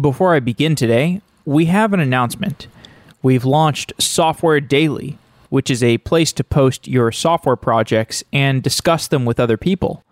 Before 0.00 0.34
I 0.34 0.40
begin 0.40 0.76
today, 0.76 1.20
we 1.44 1.66
have 1.66 1.92
an 1.92 2.00
announcement. 2.00 2.68
We've 3.22 3.44
launched 3.44 3.92
Software 3.98 4.60
Daily, 4.60 5.18
which 5.50 5.68
is 5.68 5.82
a 5.82 5.98
place 5.98 6.32
to 6.34 6.44
post 6.44 6.88
your 6.88 7.12
software 7.12 7.56
projects 7.56 8.22
and 8.32 8.62
discuss 8.62 9.08
them 9.08 9.24
with 9.24 9.40
other 9.40 9.56
people. 9.56 10.04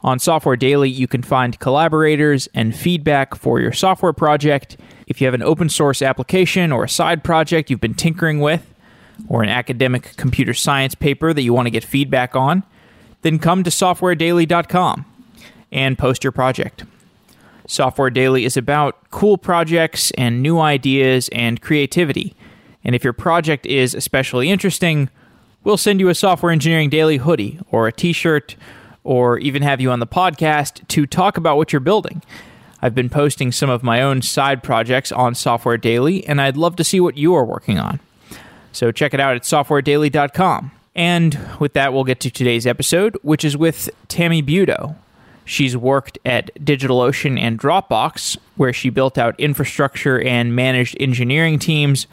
On 0.00 0.18
Software 0.18 0.56
Daily, 0.56 0.88
you 0.88 1.06
can 1.06 1.22
find 1.22 1.60
collaborators 1.60 2.48
and 2.54 2.74
feedback 2.74 3.36
for 3.36 3.60
your 3.60 3.70
software 3.70 4.14
project. 4.14 4.76
If 5.06 5.20
you 5.20 5.26
have 5.26 5.34
an 5.34 5.42
open 5.42 5.68
source 5.68 6.02
application 6.02 6.72
or 6.72 6.82
a 6.82 6.88
side 6.88 7.22
project 7.22 7.70
you've 7.70 7.80
been 7.80 7.94
tinkering 7.94 8.40
with, 8.40 8.74
or 9.28 9.42
an 9.44 9.50
academic 9.50 10.16
computer 10.16 10.54
science 10.54 10.96
paper 10.96 11.32
that 11.32 11.42
you 11.42 11.52
want 11.52 11.66
to 11.66 11.70
get 11.70 11.84
feedback 11.84 12.34
on, 12.34 12.64
then 13.20 13.38
come 13.38 13.62
to 13.62 13.70
softwaredaily.com 13.70 15.04
and 15.70 15.98
post 15.98 16.24
your 16.24 16.32
project. 16.32 16.84
Software 17.66 18.10
Daily 18.10 18.44
is 18.44 18.56
about 18.56 19.10
cool 19.10 19.38
projects 19.38 20.10
and 20.12 20.42
new 20.42 20.58
ideas 20.58 21.28
and 21.32 21.60
creativity. 21.60 22.34
And 22.84 22.94
if 22.94 23.04
your 23.04 23.12
project 23.12 23.66
is 23.66 23.94
especially 23.94 24.50
interesting, 24.50 25.08
we'll 25.64 25.76
send 25.76 26.00
you 26.00 26.08
a 26.08 26.14
Software 26.14 26.52
Engineering 26.52 26.90
Daily 26.90 27.18
hoodie 27.18 27.60
or 27.70 27.86
a 27.86 27.92
t 27.92 28.12
shirt 28.12 28.56
or 29.04 29.38
even 29.38 29.62
have 29.62 29.80
you 29.80 29.90
on 29.90 30.00
the 30.00 30.06
podcast 30.06 30.86
to 30.88 31.06
talk 31.06 31.36
about 31.36 31.56
what 31.56 31.72
you're 31.72 31.80
building. 31.80 32.22
I've 32.80 32.94
been 32.94 33.08
posting 33.08 33.52
some 33.52 33.70
of 33.70 33.82
my 33.82 34.02
own 34.02 34.22
side 34.22 34.62
projects 34.62 35.12
on 35.12 35.34
Software 35.34 35.76
Daily, 35.76 36.26
and 36.26 36.40
I'd 36.40 36.56
love 36.56 36.76
to 36.76 36.84
see 36.84 36.98
what 36.98 37.16
you 37.16 37.34
are 37.34 37.44
working 37.44 37.78
on. 37.78 38.00
So 38.72 38.90
check 38.90 39.14
it 39.14 39.20
out 39.20 39.36
at 39.36 39.42
softwaredaily.com. 39.42 40.72
And 40.94 41.38
with 41.58 41.74
that, 41.74 41.92
we'll 41.92 42.04
get 42.04 42.20
to 42.20 42.30
today's 42.30 42.66
episode, 42.66 43.16
which 43.22 43.44
is 43.44 43.56
with 43.56 43.88
Tammy 44.08 44.42
Butow. 44.42 44.96
She's 45.44 45.76
worked 45.76 46.18
at 46.24 46.54
DigitalOcean 46.56 47.38
and 47.38 47.58
Dropbox, 47.58 48.36
where 48.56 48.72
she 48.72 48.90
built 48.90 49.18
out 49.18 49.38
infrastructure 49.38 50.20
and 50.20 50.54
managed 50.54 50.96
engineering 51.00 51.58
teams. 51.58 52.06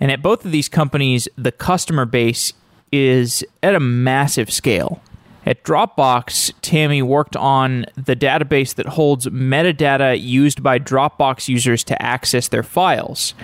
And 0.00 0.10
at 0.10 0.22
both 0.22 0.44
of 0.44 0.52
these 0.52 0.68
companies, 0.68 1.28
the 1.36 1.52
customer 1.52 2.04
base 2.04 2.52
is 2.90 3.44
at 3.62 3.74
a 3.74 3.80
massive 3.80 4.50
scale. 4.50 5.00
At 5.46 5.64
Dropbox, 5.64 6.52
Tammy 6.60 7.02
worked 7.02 7.36
on 7.36 7.86
the 7.96 8.16
database 8.16 8.74
that 8.74 8.86
holds 8.86 9.26
metadata 9.26 10.20
used 10.20 10.62
by 10.62 10.78
Dropbox 10.78 11.48
users 11.48 11.82
to 11.84 12.00
access 12.02 12.48
their 12.48 12.62
files. 12.62 13.34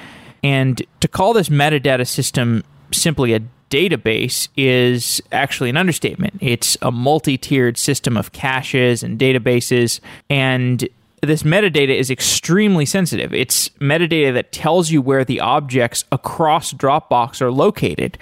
And 0.42 0.82
to 1.00 1.08
call 1.08 1.32
this 1.32 1.48
metadata 1.48 2.06
system 2.06 2.64
simply 2.92 3.34
a 3.34 3.41
database 3.70 4.48
is 4.56 5.22
actually 5.33 5.70
an 5.70 5.77
understatement. 5.77 6.34
It's 6.41 6.77
a 6.83 6.92
multi 6.92 7.36
tiered 7.36 7.78
system 7.78 8.17
of 8.17 8.33
caches 8.33 9.03
and 9.03 9.19
databases. 9.19 10.00
And 10.31 10.89
this 11.22 11.42
metadata 11.42 11.94
is 11.94 12.11
extremely 12.11 12.87
sensitive. 12.87 13.34
It's 13.34 13.69
metadata 13.81 14.33
that 14.34 14.53
tells 14.53 14.91
you 14.91 15.03
where 15.03 15.25
the 15.25 15.41
objects 15.41 16.05
across 16.12 16.72
Dropbox 16.72 17.41
are 17.41 17.50
located. 17.50 18.19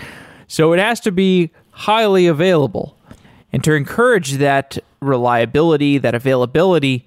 So 0.48 0.72
it 0.72 0.78
has 0.78 1.00
to 1.00 1.12
be 1.12 1.50
highly 1.72 2.26
available. 2.26 2.96
And 3.52 3.62
to 3.64 3.74
encourage 3.74 4.32
that 4.34 4.78
reliability, 5.00 5.98
that 5.98 6.14
availability, 6.14 7.06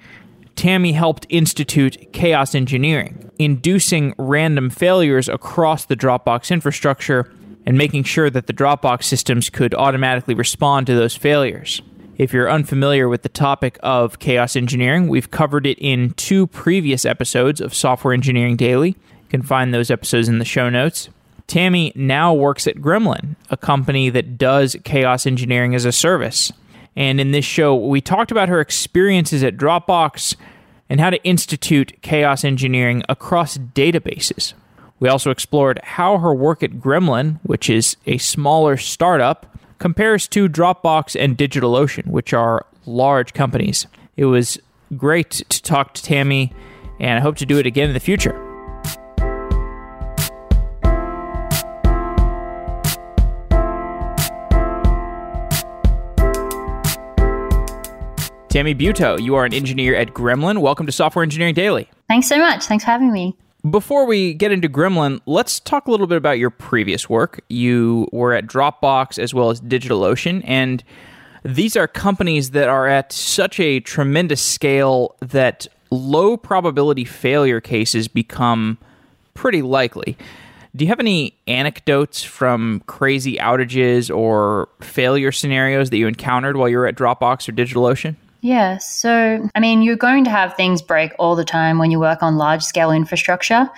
Tammy 0.55 0.93
helped 0.93 1.25
institute 1.29 2.13
chaos 2.13 2.55
engineering, 2.55 3.31
inducing 3.37 4.13
random 4.17 4.69
failures 4.69 5.29
across 5.29 5.85
the 5.85 5.95
Dropbox 5.95 6.51
infrastructure 6.51 7.31
and 7.67 7.77
making 7.77 8.01
sure 8.01 8.29
that 8.29 8.47
the 8.47 8.53
Dropbox 8.53 9.03
systems 9.03 9.49
could 9.49 9.75
automatically 9.75 10.33
respond 10.33 10.87
to 10.87 10.95
those 10.95 11.17
failures. 11.17 11.81
If 12.17 12.31
you're 12.31 12.49
unfamiliar 12.49 13.09
with 13.09 13.23
the 13.23 13.29
topic 13.29 13.77
of 13.83 14.19
chaos 14.19 14.55
engineering, 14.55 15.09
we've 15.09 15.29
covered 15.29 15.65
it 15.65 15.77
in 15.77 16.11
two 16.11 16.47
previous 16.47 17.03
episodes 17.03 17.59
of 17.59 17.75
Software 17.75 18.13
Engineering 18.13 18.55
Daily. 18.55 18.91
You 18.91 19.29
can 19.29 19.41
find 19.41 19.73
those 19.73 19.91
episodes 19.91 20.29
in 20.29 20.39
the 20.39 20.45
show 20.45 20.69
notes. 20.69 21.09
Tammy 21.45 21.91
now 21.93 22.33
works 22.33 22.67
at 22.67 22.77
Gremlin, 22.77 23.35
a 23.49 23.57
company 23.57 24.09
that 24.11 24.37
does 24.37 24.77
chaos 24.85 25.27
engineering 25.27 25.75
as 25.75 25.83
a 25.83 25.91
service. 25.91 26.53
And 26.95 27.19
in 27.19 27.31
this 27.31 27.43
show, 27.43 27.75
we 27.75 27.99
talked 27.99 28.31
about 28.31 28.47
her 28.47 28.61
experiences 28.61 29.43
at 29.43 29.57
Dropbox 29.57 30.37
and 30.89 31.01
how 31.01 31.09
to 31.09 31.21
institute 31.25 32.01
chaos 32.01 32.45
engineering 32.45 33.03
across 33.09 33.57
databases. 33.57 34.53
We 34.99 35.09
also 35.09 35.29
explored 35.29 35.79
how 35.83 36.17
her 36.17 36.33
work 36.33 36.63
at 36.63 36.79
Gremlin, 36.79 37.39
which 37.43 37.69
is 37.69 37.97
a 38.07 38.17
smaller 38.17 38.77
startup, 38.77 39.45
compares 39.77 40.27
to 40.29 40.49
Dropbox 40.49 41.19
and 41.19 41.37
DigitalOcean, 41.37 42.07
which 42.07 42.33
are 42.33 42.65
large 42.87 43.33
companies. 43.33 43.85
It 44.15 44.25
was 44.25 44.59
great 44.95 45.29
to 45.49 45.61
talk 45.61 45.93
to 45.93 46.03
Tammy, 46.03 46.51
and 46.99 47.19
I 47.19 47.21
hope 47.21 47.35
to 47.37 47.45
do 47.45 47.59
it 47.59 47.67
again 47.67 47.89
in 47.89 47.93
the 47.93 47.99
future. 47.99 48.43
Tammy 58.49 58.73
Butow, 58.73 59.21
you 59.21 59.35
are 59.35 59.45
an 59.45 59.53
engineer 59.53 59.95
at 59.95 60.15
Gremlin. 60.15 60.61
Welcome 60.61 60.87
to 60.87 60.91
Software 60.91 61.21
Engineering 61.21 61.53
Daily. 61.53 61.87
Thanks 62.07 62.27
so 62.27 62.39
much. 62.39 62.65
Thanks 62.65 62.83
for 62.83 62.89
having 62.89 63.11
me. 63.11 63.37
Before 63.69 64.05
we 64.05 64.33
get 64.33 64.51
into 64.51 64.69
Gremlin, 64.69 65.19
let's 65.25 65.59
talk 65.59 65.87
a 65.87 65.91
little 65.91 66.07
bit 66.07 66.17
about 66.17 66.37
your 66.37 66.51
previous 66.51 67.09
work. 67.09 67.41
You 67.49 68.07
were 68.11 68.33
at 68.33 68.45
Dropbox 68.45 69.17
as 69.17 69.33
well 69.33 69.49
as 69.49 69.59
DigitalOcean, 69.59 70.43
and 70.45 70.83
these 71.43 71.75
are 71.75 71.87
companies 71.87 72.51
that 72.51 72.69
are 72.69 72.87
at 72.87 73.11
such 73.11 73.59
a 73.59 73.79
tremendous 73.79 74.41
scale 74.41 75.15
that 75.21 75.67
low 75.89 76.37
probability 76.37 77.03
failure 77.03 77.59
cases 77.59 78.07
become 78.07 78.77
pretty 79.33 79.61
likely. 79.61 80.17
Do 80.75 80.85
you 80.85 80.89
have 80.89 80.99
any 80.99 81.33
anecdotes 81.47 82.23
from 82.23 82.83
crazy 82.85 83.37
outages 83.37 84.15
or 84.15 84.69
failure 84.81 85.31
scenarios 85.31 85.89
that 85.89 85.97
you 85.97 86.07
encountered 86.07 86.57
while 86.57 86.69
you 86.69 86.77
were 86.77 86.87
at 86.87 86.95
Dropbox 86.95 87.49
or 87.49 87.53
DigitalOcean? 87.53 88.15
Yeah. 88.41 88.77
So, 88.77 89.49
I 89.55 89.59
mean, 89.59 89.81
you're 89.81 89.95
going 89.95 90.23
to 90.25 90.29
have 90.29 90.55
things 90.55 90.81
break 90.81 91.11
all 91.17 91.35
the 91.35 91.45
time 91.45 91.79
when 91.79 91.91
you 91.91 91.99
work 91.99 92.21
on 92.21 92.37
large 92.37 92.63
scale 92.63 92.91
infrastructure. 92.91 93.69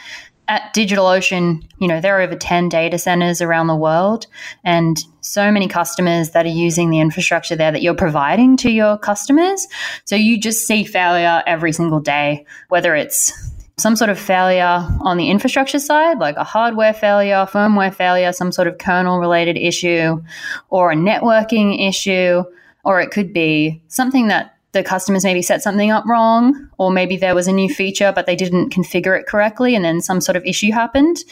At 0.47 0.73
DigitalOcean, 0.73 1.63
you 1.79 1.87
know, 1.87 2.01
there 2.01 2.17
are 2.17 2.21
over 2.21 2.35
10 2.35 2.69
data 2.69 2.97
centers 2.97 3.39
around 3.39 3.67
the 3.67 3.75
world 3.75 4.25
and 4.63 4.97
so 5.21 5.51
many 5.51 5.67
customers 5.67 6.31
that 6.31 6.45
are 6.45 6.49
using 6.49 6.89
the 6.89 6.99
infrastructure 6.99 7.55
there 7.55 7.71
that 7.71 7.83
you're 7.83 7.93
providing 7.93 8.57
to 8.57 8.71
your 8.71 8.97
customers. 8.97 9.67
So 10.05 10.15
you 10.15 10.39
just 10.39 10.65
see 10.65 10.83
failure 10.83 11.43
every 11.45 11.71
single 11.71 11.99
day, 11.99 12.45
whether 12.69 12.95
it's 12.95 13.31
some 13.77 13.95
sort 13.95 14.09
of 14.09 14.19
failure 14.19 14.85
on 15.01 15.17
the 15.17 15.29
infrastructure 15.29 15.79
side, 15.79 16.17
like 16.17 16.35
a 16.35 16.43
hardware 16.43 16.93
failure, 16.93 17.47
firmware 17.49 17.93
failure, 17.93 18.33
some 18.33 18.51
sort 18.51 18.67
of 18.67 18.79
kernel 18.79 19.19
related 19.19 19.55
issue, 19.55 20.21
or 20.69 20.91
a 20.91 20.95
networking 20.95 21.87
issue 21.87 22.43
or 22.83 22.99
it 22.99 23.11
could 23.11 23.33
be 23.33 23.81
something 23.87 24.27
that 24.27 24.55
the 24.71 24.83
customers 24.83 25.23
maybe 25.23 25.41
set 25.41 25.63
something 25.63 25.89
up 25.89 26.05
wrong, 26.05 26.69
or 26.77 26.91
maybe 26.91 27.17
there 27.17 27.33
was 27.33 27.47
a 27.47 27.51
new 27.51 27.73
feature, 27.73 28.11
but 28.13 28.27
they 28.27 28.35
didn't 28.35 28.71
configure 28.71 29.19
it 29.19 29.25
correctly, 29.25 29.75
and 29.75 29.83
then 29.83 29.99
some 29.99 30.21
sort 30.21 30.35
of 30.35 30.45
issue 30.45 30.71
happened. 30.71 31.23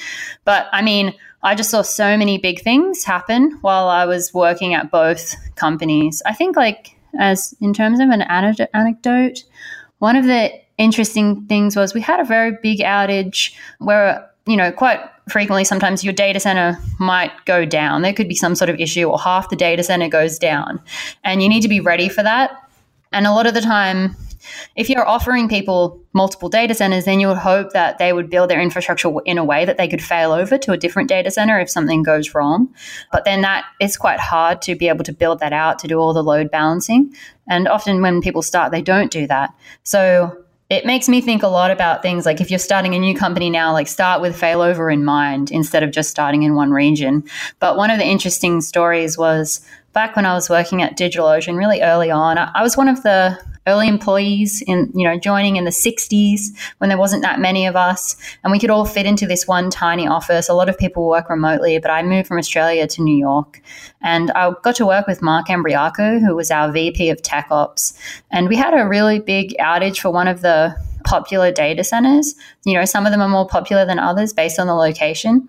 But 0.44 0.68
I 0.72 0.82
mean, 0.82 1.14
I 1.44 1.54
just 1.54 1.70
saw 1.70 1.84
so 1.84 2.18
many 2.18 2.40
big 2.40 2.62
things 2.62 3.04
happen 3.04 3.60
while 3.62 3.88
I 3.88 4.06
was 4.06 4.34
working 4.34 4.74
at 4.74 4.90
both 4.90 5.36
companies. 5.56 6.24
I 6.26 6.34
think, 6.34 6.58
like, 6.58 6.98
as 7.20 7.54
in 7.62 7.74
terms 7.74 8.00
of 8.00 8.10
an 8.10 8.24
anecdote, 8.24 9.44
one 10.00 10.16
of 10.16 10.26
the 10.26 10.52
interesting 10.78 11.46
things 11.46 11.76
was 11.76 11.94
we 11.94 12.02
had 12.02 12.20
a 12.20 12.26
very 12.26 12.58
big 12.62 12.80
outage 12.80 13.54
where, 13.78 14.30
you 14.46 14.58
know, 14.58 14.72
quite 14.72 15.00
frequently 15.30 15.64
sometimes 15.64 16.04
your 16.04 16.14
data 16.14 16.40
center 16.40 16.78
might 17.00 17.32
go 17.46 17.66
down. 17.66 18.02
There 18.02 18.14
could 18.14 18.28
be 18.28 18.36
some 18.36 18.56
sort 18.56 18.70
of 18.70 18.80
issue, 18.80 19.04
or 19.04 19.20
half 19.20 19.50
the 19.50 19.56
data 19.56 19.84
center 19.84 20.10
goes 20.10 20.40
down. 20.40 20.82
And 21.24 21.42
you 21.42 21.50
need 21.50 21.62
to 21.62 21.68
be 21.68 21.80
ready 21.80 22.10
for 22.10 22.24
that. 22.24 22.52
And 23.12 23.26
a 23.26 23.32
lot 23.32 23.48
of 23.48 23.54
the 23.54 23.62
time, 23.62 24.16
if 24.76 24.90
you're 24.90 25.08
offering 25.08 25.50
people 25.50 26.02
multiple 26.14 26.50
data 26.50 26.74
centers, 26.74 27.06
then 27.06 27.20
you 27.20 27.28
would 27.28 27.38
hope 27.38 27.72
that 27.74 27.98
they 27.98 28.14
would 28.14 28.30
build 28.30 28.50
their 28.50 28.62
infrastructure 28.62 29.12
in 29.26 29.38
a 29.38 29.44
way 29.44 29.66
that 29.66 29.78
they 29.78 29.88
could 29.88 30.04
fail 30.04 30.32
over 30.32 30.58
to 30.58 30.72
a 30.72 30.78
different 30.78 31.10
data 31.10 31.32
center 31.32 31.60
if 31.60 31.70
something 31.70 32.04
goes 32.04 32.34
wrong. 32.34 32.74
But 33.12 33.26
then 33.26 33.42
that 33.42 33.66
is 33.80 33.98
quite 33.98 34.20
hard 34.20 34.62
to 34.64 34.76
be 34.76 34.88
able 34.88 35.04
to 35.06 35.14
build 35.14 35.40
that 35.40 35.54
out 35.54 35.80
to 35.80 35.88
do 35.88 36.00
all 36.00 36.14
the 36.14 36.24
load 36.24 36.52
balancing. 36.52 37.14
And 37.50 37.68
often 37.68 38.02
when 38.02 38.22
people 38.22 38.42
start, 38.42 38.72
they 38.72 38.82
don't 38.82 39.12
do 39.12 39.28
that. 39.28 39.54
So 39.84 40.38
it 40.70 40.86
makes 40.86 41.08
me 41.08 41.22
think 41.22 41.44
a 41.44 41.48
lot 41.48 41.72
about 41.72 42.02
things 42.02 42.26
like 42.26 42.42
if 42.42 42.50
you're 42.50 42.60
starting 42.60 42.94
a 42.94 43.00
new 43.00 43.16
company 43.16 43.50
now, 43.50 43.72
like 43.72 43.88
start 43.88 44.22
with 44.22 44.40
failover 44.40 44.92
in 44.92 45.06
mind 45.06 45.50
instead 45.50 45.82
of 45.82 45.92
just 45.92 46.10
starting 46.10 46.44
in 46.44 46.56
one 46.56 46.72
region. 46.72 47.24
But 47.60 47.78
one 47.78 47.90
of 47.90 48.00
the 48.00 48.06
interesting 48.06 48.60
stories 48.60 49.18
was 49.18 49.66
back 49.94 50.16
when 50.16 50.26
I 50.26 50.34
was 50.34 50.50
working 50.50 50.82
at 50.82 50.98
DigitalOcean 50.98 51.58
really 51.58 51.82
early 51.82 52.12
on, 52.12 52.38
I 52.38 52.62
was 52.62 52.76
one 52.76 52.90
of 52.90 53.02
the 53.04 53.40
early 53.68 53.88
employees 53.88 54.64
in 54.66 54.92
you 54.96 55.08
know 55.08 55.18
joining 55.20 55.58
in 55.58 55.66
the 55.66 55.72
60s 55.72 56.40
when 56.80 56.90
there 56.90 56.98
wasn't 56.98 57.22
that 57.22 57.40
many 57.40 57.66
of 57.68 57.76
us. 57.76 58.16
And 58.44 58.52
we 58.52 58.60
could 58.60 58.70
all 58.70 58.86
fit 58.86 59.06
into 59.06 59.28
this 59.28 59.48
one 59.48 59.70
tiny 59.70 60.08
office. 60.08 60.50
A 60.50 60.54
lot 60.54 60.70
of 60.70 60.78
people 60.78 61.08
work 61.08 61.30
remotely 61.30 61.78
but 61.80 61.92
i 61.92 62.02
moved 62.02 62.28
from 62.28 62.38
australia 62.38 62.88
to 62.88 63.02
new 63.02 63.18
york. 63.18 63.62
And 64.02 64.32
i 64.32 64.52
got 64.64 64.76
to 64.78 64.86
work 64.86 65.08
with 65.08 65.22
mark 65.22 65.48
Imbriaco 65.48 66.20
who 66.20 66.36
was 66.36 66.50
our 66.52 66.72
vp 66.72 67.10
of 67.10 67.22
tech 67.22 67.48
ops. 67.52 67.94
And 68.32 68.48
we 68.48 68.56
had 68.56 68.74
a 68.74 68.88
really 68.88 69.20
big 69.20 69.56
outage 69.60 70.00
for 70.00 70.10
one 70.10 70.28
of 70.28 70.42
the 70.42 70.76
popular 71.08 71.52
data 71.52 71.84
centers. 71.84 72.36
You 72.66 72.74
know, 72.74 72.86
some 72.86 73.06
of 73.06 73.12
them 73.12 73.22
are 73.22 73.30
more 73.30 73.48
popular 73.48 73.86
than 73.86 73.98
others 73.98 74.34
based 74.34 74.60
on 74.60 74.68
the 74.68 74.76
location. 74.76 75.48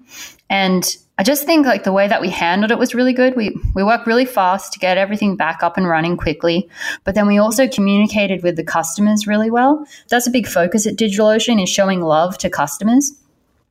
And 0.49 0.97
I 1.19 1.25
just 1.25 1.45
think 1.45 1.67
like 1.67 1.83
the 1.83 1.93
way 1.93 2.07
that 2.07 2.21
we 2.21 2.31
handled 2.31 2.71
it 2.71 2.79
was 2.79 2.95
really 2.95 3.13
good. 3.13 3.35
We 3.35 3.57
we 3.75 3.83
worked 3.83 4.07
really 4.07 4.25
fast 4.25 4.73
to 4.73 4.79
get 4.79 4.97
everything 4.97 5.35
back 5.35 5.65
up 5.65 5.77
and 5.77 5.89
running 5.89 6.17
quickly, 6.17 6.69
but 7.03 7.17
then 7.17 7.27
we 7.27 7.39
also 7.39 7.67
communicated 7.67 8.45
with 8.45 8.55
the 8.55 8.63
customers 8.63 9.27
really 9.27 9.51
well. 9.51 9.85
That's 10.09 10.29
a 10.29 10.31
big 10.31 10.47
focus 10.47 10.87
at 10.87 10.95
DigitalOcean 10.95 11.61
is 11.61 11.69
showing 11.69 12.03
love 12.03 12.39
to 12.39 12.49
customers. 12.49 13.13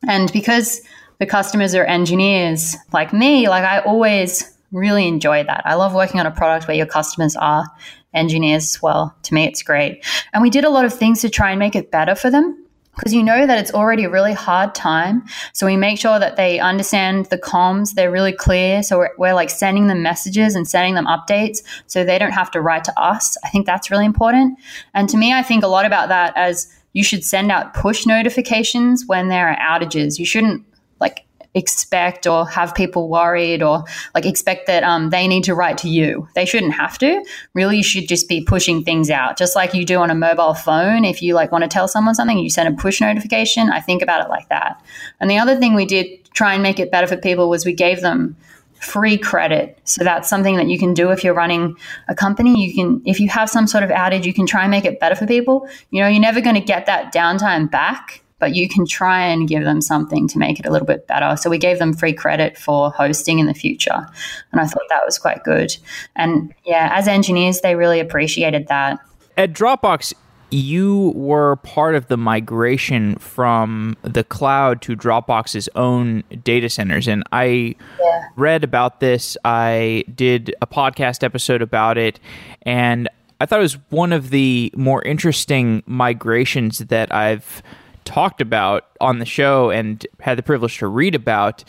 And 0.05 0.31
because 0.33 0.81
the 1.19 1.25
customers 1.25 1.73
are 1.73 1.85
engineers 1.85 2.75
like 2.91 3.13
me, 3.13 3.47
like 3.47 3.63
I 3.63 3.79
always 3.79 4.56
really 4.71 5.07
enjoy 5.07 5.43
that. 5.43 5.61
I 5.65 5.75
love 5.75 5.93
working 5.93 6.19
on 6.19 6.25
a 6.25 6.31
product 6.31 6.67
where 6.67 6.77
your 6.77 6.85
customers 6.85 7.35
are 7.35 7.65
engineers 8.13 8.63
as 8.63 8.81
well. 8.81 9.15
To 9.23 9.33
me, 9.33 9.45
it's 9.45 9.61
great. 9.61 10.05
And 10.33 10.41
we 10.41 10.49
did 10.49 10.65
a 10.65 10.69
lot 10.69 10.85
of 10.85 10.93
things 10.93 11.21
to 11.21 11.29
try 11.29 11.51
and 11.51 11.59
make 11.59 11.75
it 11.75 11.91
better 11.91 12.15
for 12.15 12.29
them 12.29 12.67
because 12.97 13.13
you 13.13 13.23
know 13.23 13.45
that 13.45 13.59
it's 13.59 13.73
already 13.73 14.05
a 14.05 14.09
really 14.09 14.33
hard 14.33 14.73
time. 14.73 15.23
So 15.53 15.67
we 15.67 15.77
make 15.77 15.99
sure 15.99 16.17
that 16.19 16.35
they 16.35 16.59
understand 16.59 17.27
the 17.27 17.37
comms, 17.37 17.93
they're 17.93 18.11
really 18.11 18.33
clear. 18.33 18.81
So 18.81 18.97
we're, 18.97 19.11
we're, 19.17 19.33
like 19.33 19.51
sending 19.51 19.85
them 19.85 20.01
messages 20.01 20.55
and 20.55 20.67
sending 20.67 20.95
them 20.95 21.05
updates 21.05 21.59
so 21.85 22.03
they 22.03 22.17
don't 22.17 22.31
have 22.31 22.49
to 22.51 22.61
write 22.61 22.83
to 22.85 22.99
us. 22.99 23.37
I 23.43 23.49
think 23.49 23.67
that's 23.67 23.91
really 23.91 24.05
important. 24.05 24.57
And 24.95 25.07
to 25.09 25.17
me, 25.17 25.31
I 25.31 25.43
think 25.43 25.63
a 25.63 25.67
lot 25.67 25.85
about 25.85 26.09
that 26.09 26.35
as 26.35 26.73
you 26.93 27.03
should 27.03 27.23
send 27.23 27.51
out 27.51 27.75
push 27.75 28.07
notifications 28.07 29.03
when 29.05 29.29
there 29.29 29.47
are 29.47 29.57
outages. 29.57 30.17
You 30.17 30.25
shouldn't 30.25 30.65
like 30.99 31.26
expect 31.57 32.27
or 32.27 32.47
have 32.47 32.75
people 32.75 33.09
worried 33.09 33.63
or 33.63 33.83
like 34.13 34.25
expect 34.25 34.67
that 34.67 34.83
um, 34.83 35.09
they 35.09 35.27
need 35.27 35.43
to 35.45 35.55
write 35.55 35.77
to 35.79 35.89
you. 35.89 36.27
They 36.35 36.45
shouldn't 36.45 36.73
have 36.73 36.97
to. 36.99 37.23
Really, 37.53 37.77
you 37.77 37.83
should 37.83 38.07
just 38.07 38.29
be 38.29 38.41
pushing 38.41 38.83
things 38.83 39.09
out, 39.09 39.37
just 39.37 39.55
like 39.55 39.73
you 39.73 39.85
do 39.85 39.97
on 39.99 40.11
a 40.11 40.15
mobile 40.15 40.53
phone. 40.53 41.03
If 41.03 41.21
you 41.21 41.33
like 41.33 41.51
want 41.51 41.63
to 41.63 41.67
tell 41.67 41.87
someone 41.87 42.15
something, 42.15 42.37
you 42.37 42.49
send 42.49 42.73
a 42.73 42.81
push 42.81 43.01
notification. 43.01 43.69
I 43.69 43.81
think 43.81 44.01
about 44.01 44.25
it 44.25 44.29
like 44.29 44.47
that. 44.49 44.81
And 45.19 45.29
the 45.29 45.39
other 45.39 45.57
thing 45.57 45.73
we 45.73 45.85
did 45.85 46.07
try 46.33 46.53
and 46.53 46.63
make 46.63 46.79
it 46.79 46.91
better 46.91 47.07
for 47.07 47.17
people 47.17 47.49
was 47.49 47.65
we 47.65 47.73
gave 47.73 48.01
them 48.01 48.35
free 48.79 49.17
credit. 49.17 49.79
So 49.85 50.03
that's 50.03 50.29
something 50.29 50.55
that 50.57 50.67
you 50.67 50.77
can 50.77 50.93
do 50.93 51.09
if 51.09 51.23
you're 51.23 51.33
running 51.33 51.75
a 52.07 52.13
company. 52.13 52.67
You 52.67 52.75
can, 52.75 53.01
if 53.05 53.19
you 53.19 53.27
have 53.29 53.49
some 53.49 53.65
sort 53.65 53.83
of 53.83 53.89
outage, 53.89 54.23
you 54.23 54.33
can 54.33 54.45
try 54.45 54.61
and 54.61 54.71
make 54.71 54.85
it 54.85 54.99
better 54.99 55.15
for 55.15 55.25
people. 55.25 55.67
You 55.89 56.01
know, 56.01 56.07
you're 56.07 56.21
never 56.21 56.41
going 56.41 56.55
to 56.55 56.61
get 56.61 56.85
that 56.85 57.11
downtime 57.11 57.71
back 57.71 58.21
but 58.39 58.55
you 58.55 58.69
can 58.69 58.85
try 58.85 59.25
and 59.25 59.47
give 59.47 59.63
them 59.63 59.81
something 59.81 60.27
to 60.27 60.37
make 60.37 60.59
it 60.59 60.65
a 60.65 60.71
little 60.71 60.85
bit 60.85 61.07
better. 61.07 61.35
So 61.37 61.49
we 61.49 61.57
gave 61.57 61.79
them 61.79 61.93
free 61.93 62.13
credit 62.13 62.57
for 62.57 62.91
hosting 62.91 63.39
in 63.39 63.47
the 63.47 63.53
future. 63.53 64.07
And 64.51 64.61
I 64.61 64.65
thought 64.65 64.83
that 64.89 65.05
was 65.05 65.17
quite 65.17 65.43
good. 65.43 65.75
And 66.15 66.53
yeah, 66.65 66.91
as 66.93 67.07
engineers, 67.07 67.61
they 67.61 67.75
really 67.75 67.99
appreciated 67.99 68.67
that. 68.67 68.99
At 69.37 69.53
Dropbox, 69.53 70.13
you 70.49 71.11
were 71.15 71.57
part 71.57 71.95
of 71.95 72.07
the 72.07 72.17
migration 72.17 73.15
from 73.15 73.97
the 74.03 74.23
cloud 74.23 74.81
to 74.83 74.95
Dropbox's 74.95 75.67
own 75.75 76.23
data 76.43 76.69
centers. 76.69 77.07
And 77.07 77.23
I 77.31 77.75
yeah. 77.99 78.27
read 78.35 78.63
about 78.63 78.99
this. 78.99 79.35
I 79.43 80.05
did 80.13 80.55
a 80.61 80.67
podcast 80.67 81.23
episode 81.23 81.61
about 81.61 81.97
it. 81.97 82.19
And 82.61 83.09
I 83.41 83.45
thought 83.45 83.59
it 83.59 83.63
was 83.63 83.77
one 83.89 84.13
of 84.13 84.29
the 84.29 84.71
more 84.75 85.01
interesting 85.03 85.83
migrations 85.85 86.79
that 86.79 87.13
I've 87.13 87.61
talked 88.07 88.39
about 88.39 88.85
on 89.01 89.19
the 89.19 89.25
show 89.25 89.69
and 89.69 90.07
had 90.21 90.37
the 90.37 90.43
privilege 90.43 90.77
to 90.77 90.87
read 90.87 91.13
about. 91.13 91.65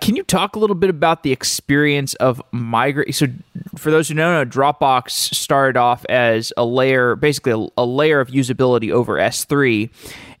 Can 0.00 0.16
you 0.16 0.24
talk 0.24 0.56
a 0.56 0.58
little 0.58 0.74
bit 0.74 0.90
about 0.90 1.22
the 1.22 1.30
experience 1.30 2.14
of 2.14 2.42
migrate? 2.50 3.14
So, 3.14 3.28
for 3.76 3.90
those 3.90 4.08
who 4.08 4.14
don't 4.14 4.32
know, 4.32 4.44
Dropbox 4.44 5.10
started 5.10 5.78
off 5.78 6.04
as 6.08 6.52
a 6.56 6.64
layer, 6.64 7.14
basically 7.14 7.52
a, 7.52 7.82
a, 7.82 7.84
layer 7.84 8.18
of 8.18 8.28
usability 8.28 8.90
over 8.90 9.16
S3. 9.16 9.90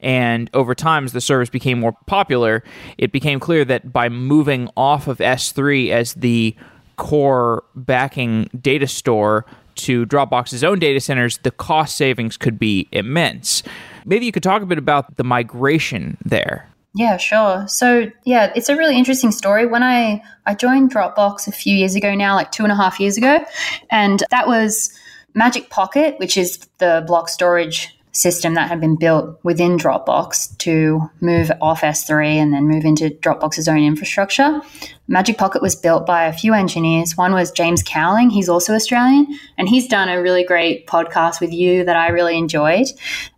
And 0.00 0.50
over 0.54 0.74
time, 0.74 1.04
as 1.04 1.12
the 1.12 1.20
service 1.20 1.50
became 1.50 1.78
more 1.78 1.92
popular, 2.06 2.64
it 2.98 3.12
became 3.12 3.38
clear 3.38 3.64
that 3.66 3.92
by 3.92 4.08
moving 4.08 4.68
off 4.76 5.06
of 5.06 5.18
S3 5.18 5.90
as 5.90 6.14
the 6.14 6.56
core 6.96 7.62
backing 7.76 8.48
data 8.60 8.86
store 8.86 9.44
to 9.76 10.06
Dropbox's 10.06 10.64
own 10.64 10.78
data 10.78 11.00
centers, 11.00 11.38
the 11.38 11.50
cost 11.50 11.96
savings 11.96 12.36
could 12.36 12.58
be 12.58 12.88
immense. 12.92 13.62
Maybe 14.04 14.26
you 14.26 14.32
could 14.32 14.42
talk 14.42 14.62
a 14.62 14.66
bit 14.66 14.78
about 14.78 15.16
the 15.16 15.24
migration 15.24 16.16
there. 16.24 16.68
Yeah, 16.94 17.18
sure. 17.18 17.66
So 17.68 18.10
yeah, 18.24 18.52
it's 18.56 18.68
a 18.68 18.76
really 18.76 18.96
interesting 18.96 19.30
story. 19.30 19.66
When 19.66 19.82
I 19.82 20.22
I 20.46 20.54
joined 20.54 20.92
Dropbox 20.92 21.46
a 21.46 21.52
few 21.52 21.76
years 21.76 21.94
ago 21.94 22.14
now, 22.14 22.34
like 22.34 22.50
two 22.50 22.64
and 22.64 22.72
a 22.72 22.76
half 22.76 22.98
years 22.98 23.16
ago, 23.16 23.44
and 23.90 24.24
that 24.30 24.48
was 24.48 24.92
Magic 25.34 25.70
Pocket, 25.70 26.18
which 26.18 26.36
is 26.36 26.58
the 26.78 27.04
block 27.06 27.28
storage 27.28 27.96
system 28.12 28.54
that 28.54 28.68
had 28.68 28.80
been 28.80 28.96
built 28.96 29.38
within 29.44 29.76
Dropbox 29.76 30.56
to 30.58 31.10
move 31.20 31.50
off 31.60 31.82
S3 31.82 32.36
and 32.36 32.52
then 32.52 32.66
move 32.66 32.84
into 32.84 33.10
Dropbox's 33.10 33.68
own 33.68 33.78
infrastructure. 33.78 34.60
Magic 35.06 35.38
Pocket 35.38 35.62
was 35.62 35.76
built 35.76 36.06
by 36.06 36.24
a 36.24 36.32
few 36.32 36.52
engineers. 36.54 37.16
One 37.16 37.32
was 37.32 37.50
James 37.50 37.82
Cowling, 37.82 38.30
he's 38.30 38.48
also 38.48 38.74
Australian, 38.74 39.26
and 39.58 39.68
he's 39.68 39.88
done 39.88 40.08
a 40.08 40.22
really 40.22 40.44
great 40.44 40.86
podcast 40.86 41.40
with 41.40 41.52
you 41.52 41.84
that 41.84 41.96
I 41.96 42.08
really 42.08 42.36
enjoyed. 42.36 42.86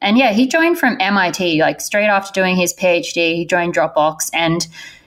And 0.01 0.17
yeah, 0.17 0.33
he 0.33 0.47
joined 0.47 0.79
from 0.79 0.97
MIT, 1.01 1.61
like 1.61 1.81
straight 1.81 2.07
after 2.07 2.33
doing 2.33 2.57
his 2.57 2.75
PhD, 2.75 3.35
he 3.35 3.45
joined 3.45 3.75
Dropbox 3.75 4.31
and 4.33 4.67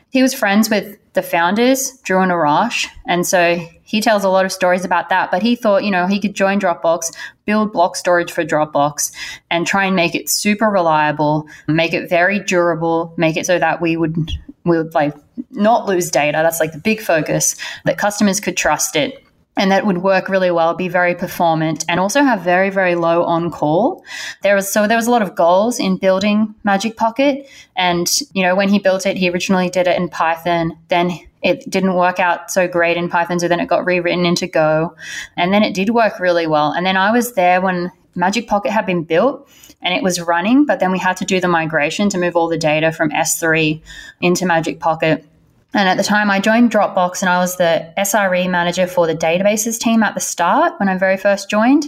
he 0.10 0.22
was 0.22 0.34
friends 0.34 0.70
with 0.70 0.98
the 1.14 1.22
founders, 1.22 1.98
Drew 2.04 2.22
and 2.22 2.32
Arash. 2.32 2.88
And 3.06 3.28
so 3.28 3.60
he 3.86 4.02
tells 4.02 4.24
a 4.24 4.30
lot 4.30 4.46
of 4.46 4.52
stories 4.52 4.84
about 4.84 5.10
that. 5.10 5.32
But 5.32 5.42
he 5.42 5.56
thought, 5.56 5.84
you 5.84 5.92
know, 5.92 6.08
he 6.08 6.20
could 6.20 6.36
join 6.36 6.60
Dropbox, 6.60 7.16
build 7.46 7.72
block 7.72 7.96
storage 7.96 8.32
for 8.32 8.44
Dropbox, 8.44 9.14
and 9.50 9.66
try 9.66 9.86
and 9.86 9.96
make 9.96 10.16
it 10.16 10.28
super 10.28 10.70
reliable, 10.70 11.48
make 11.68 11.94
it 11.94 12.10
very 12.10 12.40
durable, 12.40 13.14
make 13.16 13.38
it 13.38 13.46
so 13.46 13.58
that 13.58 13.82
we 13.82 13.96
would 13.96 14.18
we 14.66 14.78
would 14.78 14.94
like 14.94 15.16
not 15.52 15.86
lose 15.86 16.10
data. 16.10 16.40
That's 16.42 16.60
like 16.60 16.74
the 16.74 16.80
big 16.80 17.00
focus 17.00 17.56
that 17.86 17.98
customers 17.98 18.40
could 18.40 18.58
trust 18.58 18.96
it 18.96 19.22
and 19.58 19.72
that 19.72 19.86
would 19.86 20.00
work 20.00 20.28
really 20.28 20.52
well, 20.52 20.74
be 20.74 20.90
very 20.90 21.16
performant, 21.16 21.86
and 21.88 22.00
also 22.00 22.22
have 22.24 22.42
very, 22.42 22.70
very 22.70 22.96
low 22.96 23.24
on 23.24 23.50
call. 23.50 24.04
There 24.44 24.56
was 24.56 24.72
so 24.72 24.88
there 24.88 24.98
was 24.98 25.08
a 25.08 25.12
lot 25.12 25.22
of 25.22 25.36
goals 25.36 25.80
in 25.80 25.98
building 25.98 26.54
Magic 26.64 26.98
Pocket, 26.98 27.50
and 27.76 28.10
you 28.34 28.44
know 28.44 28.56
when 28.56 28.70
he 28.70 28.80
built 28.80 29.06
it, 29.06 29.18
he 29.18 29.30
originally 29.30 29.70
did 29.70 29.88
it 29.88 29.98
in 29.98 30.10
Python. 30.10 30.78
Then 30.90 31.20
it 31.46 31.70
didn't 31.70 31.94
work 31.94 32.20
out 32.20 32.50
so 32.50 32.68
great 32.68 32.98
in 32.98 33.08
Python, 33.08 33.40
so 33.40 33.48
then 33.48 33.60
it 33.60 33.68
got 33.68 33.86
rewritten 33.86 34.26
into 34.26 34.48
Go, 34.48 34.96
and 35.38 35.54
then 35.54 35.62
it 35.62 35.76
did 35.76 35.92
work 35.92 36.20
really 36.20 36.48
well. 36.48 36.72
And 36.72 36.84
then 36.84 36.98
I 36.98 37.12
was 37.12 37.34
there 37.34 37.62
when 37.62 37.92
Magic 38.16 38.48
Pocket 38.48 38.72
had 38.72 38.88
been 38.88 39.04
built 39.04 39.48
and 39.84 39.94
it 39.94 40.02
was 40.02 40.20
running, 40.20 40.66
but 40.66 40.80
then 40.80 40.92
we 40.92 40.98
had 40.98 41.18
to 41.18 41.26
do 41.26 41.40
the 41.40 41.48
migration 41.48 42.10
to 42.10 42.18
move 42.18 42.36
all 42.36 42.48
the 42.48 42.58
data 42.58 42.92
from 42.92 43.12
S3 43.12 43.80
into 44.22 44.46
Magic 44.48 44.80
Pocket. 44.80 45.24
And 45.76 45.88
at 45.88 45.98
the 45.98 46.04
time, 46.04 46.32
I 46.32 46.40
joined 46.40 46.72
Dropbox 46.72 47.22
and 47.22 47.30
I 47.30 47.38
was 47.38 47.58
the 47.58 47.94
SRE 47.96 48.50
manager 48.50 48.88
for 48.88 49.06
the 49.06 49.16
databases 49.16 49.78
team 49.78 50.02
at 50.02 50.16
the 50.16 50.22
start 50.22 50.74
when 50.80 50.90
I 50.90 50.98
very 50.98 51.18
first 51.18 51.48
joined. 51.48 51.86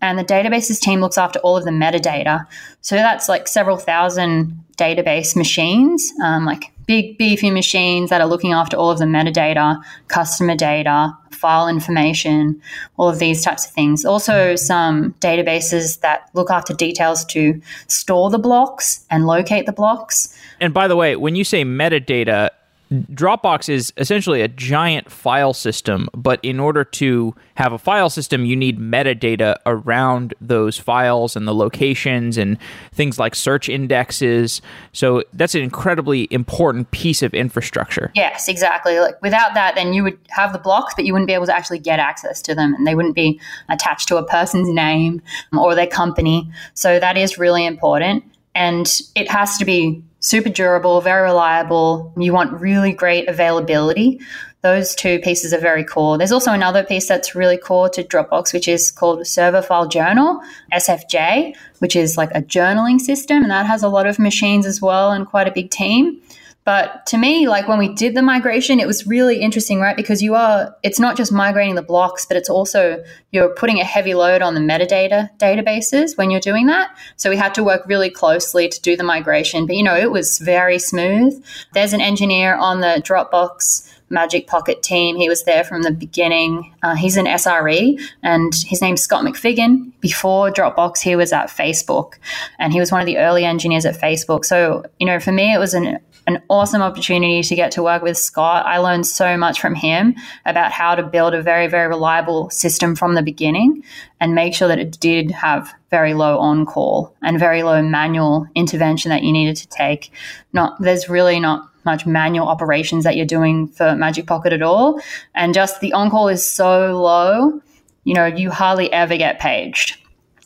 And 0.00 0.18
the 0.18 0.24
databases 0.24 0.80
team 0.80 1.00
looks 1.00 1.18
after 1.18 1.40
all 1.40 1.58
of 1.58 1.64
the 1.64 1.70
metadata. 1.70 2.46
So 2.80 2.94
that's 2.94 3.28
like 3.28 3.48
several 3.48 3.76
thousand 3.76 4.64
database 4.78 5.36
machines, 5.36 6.10
um, 6.22 6.46
like 6.46 6.73
big, 6.86 7.18
beefy 7.18 7.50
machines 7.50 8.10
that 8.10 8.20
are 8.20 8.26
looking 8.26 8.52
after 8.52 8.76
all 8.76 8.90
of 8.90 8.98
the 8.98 9.04
metadata, 9.04 9.82
customer 10.08 10.56
data, 10.56 11.16
file 11.30 11.68
information, 11.68 12.60
all 12.96 13.08
of 13.08 13.18
these 13.18 13.42
types 13.42 13.66
of 13.66 13.72
things. 13.72 14.04
Also, 14.04 14.56
some 14.56 15.12
databases 15.14 16.00
that 16.00 16.30
look 16.32 16.50
after 16.50 16.72
details 16.72 17.24
to 17.26 17.60
store 17.88 18.30
the 18.30 18.38
blocks 18.38 19.04
and 19.10 19.26
locate 19.26 19.66
the 19.66 19.72
blocks. 19.72 20.38
And 20.60 20.72
by 20.72 20.88
the 20.88 20.96
way, 20.96 21.16
when 21.16 21.34
you 21.34 21.44
say 21.44 21.64
metadata, 21.64 22.50
Dropbox 22.94 23.68
is 23.68 23.92
essentially 23.96 24.40
a 24.40 24.48
giant 24.48 25.10
file 25.10 25.52
system, 25.52 26.08
but 26.14 26.38
in 26.42 26.60
order 26.60 26.84
to 26.84 27.34
have 27.54 27.72
a 27.72 27.78
file 27.78 28.10
system, 28.10 28.44
you 28.44 28.56
need 28.56 28.78
metadata 28.78 29.56
around 29.64 30.34
those 30.40 30.78
files 30.78 31.36
and 31.36 31.46
the 31.46 31.54
locations 31.54 32.36
and 32.36 32.58
things 32.92 33.18
like 33.18 33.34
search 33.34 33.68
indexes. 33.68 34.60
So 34.92 35.22
that's 35.32 35.54
an 35.54 35.62
incredibly 35.62 36.28
important 36.30 36.90
piece 36.90 37.22
of 37.22 37.32
infrastructure. 37.34 38.10
Yes, 38.14 38.48
exactly. 38.48 38.98
Like 38.98 39.20
without 39.22 39.54
that, 39.54 39.74
then 39.74 39.92
you 39.92 40.02
would 40.02 40.18
have 40.30 40.52
the 40.52 40.58
blocks, 40.58 40.94
but 40.94 41.04
you 41.04 41.12
wouldn't 41.12 41.28
be 41.28 41.34
able 41.34 41.46
to 41.46 41.56
actually 41.56 41.78
get 41.78 41.98
access 41.98 42.42
to 42.42 42.54
them, 42.54 42.74
and 42.74 42.86
they 42.86 42.94
wouldn't 42.94 43.14
be 43.14 43.40
attached 43.68 44.08
to 44.08 44.16
a 44.16 44.26
person's 44.26 44.68
name 44.68 45.22
or 45.56 45.74
their 45.74 45.86
company. 45.86 46.50
So 46.74 46.98
that 46.98 47.16
is 47.16 47.38
really 47.38 47.64
important, 47.64 48.24
and 48.54 49.00
it 49.14 49.30
has 49.30 49.58
to 49.58 49.64
be 49.64 50.02
super 50.20 50.48
durable, 50.48 51.00
very 51.00 51.22
reliable. 51.22 52.12
You 52.16 52.32
want 52.32 52.60
really 52.60 52.92
great 52.92 53.28
availability. 53.28 54.20
Those 54.62 54.94
two 54.94 55.18
pieces 55.18 55.52
are 55.52 55.58
very 55.58 55.84
core. 55.84 56.16
There's 56.16 56.32
also 56.32 56.52
another 56.52 56.82
piece 56.82 57.06
that's 57.06 57.34
really 57.34 57.58
core 57.58 57.90
to 57.90 58.02
Dropbox, 58.02 58.54
which 58.54 58.66
is 58.66 58.90
called 58.90 59.26
Server 59.26 59.60
File 59.60 59.86
Journal, 59.86 60.40
SFJ, 60.72 61.54
which 61.80 61.94
is 61.94 62.16
like 62.16 62.30
a 62.34 62.40
journaling 62.40 62.98
system. 62.98 63.42
And 63.42 63.50
that 63.50 63.66
has 63.66 63.82
a 63.82 63.90
lot 63.90 64.06
of 64.06 64.18
machines 64.18 64.64
as 64.64 64.80
well 64.80 65.12
and 65.12 65.26
quite 65.26 65.46
a 65.46 65.52
big 65.52 65.70
team. 65.70 66.18
But 66.64 67.04
to 67.06 67.18
me, 67.18 67.46
like 67.46 67.68
when 67.68 67.78
we 67.78 67.92
did 67.92 68.14
the 68.14 68.22
migration, 68.22 68.80
it 68.80 68.86
was 68.86 69.06
really 69.06 69.40
interesting, 69.40 69.80
right? 69.80 69.96
Because 69.96 70.22
you 70.22 70.34
are, 70.34 70.74
it's 70.82 70.98
not 70.98 71.14
just 71.14 71.30
migrating 71.30 71.74
the 71.74 71.82
blocks, 71.82 72.24
but 72.24 72.38
it's 72.38 72.48
also 72.48 73.04
you're 73.32 73.50
putting 73.50 73.80
a 73.80 73.84
heavy 73.84 74.14
load 74.14 74.40
on 74.40 74.54
the 74.54 74.60
metadata 74.60 75.28
databases 75.38 76.16
when 76.16 76.30
you're 76.30 76.40
doing 76.40 76.66
that. 76.66 76.96
So 77.16 77.28
we 77.28 77.36
had 77.36 77.54
to 77.54 77.64
work 77.64 77.82
really 77.86 78.08
closely 78.08 78.66
to 78.68 78.80
do 78.80 78.96
the 78.96 79.04
migration. 79.04 79.66
But, 79.66 79.76
you 79.76 79.82
know, 79.82 79.96
it 79.96 80.10
was 80.10 80.38
very 80.38 80.78
smooth. 80.78 81.44
There's 81.74 81.92
an 81.92 82.00
engineer 82.00 82.54
on 82.54 82.80
the 82.80 83.02
Dropbox 83.04 83.90
Magic 84.08 84.46
Pocket 84.46 84.82
team. 84.82 85.16
He 85.16 85.28
was 85.28 85.44
there 85.44 85.64
from 85.64 85.82
the 85.82 85.90
beginning. 85.90 86.72
Uh, 86.82 86.94
he's 86.94 87.18
an 87.18 87.26
SRE 87.26 88.00
and 88.22 88.54
his 88.54 88.80
name's 88.80 89.02
Scott 89.02 89.24
McFiggin. 89.24 89.92
Before 90.00 90.50
Dropbox, 90.50 91.00
he 91.00 91.14
was 91.14 91.32
at 91.32 91.48
Facebook 91.48 92.14
and 92.58 92.72
he 92.72 92.80
was 92.80 92.90
one 92.90 93.02
of 93.02 93.06
the 93.06 93.18
early 93.18 93.44
engineers 93.44 93.84
at 93.84 94.00
Facebook. 94.00 94.46
So, 94.46 94.84
you 94.98 95.06
know, 95.06 95.20
for 95.20 95.32
me, 95.32 95.52
it 95.52 95.58
was 95.58 95.74
an 95.74 95.98
an 96.26 96.42
awesome 96.48 96.80
opportunity 96.82 97.42
to 97.42 97.54
get 97.54 97.70
to 97.72 97.82
work 97.82 98.02
with 98.02 98.16
Scott. 98.16 98.64
I 98.66 98.78
learned 98.78 99.06
so 99.06 99.36
much 99.36 99.60
from 99.60 99.74
him 99.74 100.14
about 100.46 100.72
how 100.72 100.94
to 100.94 101.02
build 101.02 101.34
a 101.34 101.42
very, 101.42 101.66
very 101.66 101.88
reliable 101.88 102.50
system 102.50 102.96
from 102.96 103.14
the 103.14 103.22
beginning 103.22 103.84
and 104.20 104.34
make 104.34 104.54
sure 104.54 104.68
that 104.68 104.78
it 104.78 104.98
did 105.00 105.30
have 105.30 105.72
very 105.90 106.14
low 106.14 106.38
on 106.38 106.64
call 106.64 107.14
and 107.22 107.38
very 107.38 107.62
low 107.62 107.82
manual 107.82 108.46
intervention 108.54 109.10
that 109.10 109.22
you 109.22 109.32
needed 109.32 109.56
to 109.56 109.68
take. 109.68 110.10
Not 110.52 110.80
there's 110.80 111.08
really 111.08 111.38
not 111.40 111.70
much 111.84 112.06
manual 112.06 112.48
operations 112.48 113.04
that 113.04 113.16
you're 113.16 113.26
doing 113.26 113.68
for 113.68 113.94
Magic 113.94 114.26
Pocket 114.26 114.52
at 114.52 114.62
all. 114.62 115.00
And 115.34 115.52
just 115.52 115.80
the 115.80 115.92
on 115.92 116.10
call 116.10 116.28
is 116.28 116.44
so 116.44 117.00
low, 117.00 117.60
you 118.04 118.14
know, 118.14 118.26
you 118.26 118.50
hardly 118.50 118.90
ever 118.92 119.16
get 119.16 119.38
paged. 119.38 119.98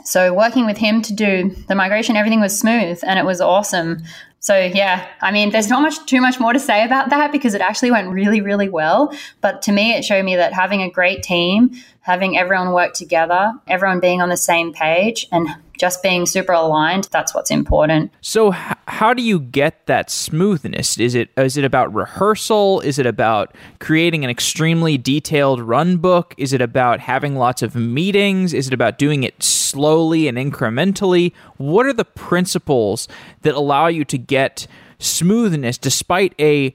So 0.04 0.32
working 0.32 0.64
with 0.64 0.78
him 0.78 1.02
to 1.02 1.12
do 1.12 1.54
the 1.68 1.74
migration, 1.74 2.16
everything 2.16 2.40
was 2.40 2.58
smooth 2.58 2.98
and 3.02 3.18
it 3.18 3.26
was 3.26 3.40
awesome. 3.40 3.98
So 4.40 4.56
yeah, 4.56 5.08
I 5.20 5.32
mean, 5.32 5.50
there's 5.50 5.68
not 5.68 5.82
much 5.82 6.04
too 6.06 6.20
much 6.20 6.38
more 6.38 6.52
to 6.52 6.60
say 6.60 6.84
about 6.84 7.10
that 7.10 7.32
because 7.32 7.54
it 7.54 7.60
actually 7.60 7.90
went 7.90 8.08
really, 8.08 8.40
really 8.40 8.68
well. 8.68 9.12
But 9.40 9.62
to 9.62 9.72
me, 9.72 9.94
it 9.94 10.04
showed 10.04 10.24
me 10.24 10.36
that 10.36 10.52
having 10.52 10.82
a 10.82 10.90
great 10.90 11.22
team, 11.22 11.72
having 12.08 12.38
everyone 12.38 12.72
work 12.72 12.94
together, 12.94 13.52
everyone 13.66 14.00
being 14.00 14.22
on 14.22 14.30
the 14.30 14.36
same 14.36 14.72
page, 14.72 15.26
and 15.30 15.46
just 15.78 16.02
being 16.02 16.24
super 16.24 16.52
aligned, 16.52 17.06
that's 17.12 17.34
what's 17.34 17.50
important. 17.50 18.10
So 18.22 18.54
h- 18.54 18.76
how 18.88 19.12
do 19.12 19.22
you 19.22 19.38
get 19.38 19.86
that 19.86 20.10
smoothness? 20.10 20.98
Is 20.98 21.14
it 21.14 21.28
is 21.36 21.58
it 21.58 21.64
about 21.64 21.94
rehearsal? 21.94 22.80
Is 22.80 22.98
it 22.98 23.04
about 23.04 23.54
creating 23.78 24.24
an 24.24 24.30
extremely 24.30 24.96
detailed 24.96 25.60
run 25.60 25.98
book? 25.98 26.34
Is 26.38 26.54
it 26.54 26.62
about 26.62 26.98
having 26.98 27.36
lots 27.36 27.60
of 27.60 27.76
meetings? 27.76 28.54
Is 28.54 28.68
it 28.68 28.74
about 28.74 28.98
doing 28.98 29.22
it 29.22 29.42
slowly 29.42 30.28
and 30.28 30.38
incrementally? 30.38 31.32
What 31.58 31.84
are 31.84 31.92
the 31.92 32.06
principles 32.06 33.06
that 33.42 33.54
allow 33.54 33.86
you 33.86 34.06
to 34.06 34.16
get 34.16 34.66
smoothness 34.98 35.76
despite 35.76 36.34
a 36.40 36.74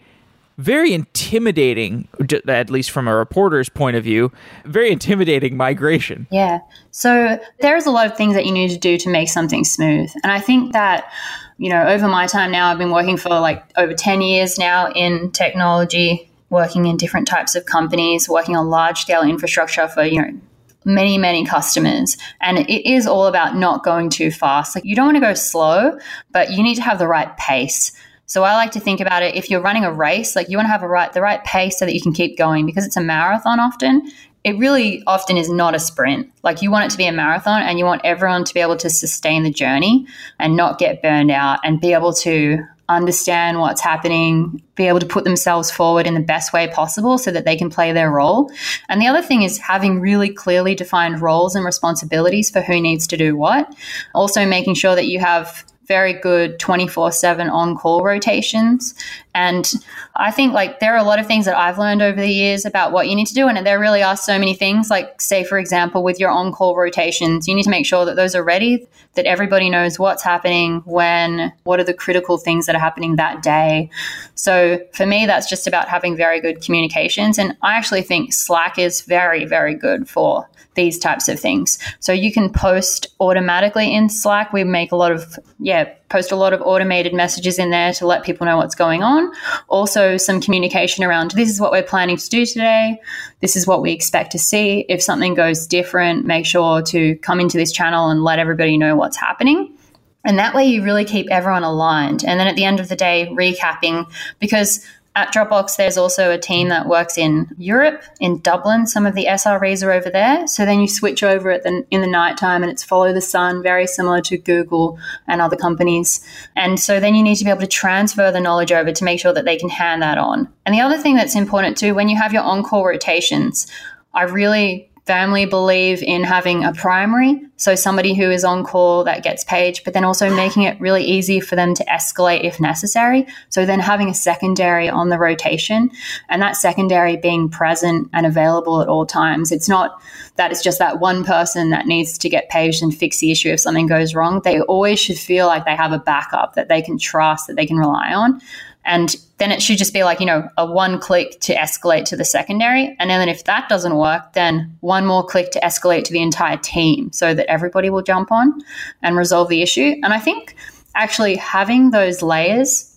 very 0.58 0.94
intimidating, 0.94 2.08
at 2.48 2.70
least 2.70 2.92
from 2.92 3.08
a 3.08 3.16
reporter's 3.16 3.70
point 3.70 3.96
of 3.96 4.04
view, 4.04 4.32
very 4.66 4.92
intimidating 4.92 5.58
migration. 5.58 6.28
Yeah. 6.32 6.60
So 6.92 7.40
there's 7.60 7.86
a 7.86 7.92
lot 7.92 8.06
of 8.06 8.16
things 8.16 8.36
that 8.36 8.46
you 8.46 8.52
need 8.52 8.70
to 8.70 8.78
do 8.78 8.98
to 8.98 9.10
make 9.10 9.30
something 9.30 9.64
smooth. 9.64 10.12
And 10.24 10.32
I 10.32 10.40
think 10.40 10.74
that, 10.74 11.12
you 11.58 11.70
know, 11.70 11.88
over 11.88 12.08
my 12.08 12.28
time 12.28 12.52
now, 12.52 12.70
I've 12.70 12.78
been 12.78 12.92
working 12.92 13.18
for 13.18 13.30
like 13.30 13.64
over 13.78 13.94
10 13.94 14.22
years 14.22 14.60
now 14.60 14.92
in 14.92 15.32
technology, 15.32 16.30
working 16.50 16.86
in 16.86 16.98
different 16.98 17.28
types 17.28 17.56
of 17.56 17.66
companies, 17.66 18.30
working 18.30 18.56
on 18.56 18.70
large 18.70 19.00
scale 19.00 19.24
infrastructure 19.24 19.88
for, 19.88 20.04
you 20.04 20.22
know, 20.22 20.40
many 20.86 21.18
many 21.18 21.46
customers 21.46 22.18
and 22.42 22.58
it 22.60 22.90
is 22.90 23.08
all 23.08 23.26
about 23.26 23.56
not 23.56 23.86
going 23.86 24.10
too 24.10 24.30
fast 24.30 24.76
like 24.76 24.84
you 24.84 24.98
don't 24.98 25.06
want 25.06 25.16
to 25.16 25.22
go 25.22 25.34
slow 25.34 25.98
but 26.32 26.52
you 26.52 26.62
need 26.62 26.76
to 26.76 26.82
have 26.82 27.00
the 27.00 27.08
right 27.08 27.38
pace 27.38 27.94
so 28.34 28.44
I 28.44 28.56
like 28.56 28.72
to 28.72 28.80
think 28.80 29.00
about 29.00 29.22
it 29.22 29.36
if 29.36 29.52
you're 29.52 29.62
running 29.62 29.86
a 29.86 29.94
race, 29.94 30.36
like 30.36 30.50
you 30.50 30.58
want 30.58 30.66
to 30.66 30.72
have 30.72 30.82
a 30.82 30.88
right 30.88 31.14
the 31.14 31.22
right 31.22 31.44
pace 31.44 31.78
so 31.78 31.86
that 31.86 31.94
you 31.94 32.02
can 32.02 32.14
keep 32.14 32.36
going 32.36 32.66
because 32.66 32.84
it's 32.84 32.98
a 32.98 33.02
marathon 33.02 33.60
often. 33.60 34.10
It 34.44 34.58
really 34.58 35.04
often 35.06 35.38
is 35.38 35.52
not 35.52 35.76
a 35.76 35.80
sprint. 35.80 36.32
Like 36.42 36.64
you 36.64 36.72
want 36.72 36.86
it 36.86 36.90
to 36.90 36.98
be 36.98 37.06
a 37.06 37.12
marathon 37.12 37.62
and 37.62 37.78
you 37.78 37.86
want 37.86 38.02
everyone 38.04 38.44
to 38.46 38.54
be 38.56 38.60
able 38.60 38.76
to 38.78 38.90
sustain 38.90 39.44
the 39.44 39.52
journey 39.52 40.08
and 40.40 40.56
not 40.56 40.80
get 40.80 41.04
burned 41.04 41.30
out 41.30 41.60
and 41.64 41.80
be 41.80 41.94
able 41.94 42.12
to 42.12 42.58
understand 42.90 43.60
what's 43.60 43.82
happening, 43.82 44.64
be 44.74 44.88
able 44.88 45.00
to 45.00 45.06
put 45.06 45.26
themselves 45.26 45.70
forward 45.70 46.08
in 46.08 46.16
the 46.16 46.20
best 46.20 46.54
way 46.54 46.68
possible 46.68 47.20
so 47.20 47.30
that 47.30 47.46
they 47.46 47.56
can 47.56 47.70
play 47.70 47.92
their 47.92 48.10
role. 48.10 48.52
And 48.90 49.00
the 49.00 49.08
other 49.08 49.22
thing 49.22 49.44
is 49.44 49.60
having 49.60 50.00
really 50.00 50.34
clearly 50.34 50.74
defined 50.74 51.22
roles 51.22 51.54
and 51.54 51.64
responsibilities 51.64 52.50
for 52.50 52.62
who 52.62 52.82
needs 52.82 53.06
to 53.08 53.16
do 53.16 53.36
what. 53.38 53.72
Also, 54.16 54.44
making 54.44 54.74
sure 54.74 54.96
that 54.96 55.06
you 55.06 55.20
have 55.20 55.64
very 55.86 56.14
good 56.14 56.60
24 56.60 57.12
7 57.12 57.50
on 57.50 57.76
call 57.76 58.04
rotations. 58.04 58.94
And 59.36 59.72
I 60.16 60.32
think 60.32 60.54
like 60.54 60.80
there 60.80 60.94
are 60.94 60.98
a 60.98 61.04
lot 61.04 61.20
of 61.20 61.26
things 61.26 61.46
that 61.46 61.58
I've 61.58 61.80
learned 61.80 62.02
over 62.02 62.20
the 62.20 62.32
years 62.32 62.66
about 62.66 62.92
what 62.92 63.10
you 63.10 63.16
need 63.16 63.28
to 63.28 63.34
do. 63.34 63.48
And 63.48 63.66
there 63.66 63.80
really 63.80 64.04
are 64.04 64.16
so 64.16 64.38
many 64.38 64.54
things. 64.54 64.90
Like, 64.90 65.20
say, 65.20 65.44
for 65.44 65.58
example, 65.58 66.04
with 66.04 66.20
your 66.20 66.30
on 66.30 66.52
call 66.52 66.76
rotations, 66.76 67.48
you 67.48 67.56
need 67.56 67.64
to 67.64 67.70
make 67.70 67.86
sure 67.86 68.06
that 68.06 68.16
those 68.16 68.36
are 68.36 68.44
ready, 68.44 68.88
that 69.16 69.26
everybody 69.26 69.70
knows 69.70 69.98
what's 69.98 70.24
happening, 70.24 70.82
when, 70.86 71.52
what 71.64 71.80
are 71.80 71.84
the 71.84 71.94
critical 71.94 72.38
things 72.38 72.68
that 72.68 72.76
are 72.76 72.80
happening 72.80 73.16
that 73.16 73.42
day. 73.42 73.90
So 74.36 74.80
for 74.94 75.06
me, 75.06 75.26
that's 75.26 75.50
just 75.50 75.68
about 75.68 75.90
having 75.90 76.16
very 76.16 76.40
good 76.40 76.62
communications. 76.62 77.40
And 77.40 77.58
I 77.62 77.74
actually 77.74 78.04
think 78.04 78.34
Slack 78.34 78.78
is 78.78 79.02
very, 79.02 79.46
very 79.46 79.74
good 79.74 80.08
for 80.08 80.48
these 80.76 80.98
types 81.00 81.28
of 81.28 81.40
things. 81.40 81.78
So 82.00 82.14
you 82.14 82.32
can 82.32 82.52
post 82.52 83.08
automatically 83.20 83.94
in 83.94 84.10
Slack. 84.10 84.54
We 84.54 84.64
make 84.64 84.92
a 84.92 84.96
lot 84.96 85.12
of, 85.12 85.38
yeah, 85.60 85.94
post 86.10 86.32
a 86.32 86.36
lot 86.36 86.54
of 86.54 86.62
automated 86.62 87.14
messages 87.14 87.60
in 87.60 87.70
there 87.70 87.94
to 87.94 88.06
let 88.06 88.24
people 88.24 88.46
know 88.46 88.58
what's 88.58 88.76
going 88.76 89.04
on. 89.04 89.32
Also, 89.68 90.18
some 90.18 90.42
communication 90.42 91.04
around 91.04 91.32
this 91.32 91.50
is 91.50 91.60
what 91.60 91.72
we're 91.72 91.84
planning 91.84 92.18
to 92.18 92.30
do 92.30 92.46
today. 92.46 93.00
This 93.40 93.56
is 93.56 93.66
what 93.66 93.82
we 93.82 93.92
expect 93.92 94.32
to 94.34 94.40
see. 94.40 94.86
If 94.90 95.02
something 95.02 95.34
goes 95.34 95.68
different, 95.68 96.26
make 96.26 96.46
sure 96.46 96.82
to 96.84 97.16
come 97.18 97.40
into 97.40 97.58
this 97.58 97.72
channel 97.72 98.10
and 98.10 98.24
let 98.24 98.40
everybody 98.40 98.78
know 98.78 98.96
what's 98.96 99.18
happening. 99.18 99.78
And 100.26 100.40
that 100.40 100.56
way, 100.56 100.66
you 100.66 100.84
really 100.84 101.04
keep 101.04 101.28
everyone 101.30 101.64
aligned. 101.64 102.24
And 102.24 102.40
then 102.40 102.48
at 102.48 102.56
the 102.56 102.64
end 102.64 102.80
of 102.80 102.88
the 102.88 102.96
day, 102.96 103.28
recapping 103.32 104.10
because 104.40 104.86
at 105.16 105.32
Dropbox, 105.32 105.76
there's 105.76 105.98
also 105.98 106.32
a 106.32 106.40
team 106.40 106.70
that 106.70 106.88
works 106.88 107.20
in 107.20 107.48
Europe, 107.58 108.04
in 108.20 108.40
Dublin. 108.40 108.88
Some 108.88 109.06
of 109.06 109.14
the 109.14 109.26
SREs 109.26 109.86
are 109.86 109.92
over 109.92 110.10
there. 110.10 110.48
So 110.48 110.66
then 110.66 110.80
you 110.80 110.88
switch 110.88 111.22
over 111.22 111.52
at 111.52 111.62
the, 111.62 111.86
in 111.92 112.02
the 112.02 112.08
nighttime 112.08 112.64
and 112.64 112.72
it's 112.72 112.84
follow 112.84 113.14
the 113.14 113.22
sun, 113.22 113.62
very 113.62 113.86
similar 113.86 114.22
to 114.22 114.38
Google 114.40 114.98
and 115.28 115.40
other 115.40 115.56
companies. 115.56 116.26
And 116.56 116.80
so 116.80 117.00
then 117.00 117.14
you 117.14 117.22
need 117.22 117.36
to 117.36 117.44
be 117.44 117.52
able 117.52 117.62
to 117.62 117.68
transfer 117.68 118.32
the 118.32 118.42
knowledge 118.42 118.72
over 118.72 118.92
to 118.92 119.04
make 119.04 119.20
sure 119.20 119.34
that 119.34 119.46
they 119.46 119.58
can 119.58 119.70
hand 119.70 120.02
that 120.02 120.18
on. 120.18 120.52
And 120.66 120.74
the 120.74 120.82
other 120.82 120.98
thing 120.98 121.16
that's 121.16 121.36
important 121.36 121.78
too, 121.78 121.94
when 121.94 122.10
you 122.10 122.18
have 122.18 122.34
your 122.34 122.44
on 122.44 122.64
call 122.64 122.84
rotations, 122.84 123.68
I 124.16 124.24
really 124.24 124.90
Family 125.06 125.46
believe 125.46 126.02
in 126.02 126.24
having 126.24 126.64
a 126.64 126.72
primary, 126.72 127.42
so 127.58 127.76
somebody 127.76 128.14
who 128.14 128.32
is 128.32 128.46
on 128.46 128.64
call 128.64 129.04
that 129.04 129.22
gets 129.22 129.44
paged, 129.44 129.84
but 129.84 129.94
then 129.94 130.06
also 130.06 130.34
making 130.34 130.64
it 130.64 130.80
really 130.80 131.04
easy 131.04 131.42
for 131.42 131.58
them 131.58 131.74
to 131.74 131.84
escalate 131.86 132.46
if 132.46 132.58
necessary. 132.62 133.28
So 133.50 133.66
then 133.66 133.82
having 133.82 134.10
a 134.10 134.14
secondary 134.14 134.88
on 134.88 135.10
the 135.10 135.18
rotation 135.18 135.92
and 136.30 136.42
that 136.42 136.56
secondary 136.56 137.18
being 137.18 137.50
present 137.50 138.10
and 138.14 138.26
available 138.26 138.82
at 138.82 138.88
all 138.88 139.06
times. 139.06 139.52
It's 139.52 139.68
not 139.68 140.02
that 140.38 140.52
it's 140.52 140.64
just 140.64 140.80
that 140.80 141.02
one 141.02 141.26
person 141.26 141.70
that 141.72 141.86
needs 141.86 142.18
to 142.20 142.30
get 142.30 142.50
paged 142.50 142.82
and 142.82 142.96
fix 142.96 143.20
the 143.20 143.30
issue 143.30 143.50
if 143.50 143.60
something 143.60 143.88
goes 143.88 144.16
wrong. 144.16 144.40
They 144.42 144.62
always 144.62 145.02
should 145.02 145.20
feel 145.20 145.48
like 145.48 145.66
they 145.66 145.76
have 145.76 145.92
a 145.92 146.00
backup 146.00 146.54
that 146.54 146.70
they 146.70 146.82
can 146.82 146.98
trust, 146.98 147.48
that 147.48 147.58
they 147.58 147.66
can 147.66 147.78
rely 147.78 148.14
on. 148.14 148.40
And 148.86 149.16
then 149.38 149.52
it 149.52 149.62
should 149.62 149.78
just 149.78 149.94
be 149.94 150.04
like, 150.04 150.20
you 150.20 150.26
know, 150.26 150.50
a 150.58 150.66
one 150.66 151.00
click 151.00 151.40
to 151.42 151.56
escalate 151.56 152.06
to 152.06 152.16
the 152.16 152.26
secondary. 152.26 152.96
And 153.00 153.10
then 153.10 153.30
if 153.30 153.46
that 153.46 153.70
doesn't 153.70 153.96
work, 153.96 154.34
then 154.34 154.78
one 154.82 155.06
more 155.06 155.26
click 155.26 155.52
to 155.52 155.60
escalate 155.62 156.04
to 156.06 156.14
the 156.14 156.22
entire 156.22 156.58
team 156.58 157.12
so 157.12 157.34
that 157.34 157.50
everybody 157.50 157.90
will 157.90 158.02
jump 158.02 158.32
on 158.32 158.62
and 159.02 159.16
resolve 159.16 159.50
the 159.50 159.62
issue. 159.62 159.96
And 160.04 160.14
I 160.14 160.20
think 160.20 160.56
actually 160.96 161.36
having 161.38 161.92
those 161.92 162.22
layers 162.22 162.90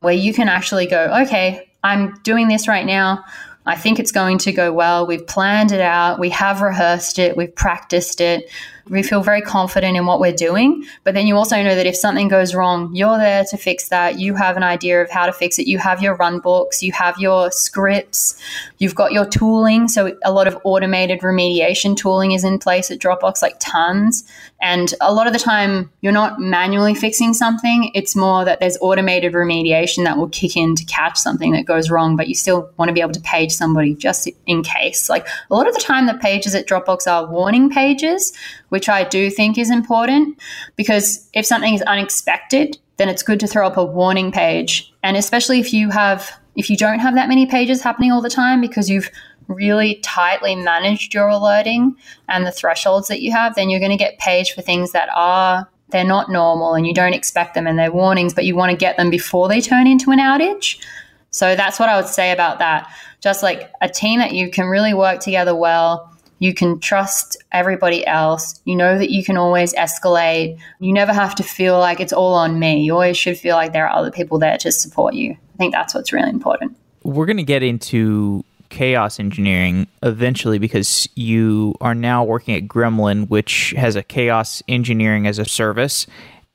where 0.00 0.14
you 0.14 0.32
can 0.32 0.48
actually 0.48 0.86
go, 0.86 1.06
okay, 1.22 1.68
I'm 1.82 2.14
doing 2.22 2.48
this 2.48 2.68
right 2.68 2.86
now. 2.86 3.24
I 3.66 3.76
think 3.76 3.98
it's 3.98 4.12
going 4.12 4.38
to 4.38 4.52
go 4.52 4.72
well. 4.72 5.06
We've 5.06 5.26
planned 5.26 5.72
it 5.72 5.80
out. 5.80 6.18
We 6.18 6.30
have 6.30 6.60
rehearsed 6.60 7.18
it. 7.18 7.36
We've 7.36 7.54
practiced 7.54 8.20
it 8.20 8.50
we 8.88 9.02
feel 9.02 9.22
very 9.22 9.40
confident 9.40 9.96
in 9.96 10.06
what 10.06 10.20
we're 10.20 10.32
doing. 10.32 10.84
But 11.04 11.14
then 11.14 11.26
you 11.26 11.36
also 11.36 11.62
know 11.62 11.74
that 11.74 11.86
if 11.86 11.96
something 11.96 12.28
goes 12.28 12.54
wrong, 12.54 12.94
you're 12.94 13.18
there 13.18 13.44
to 13.50 13.56
fix 13.56 13.88
that. 13.88 14.18
You 14.18 14.34
have 14.34 14.56
an 14.56 14.62
idea 14.62 15.02
of 15.02 15.10
how 15.10 15.26
to 15.26 15.32
fix 15.32 15.58
it. 15.58 15.66
You 15.66 15.78
have 15.78 16.02
your 16.02 16.16
run 16.16 16.40
books, 16.40 16.82
you 16.82 16.92
have 16.92 17.18
your 17.18 17.50
scripts, 17.50 18.40
you've 18.78 18.94
got 18.94 19.12
your 19.12 19.26
tooling. 19.26 19.88
So 19.88 20.16
a 20.24 20.32
lot 20.32 20.46
of 20.46 20.58
automated 20.64 21.20
remediation 21.20 21.96
tooling 21.96 22.32
is 22.32 22.44
in 22.44 22.58
place 22.58 22.90
at 22.90 22.98
Dropbox, 22.98 23.40
like 23.42 23.56
tons. 23.58 24.24
And 24.64 24.94
a 25.02 25.12
lot 25.12 25.26
of 25.26 25.34
the 25.34 25.38
time, 25.38 25.90
you're 26.00 26.10
not 26.10 26.40
manually 26.40 26.94
fixing 26.94 27.34
something. 27.34 27.90
It's 27.94 28.16
more 28.16 28.46
that 28.46 28.60
there's 28.60 28.78
automated 28.80 29.34
remediation 29.34 30.04
that 30.04 30.16
will 30.16 30.30
kick 30.30 30.56
in 30.56 30.74
to 30.76 30.84
catch 30.86 31.18
something 31.18 31.52
that 31.52 31.66
goes 31.66 31.90
wrong, 31.90 32.16
but 32.16 32.28
you 32.28 32.34
still 32.34 32.70
want 32.78 32.88
to 32.88 32.94
be 32.94 33.02
able 33.02 33.12
to 33.12 33.20
page 33.20 33.52
somebody 33.52 33.94
just 33.94 34.26
in 34.46 34.62
case. 34.62 35.10
Like 35.10 35.28
a 35.50 35.54
lot 35.54 35.68
of 35.68 35.74
the 35.74 35.80
time, 35.80 36.06
the 36.06 36.14
pages 36.14 36.54
at 36.54 36.66
Dropbox 36.66 37.06
are 37.06 37.30
warning 37.30 37.68
pages 37.68 38.32
which 38.70 38.88
I 38.88 39.04
do 39.04 39.30
think 39.30 39.56
is 39.56 39.70
important 39.70 40.36
because 40.76 41.28
if 41.32 41.46
something 41.46 41.74
is 41.74 41.82
unexpected, 41.82 42.76
then 42.96 43.08
it's 43.08 43.22
good 43.22 43.38
to 43.40 43.46
throw 43.46 43.66
up 43.66 43.76
a 43.76 43.84
warning 43.84 44.32
page. 44.32 44.92
And 45.02 45.16
especially 45.16 45.60
if 45.60 45.72
you 45.72 45.90
have 45.90 46.40
if 46.56 46.70
you 46.70 46.76
don't 46.76 47.00
have 47.00 47.14
that 47.14 47.28
many 47.28 47.46
pages 47.46 47.82
happening 47.82 48.12
all 48.12 48.22
the 48.22 48.30
time 48.30 48.60
because 48.60 48.88
you've 48.88 49.10
really 49.48 49.96
tightly 49.96 50.56
managed 50.56 51.14
your 51.14 51.28
alerting 51.28 51.96
and 52.28 52.46
the 52.46 52.52
thresholds 52.52 53.08
that 53.08 53.20
you 53.20 53.32
have, 53.32 53.54
then 53.54 53.70
you're 53.70 53.80
going 53.80 53.90
to 53.90 53.96
get 53.96 54.18
paged 54.18 54.54
for 54.54 54.62
things 54.62 54.92
that 54.92 55.08
are 55.14 55.68
they're 55.90 56.04
not 56.04 56.30
normal 56.30 56.74
and 56.74 56.86
you 56.86 56.94
don't 56.94 57.14
expect 57.14 57.54
them 57.54 57.66
and 57.66 57.78
they're 57.78 57.92
warnings, 57.92 58.34
but 58.34 58.44
you 58.44 58.56
want 58.56 58.70
to 58.70 58.76
get 58.76 58.96
them 58.96 59.10
before 59.10 59.48
they 59.48 59.60
turn 59.60 59.86
into 59.86 60.10
an 60.10 60.18
outage. 60.18 60.82
So 61.30 61.54
that's 61.54 61.78
what 61.78 61.88
I 61.88 61.96
would 61.96 62.08
say 62.08 62.32
about 62.32 62.58
that. 62.58 62.92
Just 63.20 63.42
like 63.42 63.70
a 63.80 63.88
team 63.88 64.18
that 64.20 64.32
you 64.32 64.50
can 64.50 64.66
really 64.66 64.94
work 64.94 65.20
together 65.20 65.54
well. 65.54 66.10
You 66.40 66.52
can 66.52 66.80
trust 66.80 67.36
everybody 67.52 68.06
else. 68.06 68.60
You 68.64 68.76
know 68.76 68.98
that 68.98 69.10
you 69.10 69.24
can 69.24 69.36
always 69.36 69.72
escalate. 69.74 70.58
You 70.80 70.92
never 70.92 71.12
have 71.12 71.34
to 71.36 71.42
feel 71.42 71.78
like 71.78 72.00
it's 72.00 72.12
all 72.12 72.34
on 72.34 72.58
me. 72.58 72.82
You 72.82 72.92
always 72.92 73.16
should 73.16 73.38
feel 73.38 73.56
like 73.56 73.72
there 73.72 73.88
are 73.88 73.96
other 73.96 74.10
people 74.10 74.38
there 74.38 74.58
to 74.58 74.72
support 74.72 75.14
you. 75.14 75.32
I 75.32 75.56
think 75.58 75.72
that's 75.72 75.94
what's 75.94 76.12
really 76.12 76.30
important. 76.30 76.76
We're 77.02 77.26
going 77.26 77.36
to 77.36 77.44
get 77.44 77.62
into 77.62 78.44
chaos 78.68 79.20
engineering 79.20 79.86
eventually 80.02 80.58
because 80.58 81.08
you 81.14 81.74
are 81.80 81.94
now 81.94 82.24
working 82.24 82.54
at 82.54 82.68
Gremlin, 82.68 83.28
which 83.28 83.74
has 83.76 83.96
a 83.96 84.02
chaos 84.02 84.62
engineering 84.68 85.26
as 85.26 85.38
a 85.38 85.44
service. 85.44 86.06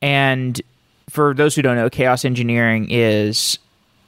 And 0.01 0.61
for 1.09 1.33
those 1.33 1.55
who 1.55 1.61
don't 1.61 1.75
know, 1.75 1.89
chaos 1.89 2.25
engineering 2.25 2.87
is 2.89 3.59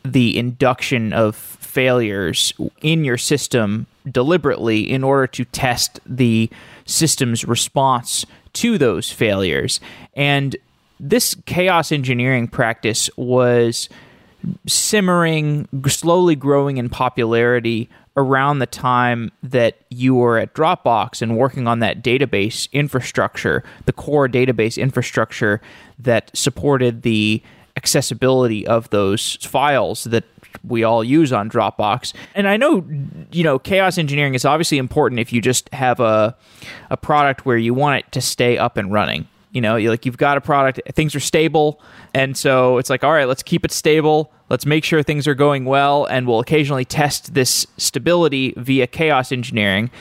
the 0.03 0.38
induction 0.38 1.13
of 1.13 1.36
failures 1.36 2.53
in 2.81 3.03
your 3.03 3.17
system 3.17 3.88
deliberately 4.10 4.89
in 4.89 5.03
order 5.03 5.27
to 5.27 5.46
test 5.46 6.00
the 6.05 6.50
system's 6.86 7.46
response 7.46 8.25
to 8.53 8.77
those 8.77 9.12
failures. 9.12 9.79
And 10.13 10.55
this 11.00 11.36
chaos 11.46 11.91
engineering 11.91 12.48
practice 12.48 13.10
was 13.15 13.89
simmering, 14.68 15.68
slowly 15.88 16.36
growing 16.36 16.78
in 16.78 16.90
popularity 16.90 17.90
around 18.18 18.60
the 18.60 18.66
time 18.66 19.32
that 19.42 19.78
you 19.90 20.16
were 20.16 20.38
at 20.38 20.54
Dropbox 20.54 21.22
and 21.22 21.38
working 21.38 21.68
on 21.68 21.80
that 21.80 22.04
database 22.04 22.72
infrastructure, 22.72 23.64
the 23.86 23.94
core 23.94 24.28
database 24.28 24.82
infrastructure 24.82 25.62
that 25.98 26.30
supported 26.36 27.04
the 27.04 27.42
accessibility 27.78 28.68
of 28.68 28.90
those 28.90 29.36
files 29.38 30.04
that 30.06 30.26
we 30.68 30.84
all 30.84 31.04
use 31.04 31.32
on 31.32 31.50
Dropbox. 31.50 32.14
And 32.36 32.48
I 32.48 32.58
know, 32.58 32.86
you 33.32 33.44
know, 33.44 33.58
chaos 33.58 33.98
engineering 33.98 34.34
is 34.34 34.44
obviously 34.44 34.78
important 34.78 35.20
if 35.20 35.32
you 35.32 35.42
just 35.42 35.74
have 35.74 36.00
a 36.00 36.36
a 36.90 36.98
product 36.98 37.46
where 37.46 37.58
you 37.58 37.74
want 37.74 38.00
it 38.00 38.12
to 38.12 38.22
stay 38.22 38.58
up 38.58 38.78
and 38.78 38.92
running. 38.92 39.28
You 39.51 39.62
know, 39.62 39.77
like 39.77 40.05
you've 40.05 40.17
got 40.17 40.38
a 40.38 40.41
product, 40.41 40.79
things 40.93 41.13
are 41.13 41.20
stable, 41.20 41.81
and 42.13 42.38
so 42.38 42.77
it's 42.77 42.89
like, 42.89 43.03
all 43.03 43.12
right, 43.12 43.27
let's 43.27 43.43
keep 43.43 43.65
it 43.65 43.72
stable. 43.72 44.31
Let's 44.50 44.65
make 44.65 44.84
sure 44.84 45.03
things 45.03 45.27
are 45.27 45.36
going 45.36 45.65
well, 45.65 46.05
and 46.05 46.25
we'll 46.25 46.39
occasionally 46.39 46.86
test 46.86 47.34
this 47.34 47.67
stability 47.77 48.53
via 48.58 48.88
chaos 48.88 49.31
engineering. 49.31 49.91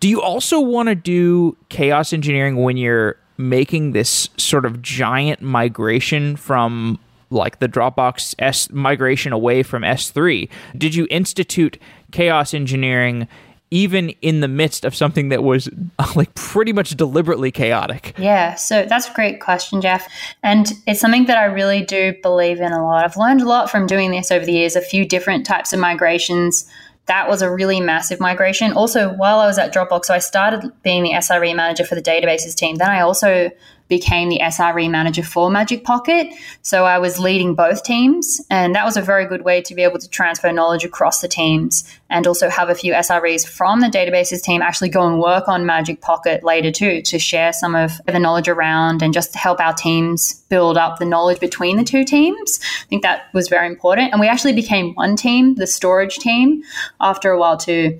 Do 0.00 0.08
you 0.08 0.20
also 0.20 0.60
want 0.60 0.88
to 0.88 0.94
do 0.94 1.56
chaos 1.70 2.12
engineering 2.12 2.56
when 2.62 2.76
you're 2.76 3.16
making 3.36 3.92
this 3.92 4.28
sort 4.36 4.64
of 4.64 4.82
giant 4.82 5.42
migration 5.42 6.36
from 6.36 6.98
like 7.30 7.58
the 7.58 7.68
Dropbox 7.68 8.34
S 8.38 8.70
migration 8.70 9.32
away 9.32 9.62
from 9.62 9.82
S3? 9.82 10.48
Did 10.76 10.94
you 10.94 11.06
institute 11.10 11.78
chaos 12.12 12.54
engineering 12.54 13.28
even 13.74 14.10
in 14.22 14.38
the 14.38 14.46
midst 14.46 14.84
of 14.84 14.94
something 14.94 15.30
that 15.30 15.42
was 15.42 15.68
like 16.14 16.32
pretty 16.34 16.72
much 16.72 16.90
deliberately 16.90 17.50
chaotic? 17.50 18.14
Yeah, 18.16 18.54
so 18.54 18.86
that's 18.88 19.10
a 19.10 19.12
great 19.12 19.40
question, 19.40 19.80
Jeff. 19.80 20.08
And 20.44 20.72
it's 20.86 21.00
something 21.00 21.26
that 21.26 21.36
I 21.36 21.46
really 21.46 21.84
do 21.84 22.14
believe 22.22 22.60
in 22.60 22.70
a 22.70 22.84
lot. 22.84 23.04
I've 23.04 23.16
learned 23.16 23.42
a 23.42 23.48
lot 23.48 23.68
from 23.68 23.88
doing 23.88 24.12
this 24.12 24.30
over 24.30 24.46
the 24.46 24.52
years, 24.52 24.76
a 24.76 24.80
few 24.80 25.04
different 25.04 25.44
types 25.44 25.72
of 25.72 25.80
migrations. 25.80 26.70
That 27.06 27.28
was 27.28 27.42
a 27.42 27.50
really 27.50 27.80
massive 27.80 28.20
migration. 28.20 28.72
Also, 28.72 29.12
while 29.14 29.40
I 29.40 29.46
was 29.46 29.58
at 29.58 29.74
Dropbox, 29.74 30.04
so 30.04 30.14
I 30.14 30.20
started 30.20 30.70
being 30.84 31.02
the 31.02 31.10
SRE 31.10 31.54
manager 31.56 31.84
for 31.84 31.96
the 31.96 32.02
databases 32.02 32.54
team. 32.54 32.76
Then 32.76 32.90
I 32.90 33.00
also 33.00 33.50
became 33.88 34.28
the 34.28 34.40
SRE 34.42 34.90
manager 34.90 35.22
for 35.22 35.50
Magic 35.50 35.84
Pocket. 35.84 36.28
So 36.62 36.84
I 36.84 36.98
was 36.98 37.18
leading 37.18 37.54
both 37.54 37.84
teams, 37.84 38.40
and 38.50 38.74
that 38.74 38.84
was 38.84 38.96
a 38.96 39.02
very 39.02 39.26
good 39.26 39.44
way 39.44 39.60
to 39.62 39.74
be 39.74 39.82
able 39.82 39.98
to 39.98 40.08
transfer 40.08 40.52
knowledge 40.52 40.84
across 40.84 41.20
the 41.20 41.28
teams 41.28 41.84
and 42.08 42.26
also 42.26 42.48
have 42.48 42.68
a 42.68 42.74
few 42.74 42.92
SREs 42.92 43.46
from 43.46 43.80
the 43.80 43.88
databases 43.88 44.42
team 44.42 44.62
actually 44.62 44.88
go 44.88 45.06
and 45.06 45.20
work 45.20 45.48
on 45.48 45.66
Magic 45.66 46.00
Pocket 46.00 46.44
later 46.44 46.70
too 46.70 47.02
to 47.02 47.18
share 47.18 47.52
some 47.52 47.74
of 47.74 48.00
the 48.06 48.18
knowledge 48.18 48.48
around 48.48 49.02
and 49.02 49.12
just 49.12 49.34
help 49.34 49.60
our 49.60 49.74
teams 49.74 50.42
build 50.48 50.76
up 50.76 50.98
the 50.98 51.04
knowledge 51.04 51.40
between 51.40 51.76
the 51.76 51.84
two 51.84 52.04
teams. 52.04 52.60
I 52.82 52.86
think 52.88 53.02
that 53.02 53.32
was 53.34 53.48
very 53.48 53.66
important. 53.66 54.12
And 54.12 54.20
we 54.20 54.28
actually 54.28 54.52
became 54.52 54.94
one 54.94 55.16
team, 55.16 55.56
the 55.56 55.66
storage 55.66 56.18
team, 56.18 56.62
after 57.00 57.30
a 57.30 57.38
while 57.38 57.56
too. 57.56 57.98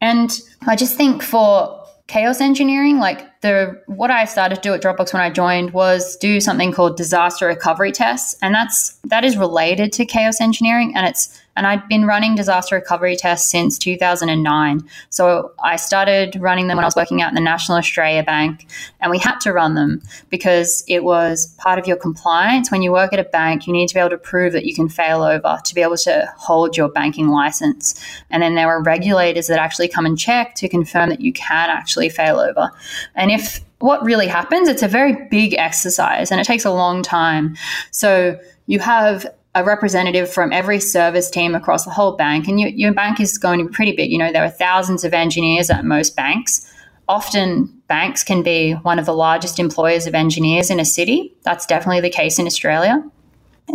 And 0.00 0.38
I 0.66 0.76
just 0.76 0.96
think 0.96 1.22
for 1.22 1.83
chaos 2.06 2.40
engineering, 2.40 2.98
like 2.98 3.40
the 3.40 3.80
what 3.86 4.10
I 4.10 4.24
started 4.24 4.56
to 4.56 4.60
do 4.60 4.74
at 4.74 4.82
Dropbox 4.82 5.12
when 5.12 5.22
I 5.22 5.30
joined 5.30 5.72
was 5.72 6.16
do 6.16 6.40
something 6.40 6.72
called 6.72 6.96
disaster 6.96 7.46
recovery 7.46 7.92
tests, 7.92 8.36
and 8.42 8.54
that's 8.54 8.98
that 9.04 9.24
is 9.24 9.36
related 9.36 9.92
to 9.94 10.04
chaos 10.04 10.40
engineering, 10.40 10.94
and 10.94 11.06
it's 11.06 11.40
and 11.56 11.66
I'd 11.66 11.86
been 11.88 12.06
running 12.06 12.34
disaster 12.34 12.74
recovery 12.74 13.16
tests 13.16 13.50
since 13.50 13.78
2009. 13.78 14.88
So 15.10 15.52
I 15.62 15.76
started 15.76 16.36
running 16.40 16.68
them 16.68 16.76
when 16.76 16.84
I 16.84 16.86
was 16.86 16.96
working 16.96 17.22
out 17.22 17.28
in 17.28 17.34
the 17.34 17.40
National 17.40 17.78
Australia 17.78 18.22
Bank, 18.22 18.66
and 19.00 19.10
we 19.10 19.18
had 19.18 19.38
to 19.40 19.52
run 19.52 19.74
them 19.74 20.02
because 20.30 20.84
it 20.88 21.04
was 21.04 21.46
part 21.58 21.78
of 21.78 21.86
your 21.86 21.96
compliance. 21.96 22.70
When 22.70 22.82
you 22.82 22.92
work 22.92 23.12
at 23.12 23.18
a 23.18 23.24
bank, 23.24 23.66
you 23.66 23.72
need 23.72 23.88
to 23.88 23.94
be 23.94 24.00
able 24.00 24.10
to 24.10 24.18
prove 24.18 24.52
that 24.52 24.64
you 24.64 24.74
can 24.74 24.88
fail 24.88 25.22
over 25.22 25.58
to 25.64 25.74
be 25.74 25.82
able 25.82 25.96
to 25.98 26.32
hold 26.36 26.76
your 26.76 26.88
banking 26.88 27.28
license. 27.28 28.00
And 28.30 28.42
then 28.42 28.54
there 28.54 28.68
are 28.68 28.82
regulators 28.82 29.46
that 29.46 29.58
actually 29.58 29.88
come 29.88 30.06
and 30.06 30.18
check 30.18 30.54
to 30.56 30.68
confirm 30.68 31.10
that 31.10 31.20
you 31.20 31.32
can 31.32 31.70
actually 31.70 32.08
fail 32.08 32.38
over. 32.38 32.70
And 33.14 33.30
if 33.30 33.60
what 33.78 34.02
really 34.02 34.26
happens, 34.26 34.68
it's 34.68 34.82
a 34.82 34.88
very 34.88 35.28
big 35.28 35.54
exercise 35.54 36.30
and 36.30 36.40
it 36.40 36.44
takes 36.44 36.64
a 36.64 36.70
long 36.70 37.02
time. 37.02 37.56
So 37.90 38.38
you 38.66 38.78
have 38.78 39.26
a 39.54 39.64
representative 39.64 40.32
from 40.32 40.52
every 40.52 40.80
service 40.80 41.30
team 41.30 41.54
across 41.54 41.84
the 41.84 41.90
whole 41.90 42.16
bank. 42.16 42.48
And 42.48 42.58
your, 42.60 42.70
your 42.70 42.92
bank 42.92 43.20
is 43.20 43.38
going 43.38 43.60
to 43.60 43.66
be 43.66 43.72
pretty 43.72 43.94
big. 43.94 44.10
You 44.10 44.18
know, 44.18 44.32
there 44.32 44.44
are 44.44 44.50
thousands 44.50 45.04
of 45.04 45.14
engineers 45.14 45.70
at 45.70 45.84
most 45.84 46.16
banks. 46.16 46.70
Often, 47.06 47.66
banks 47.86 48.24
can 48.24 48.42
be 48.42 48.72
one 48.72 48.98
of 48.98 49.06
the 49.06 49.12
largest 49.12 49.58
employers 49.58 50.06
of 50.06 50.14
engineers 50.14 50.70
in 50.70 50.80
a 50.80 50.84
city. 50.84 51.34
That's 51.42 51.66
definitely 51.66 52.00
the 52.00 52.10
case 52.10 52.38
in 52.38 52.46
Australia. 52.46 53.02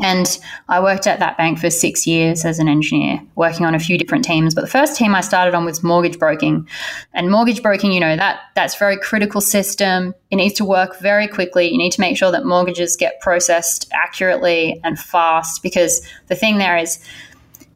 And 0.02 0.39
I 0.67 0.80
worked 0.80 1.08
at 1.08 1.19
that 1.19 1.38
bank 1.38 1.60
for 1.60 1.69
six 1.69 2.06
years 2.06 2.45
as 2.45 2.60
an 2.60 2.69
engineer, 2.69 3.21
working 3.36 3.65
on 3.65 3.73
a 3.73 3.80
few 3.80 3.97
different 3.97 4.23
teams. 4.23 4.54
But 4.54 4.62
the 4.62 4.67
first 4.67 4.95
team 4.95 5.15
I 5.15 5.21
started 5.21 5.56
on 5.56 5.65
was 5.65 5.84
mortgage 5.84 6.19
broking. 6.19 6.67
And 7.13 7.32
mortgage 7.32 7.63
broking, 7.63 7.91
you 7.91 7.99
know, 7.99 8.15
that 8.15 8.39
that's 8.56 8.75
very 8.75 8.97
critical 8.97 9.41
system. 9.41 10.13
It 10.30 10.36
needs 10.36 10.54
to 10.56 10.65
work 10.65 10.99
very 10.99 11.28
quickly. 11.28 11.69
You 11.69 11.78
need 11.78 11.91
to 11.93 12.02
make 12.02 12.17
sure 12.17 12.32
that 12.32 12.45
mortgages 12.45 12.95
get 12.95 13.19
processed 13.19 13.89
accurately 13.91 14.80
and 14.84 14.97
fast 14.97 15.63
because 15.63 16.06
the 16.28 16.36
thing 16.36 16.60
there 16.60 16.78
is 16.78 17.04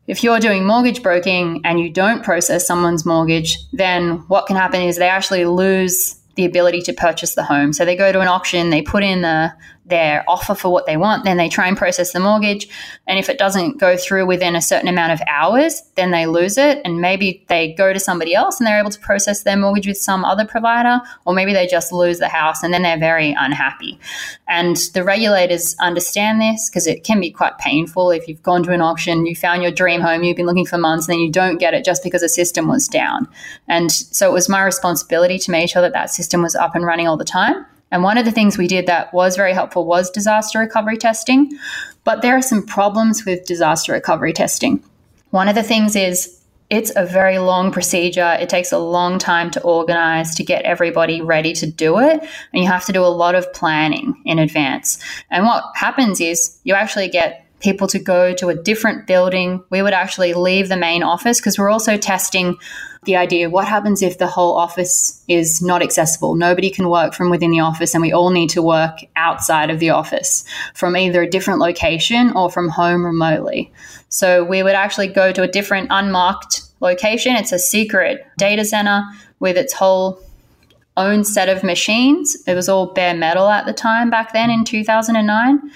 if 0.06 0.24
you're 0.24 0.40
doing 0.40 0.66
mortgage 0.66 1.02
broking 1.02 1.62
and 1.64 1.80
you 1.80 1.90
don't 1.90 2.24
process 2.24 2.68
someone's 2.68 3.06
mortgage, 3.06 3.58
then 3.72 4.18
what 4.28 4.48
can 4.48 4.56
happen 4.56 4.82
is 4.82 4.98
they 4.98 5.08
actually 5.08 5.46
lose 5.46 6.20
the 6.36 6.46
ability 6.46 6.82
to 6.82 6.94
purchase 6.94 7.36
the 7.36 7.44
home. 7.44 7.74
So 7.74 7.86
they 7.86 7.96
go 7.96 8.12
to 8.12 8.20
an 8.20 8.28
auction, 8.28 8.70
they 8.70 8.82
put 8.82 9.04
in 9.04 9.22
the 9.22 9.54
their 9.86 10.24
offer 10.28 10.56
for 10.56 10.72
what 10.72 10.86
they 10.86 10.98
want, 10.98 11.26
then 11.26 11.38
they 11.38 11.50
try 11.50 11.68
and 11.68 11.78
process 11.78 12.14
the 12.14 12.20
mortgage. 12.20 12.68
And 13.06 13.20
if 13.20 13.30
it 13.30 13.38
doesn't 13.38 13.80
go 13.80 13.98
through 13.98 14.26
within 14.26 14.56
a 14.56 14.62
certain 14.62 14.88
amount 14.88 15.12
of 15.12 15.22
hours, 15.28 15.82
then 15.96 16.12
they 16.12 16.26
lose 16.26 16.58
it. 16.58 16.80
And 16.86 17.02
maybe 17.02 17.46
they 17.50 17.74
go 17.74 17.92
to 17.92 18.00
somebody 18.00 18.34
else 18.34 18.60
and 18.60 18.68
they're 18.68 18.80
able 18.80 18.92
to 18.92 19.00
process 19.00 19.44
their 19.44 19.58
mortgage 19.58 19.88
with 19.88 19.98
some 19.98 20.24
other 20.24 20.46
provider, 20.46 21.02
or 21.26 21.34
maybe 21.34 21.54
they 21.54 21.68
just 21.68 21.92
lose 21.92 22.20
the 22.20 22.30
house 22.30 22.64
and 22.64 22.74
then 22.74 22.82
they're 22.82 22.98
very 22.98 23.36
unhappy. 23.38 24.00
And 24.48 24.78
the 24.94 25.04
regulators 25.04 25.76
understand 25.80 26.40
this 26.40 26.70
because 26.70 26.88
it 26.88 27.04
can 27.04 27.20
be 27.20 27.32
quite 27.32 27.58
painful 27.58 28.12
if 28.12 28.28
you've 28.28 28.44
gone 28.44 28.64
to 28.64 28.72
an 28.72 28.82
auction, 28.82 29.26
you 29.26 29.36
found 29.36 29.64
your 29.64 29.72
dream 29.72 30.02
home, 30.02 30.24
you've 30.24 30.38
been 30.38 30.46
looking 30.46 30.66
for 30.66 30.78
months, 30.78 31.08
and 31.08 31.14
then 31.14 31.20
you 31.20 31.32
don't 31.32 31.58
get 31.58 31.74
it 31.74 31.84
just 31.84 32.04
because 32.04 32.24
a 32.24 32.30
system 32.30 32.68
was 32.68 32.88
down. 32.88 33.28
And 33.68 33.92
so 33.92 34.30
it 34.30 34.34
was 34.34 34.48
my 34.48 34.64
responsibility 34.64 35.38
to 35.40 35.52
make 35.52 35.70
sure 35.70 35.82
that 35.82 35.94
that 35.94 36.10
system 36.10 36.42
was 36.42 36.56
up 36.56 36.76
and 36.76 36.86
running 36.86 37.08
all 37.08 37.18
the 37.18 37.26
time. 37.26 37.66
And 37.94 38.02
one 38.02 38.18
of 38.18 38.26
the 38.26 38.32
things 38.32 38.58
we 38.58 38.68
did 38.68 38.88
that 38.88 39.14
was 39.14 39.36
very 39.36 39.54
helpful 39.54 39.86
was 39.86 40.10
disaster 40.10 40.58
recovery 40.58 40.98
testing. 40.98 41.52
But 42.04 42.24
there 42.24 42.36
are 42.36 42.42
some 42.42 42.66
problems 42.66 43.24
with 43.24 43.46
disaster 43.46 43.94
recovery 43.94 44.34
testing. 44.34 44.84
One 45.30 45.48
of 45.48 45.54
the 45.54 45.62
things 45.62 45.96
is 45.96 46.42
it's 46.72 46.92
a 46.96 47.06
very 47.06 47.38
long 47.38 47.72
procedure. 47.72 48.36
It 48.40 48.50
takes 48.50 48.72
a 48.72 48.80
long 48.80 49.20
time 49.20 49.52
to 49.52 49.62
organize, 49.62 50.34
to 50.36 50.44
get 50.44 50.66
everybody 50.66 51.22
ready 51.22 51.54
to 51.54 51.70
do 51.70 52.00
it. 52.00 52.20
And 52.52 52.64
you 52.64 52.68
have 52.68 52.86
to 52.86 52.94
do 52.94 53.04
a 53.04 53.14
lot 53.14 53.36
of 53.36 53.54
planning 53.54 54.20
in 54.26 54.40
advance. 54.40 54.98
And 55.30 55.46
what 55.46 55.64
happens 55.76 56.20
is 56.20 56.58
you 56.64 56.74
actually 56.74 57.10
get 57.10 57.43
people 57.64 57.88
to 57.88 58.00
go 58.00 58.34
to 58.36 58.50
a 58.50 58.56
different 58.56 59.08
building. 59.08 59.64
We 59.70 59.82
would 59.82 59.94
actually 59.94 60.34
leave 60.34 60.70
the 60.70 60.78
main 60.78 61.02
office 61.02 61.40
because 61.40 61.58
we're 61.58 61.72
also 61.72 61.98
testing 61.98 62.58
the 63.06 63.16
idea 63.16 63.50
what 63.50 63.68
happens 63.68 64.02
if 64.02 64.18
the 64.18 64.28
whole 64.28 64.56
office 64.56 65.24
is 65.28 65.62
not 65.62 65.82
accessible? 65.82 66.36
Nobody 66.36 66.70
can 66.70 66.90
work 66.90 67.14
from 67.14 67.30
within 67.30 67.52
the 67.52 67.60
office, 67.60 67.94
and 67.94 68.02
we 68.02 68.14
all 68.14 68.30
need 68.30 68.50
to 68.52 68.62
work 68.62 69.00
outside 69.16 69.70
of 69.70 69.80
the 69.80 69.90
office 69.90 70.44
from 70.74 70.96
either 70.96 71.22
a 71.22 71.30
different 71.30 71.60
location 71.60 72.32
or 72.36 72.50
from 72.50 72.70
home 72.70 73.06
remotely. 73.06 73.72
So 74.10 74.44
we 74.44 74.64
would 74.64 74.76
actually 74.76 75.08
go 75.08 75.32
to 75.32 75.42
a 75.42 75.48
different 75.48 75.88
unmarked 75.90 76.62
location. 76.80 77.36
It's 77.36 77.52
a 77.52 77.60
secret 77.60 78.26
data 78.38 78.64
center 78.66 79.04
with 79.40 79.58
its 79.58 79.74
whole 79.74 80.20
own 80.96 81.24
set 81.24 81.50
of 81.50 81.64
machines. 81.64 82.38
It 82.48 82.54
was 82.54 82.70
all 82.70 82.94
bare 82.94 83.16
metal 83.16 83.50
at 83.50 83.66
the 83.66 83.74
time 83.74 84.10
back 84.10 84.32
then 84.34 84.50
in 84.50 84.64
2009 84.64 85.72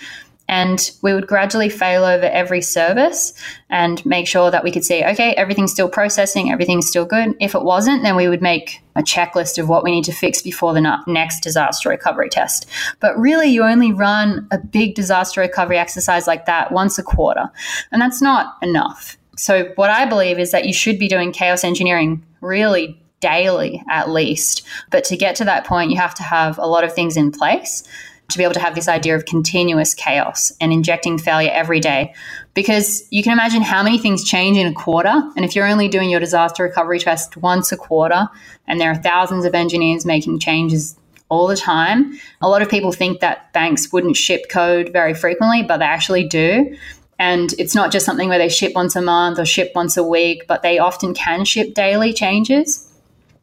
and 0.48 0.92
we 1.02 1.14
would 1.14 1.28
gradually 1.28 1.70
fail 1.70 2.04
over 2.04 2.26
every 2.26 2.62
service 2.62 3.34
and 3.70 4.06
make 4.06 4.28
sure 4.28 4.50
that 4.50 4.64
we 4.64 4.72
could 4.72 4.84
see 4.84 5.04
okay 5.04 5.34
everything's 5.34 5.72
still 5.72 5.90
processing 5.90 6.52
everything's 6.52 6.88
still 6.88 7.06
good. 7.06 7.36
If 7.40 7.56
it 7.56 7.64
wasn't 7.64 8.04
then 8.04 8.16
we 8.16 8.28
would 8.28 8.42
make 8.42 8.82
a 8.96 9.04
checklist 9.04 9.60
of 9.60 9.70
what 9.70 9.84
we 9.84 9.92
need 9.92 10.06
to 10.06 10.12
fix 10.12 10.42
before 10.42 10.74
the 10.74 11.04
next 11.06 11.42
disaster 11.42 11.90
recovery 11.90 12.30
test. 12.30 12.68
But 13.00 13.18
really 13.18 13.48
you 13.50 13.64
only 13.64 13.94
run 13.94 14.48
a 14.52 14.58
big 14.58 14.96
disaster 14.96 15.42
recovery 15.42 15.78
exercise 15.78 16.26
like 16.26 16.46
that 16.48 16.72
once 16.72 16.98
a 16.98 17.04
quarter. 17.04 17.50
And 17.92 18.02
that's 18.02 18.22
not 18.22 18.58
enough. 18.62 19.18
So 19.38 19.72
what 19.76 19.92
i 19.92 20.06
believe 20.06 20.40
is 20.40 20.52
that 20.52 20.66
you 20.66 20.74
should 20.74 20.98
be 20.98 21.08
doing 21.08 21.32
chaos 21.32 21.64
engineering 21.64 22.26
really 22.42 23.02
daily 23.20 23.84
at 23.90 24.10
least. 24.10 24.66
But 24.92 25.04
to 25.06 25.18
get 25.18 25.36
to 25.38 25.46
that 25.46 25.66
point 25.66 25.92
you 25.92 25.98
have 25.98 26.16
to 26.16 26.24
have 26.24 26.58
a 26.58 26.66
lot 26.66 26.84
of 26.84 26.94
things 26.94 27.18
in 27.18 27.32
place 27.32 27.84
to 28.30 28.38
be 28.38 28.44
able 28.44 28.54
to 28.54 28.60
have 28.60 28.76
this 28.76 28.88
idea 28.88 29.16
of 29.16 29.26
continuous 29.26 29.94
chaos 29.94 30.52
and 30.60 30.74
injecting 30.74 31.18
failure 31.18 31.52
every 31.52 31.80
day. 31.80 32.14
Because 32.54 33.08
you 33.10 33.24
can 33.24 33.34
imagine 33.34 33.62
how 33.62 33.84
many 33.84 33.98
things 33.98 34.24
change 34.24 34.58
in 34.58 34.68
a 34.68 34.74
quarter. 34.74 35.14
And 35.36 35.46
if 35.46 35.56
you're 35.56 35.68
only 35.68 35.88
doing 35.88 36.10
your 36.10 36.20
disaster 36.20 36.64
recovery 36.64 37.00
test 37.00 37.38
once 37.38 37.72
a 37.72 37.78
quarter, 37.78 38.28
and 38.68 38.82
there 38.82 38.92
are 38.92 38.96
thousands 38.96 39.46
of 39.46 39.56
engineers 39.56 40.06
making 40.06 40.40
changes 40.40 40.98
all 41.30 41.48
the 41.48 41.56
time, 41.56 42.18
a 42.42 42.50
lot 42.50 42.62
of 42.62 42.70
people 42.70 42.92
think 42.92 43.20
that 43.20 43.52
banks 43.54 43.92
wouldn't 43.92 44.18
ship 44.18 44.50
code 44.50 44.92
very 44.92 45.14
frequently, 45.14 45.64
but 45.64 45.78
they 45.78 45.86
actually 45.86 46.28
do. 46.28 46.76
And 47.20 47.54
it's 47.54 47.76
not 47.76 47.92
just 47.92 48.06
something 48.06 48.30
where 48.30 48.38
they 48.38 48.50
ship 48.50 48.74
once 48.76 48.96
a 48.96 49.02
month 49.02 49.40
or 49.40 49.46
ship 49.46 49.72
once 49.74 49.98
a 49.98 50.04
week, 50.04 50.46
but 50.48 50.62
they 50.62 50.80
often 50.80 51.14
can 51.14 51.46
ship 51.46 51.74
daily 51.74 52.14
changes. 52.14 52.84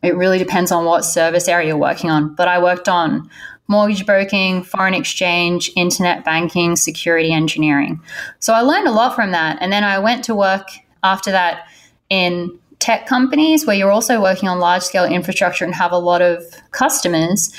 It 0.03 0.16
really 0.16 0.38
depends 0.38 0.70
on 0.70 0.85
what 0.85 1.05
service 1.05 1.49
area 1.49 1.68
you're 1.68 1.77
working 1.77 2.11
on. 2.11 2.35
But 2.35 2.47
I 2.47 2.62
worked 2.62 2.88
on 2.88 3.31
mortgage 3.68 4.05
broking, 4.05 4.62
foreign 4.62 4.94
exchange, 4.94 5.70
internet 5.77 6.24
banking, 6.24 6.77
security 6.77 7.33
engineering. 7.33 8.00
So 8.38 8.53
I 8.53 8.61
learned 8.61 8.87
a 8.87 8.92
lot 8.92 9.14
from 9.14 9.31
that. 9.33 9.59
And 9.61 9.72
then 9.72 9.85
I 9.85 9.98
went 9.98 10.24
to 10.24 10.35
work 10.35 10.68
after 11.03 11.31
that 11.31 11.66
in 12.11 12.59
tech 12.79 13.07
companies 13.07 13.66
where 13.66 13.74
you're 13.74 13.90
also 13.90 14.20
working 14.20 14.48
on 14.48 14.59
large 14.59 14.83
scale 14.83 15.05
infrastructure 15.05 15.64
and 15.64 15.74
have 15.74 15.92
a 15.92 15.98
lot 15.98 16.20
of 16.20 16.44
customers. 16.72 17.55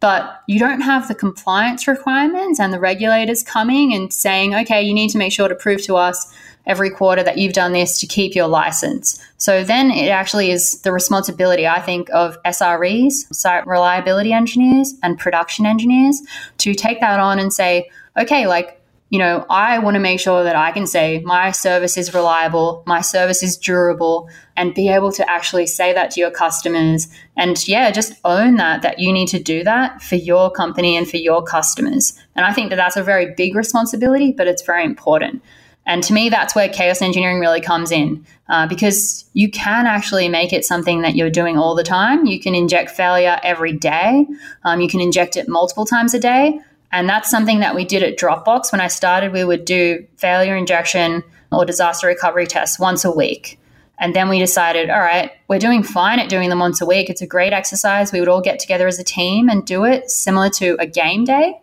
But 0.00 0.40
you 0.48 0.58
don't 0.58 0.80
have 0.80 1.08
the 1.08 1.14
compliance 1.14 1.86
requirements 1.86 2.58
and 2.58 2.72
the 2.72 2.80
regulators 2.80 3.42
coming 3.42 3.92
and 3.92 4.10
saying, 4.10 4.54
okay, 4.54 4.80
you 4.80 4.94
need 4.94 5.10
to 5.10 5.18
make 5.18 5.32
sure 5.32 5.48
to 5.48 5.54
prove 5.54 5.82
to 5.82 5.96
us 5.96 6.32
every 6.66 6.90
quarter 6.90 7.22
that 7.22 7.38
you've 7.38 7.52
done 7.52 7.72
this 7.72 7.98
to 8.00 8.06
keep 8.06 8.34
your 8.34 8.46
license. 8.46 9.20
So 9.38 9.64
then 9.64 9.90
it 9.90 10.08
actually 10.08 10.50
is 10.50 10.80
the 10.82 10.92
responsibility, 10.92 11.66
I 11.66 11.80
think, 11.80 12.08
of 12.10 12.40
SREs, 12.44 13.34
site 13.34 13.66
reliability 13.66 14.32
engineers, 14.32 14.94
and 15.02 15.18
production 15.18 15.66
engineers 15.66 16.20
to 16.58 16.74
take 16.74 17.00
that 17.00 17.18
on 17.18 17.38
and 17.38 17.52
say, 17.52 17.90
okay, 18.18 18.46
like, 18.46 18.76
you 19.10 19.18
know, 19.18 19.44
I 19.50 19.80
want 19.80 19.96
to 19.96 20.00
make 20.00 20.20
sure 20.20 20.44
that 20.44 20.54
I 20.54 20.70
can 20.70 20.86
say 20.86 21.20
my 21.24 21.50
service 21.50 21.96
is 21.96 22.14
reliable, 22.14 22.84
my 22.86 23.00
service 23.00 23.42
is 23.42 23.56
durable, 23.56 24.28
and 24.56 24.72
be 24.72 24.88
able 24.88 25.10
to 25.12 25.28
actually 25.28 25.66
say 25.66 25.92
that 25.92 26.12
to 26.12 26.20
your 26.20 26.30
customers. 26.30 27.08
And 27.36 27.66
yeah, 27.66 27.90
just 27.90 28.12
own 28.24 28.54
that, 28.56 28.82
that 28.82 29.00
you 29.00 29.12
need 29.12 29.26
to 29.28 29.42
do 29.42 29.64
that 29.64 30.00
for 30.00 30.14
your 30.14 30.48
company 30.52 30.96
and 30.96 31.10
for 31.10 31.16
your 31.16 31.42
customers. 31.42 32.16
And 32.36 32.46
I 32.46 32.52
think 32.52 32.70
that 32.70 32.76
that's 32.76 32.96
a 32.96 33.02
very 33.02 33.34
big 33.34 33.56
responsibility, 33.56 34.32
but 34.32 34.46
it's 34.46 34.62
very 34.62 34.84
important. 34.84 35.42
And 35.86 36.02
to 36.04 36.12
me, 36.12 36.28
that's 36.28 36.54
where 36.54 36.68
chaos 36.68 37.02
engineering 37.02 37.40
really 37.40 37.60
comes 37.60 37.90
in 37.90 38.24
uh, 38.48 38.66
because 38.66 39.24
you 39.32 39.50
can 39.50 39.86
actually 39.86 40.28
make 40.28 40.52
it 40.52 40.64
something 40.64 41.02
that 41.02 41.16
you're 41.16 41.30
doing 41.30 41.56
all 41.56 41.74
the 41.74 41.82
time. 41.82 42.26
You 42.26 42.38
can 42.38 42.54
inject 42.54 42.90
failure 42.90 43.40
every 43.42 43.72
day, 43.72 44.26
um, 44.64 44.80
you 44.80 44.88
can 44.88 45.00
inject 45.00 45.36
it 45.36 45.48
multiple 45.48 45.86
times 45.86 46.14
a 46.14 46.20
day. 46.20 46.60
And 46.92 47.08
that's 47.08 47.30
something 47.30 47.60
that 47.60 47.74
we 47.74 47.84
did 47.84 48.02
at 48.02 48.18
Dropbox. 48.18 48.72
When 48.72 48.80
I 48.80 48.88
started, 48.88 49.32
we 49.32 49.44
would 49.44 49.64
do 49.64 50.06
failure 50.16 50.56
injection 50.56 51.22
or 51.52 51.64
disaster 51.64 52.08
recovery 52.08 52.46
tests 52.46 52.78
once 52.80 53.04
a 53.04 53.12
week. 53.12 53.58
And 53.98 54.16
then 54.16 54.28
we 54.28 54.38
decided, 54.38 54.88
all 54.88 55.00
right, 55.00 55.30
we're 55.46 55.58
doing 55.58 55.82
fine 55.82 56.18
at 56.18 56.30
doing 56.30 56.48
them 56.48 56.58
once 56.58 56.80
a 56.80 56.86
week. 56.86 57.10
It's 57.10 57.20
a 57.20 57.26
great 57.26 57.52
exercise. 57.52 58.12
We 58.12 58.18
would 58.18 58.30
all 58.30 58.40
get 58.40 58.58
together 58.58 58.88
as 58.88 58.98
a 58.98 59.04
team 59.04 59.48
and 59.48 59.64
do 59.64 59.84
it 59.84 60.10
similar 60.10 60.48
to 60.50 60.76
a 60.80 60.86
game 60.86 61.24
day. 61.24 61.60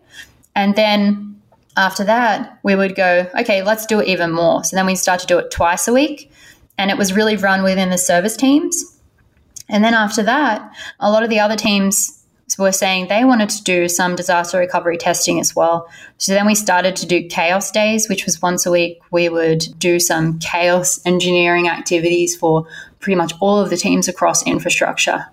And 0.54 0.76
then 0.76 1.37
after 1.78 2.04
that, 2.04 2.58
we 2.64 2.74
would 2.74 2.96
go, 2.96 3.30
okay, 3.40 3.62
let's 3.62 3.86
do 3.86 4.00
it 4.00 4.08
even 4.08 4.32
more. 4.32 4.64
So 4.64 4.76
then 4.76 4.84
we 4.84 4.96
start 4.96 5.20
to 5.20 5.26
do 5.26 5.38
it 5.38 5.50
twice 5.50 5.86
a 5.86 5.92
week. 5.92 6.30
And 6.76 6.90
it 6.90 6.98
was 6.98 7.12
really 7.12 7.36
run 7.36 7.62
within 7.62 7.90
the 7.90 7.98
service 7.98 8.36
teams. 8.36 8.98
And 9.68 9.84
then 9.84 9.94
after 9.94 10.22
that, 10.24 10.70
a 10.98 11.10
lot 11.10 11.22
of 11.22 11.30
the 11.30 11.40
other 11.40 11.56
teams 11.56 12.14
were 12.58 12.72
saying 12.72 13.06
they 13.08 13.24
wanted 13.24 13.48
to 13.50 13.62
do 13.62 13.88
some 13.88 14.16
disaster 14.16 14.58
recovery 14.58 14.96
testing 14.96 15.38
as 15.38 15.54
well. 15.54 15.88
So 16.16 16.32
then 16.32 16.46
we 16.46 16.54
started 16.54 16.96
to 16.96 17.06
do 17.06 17.28
chaos 17.28 17.70
days, 17.70 18.08
which 18.08 18.24
was 18.24 18.42
once 18.42 18.66
a 18.66 18.70
week. 18.70 19.00
We 19.10 19.28
would 19.28 19.64
do 19.78 20.00
some 20.00 20.38
chaos 20.40 20.98
engineering 21.04 21.68
activities 21.68 22.34
for 22.36 22.66
pretty 23.00 23.16
much 23.16 23.34
all 23.40 23.60
of 23.60 23.70
the 23.70 23.76
teams 23.76 24.08
across 24.08 24.44
infrastructure. 24.44 25.26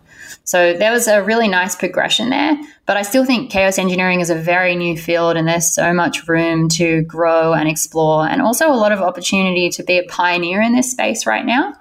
So 0.45 0.73
there 0.73 0.91
was 0.91 1.07
a 1.07 1.21
really 1.21 1.47
nice 1.47 1.75
progression 1.75 2.29
there. 2.29 2.57
But 2.85 2.97
I 2.97 3.01
still 3.01 3.25
think 3.25 3.51
chaos 3.51 3.79
engineering 3.79 4.21
is 4.21 4.29
a 4.29 4.35
very 4.35 4.75
new 4.75 4.95
field 4.95 5.35
and 5.35 5.47
there's 5.47 5.73
so 5.73 5.93
much 5.93 6.27
room 6.27 6.69
to 6.69 7.01
grow 7.01 7.53
and 7.53 7.67
explore, 7.67 8.27
and 8.27 8.41
also 8.41 8.71
a 8.71 8.77
lot 8.77 8.91
of 8.91 8.99
opportunity 8.99 9.69
to 9.69 9.83
be 9.83 9.97
a 9.97 10.03
pioneer 10.03 10.61
in 10.61 10.73
this 10.75 10.91
space 10.91 11.25
right 11.25 11.45
now. 11.45 11.73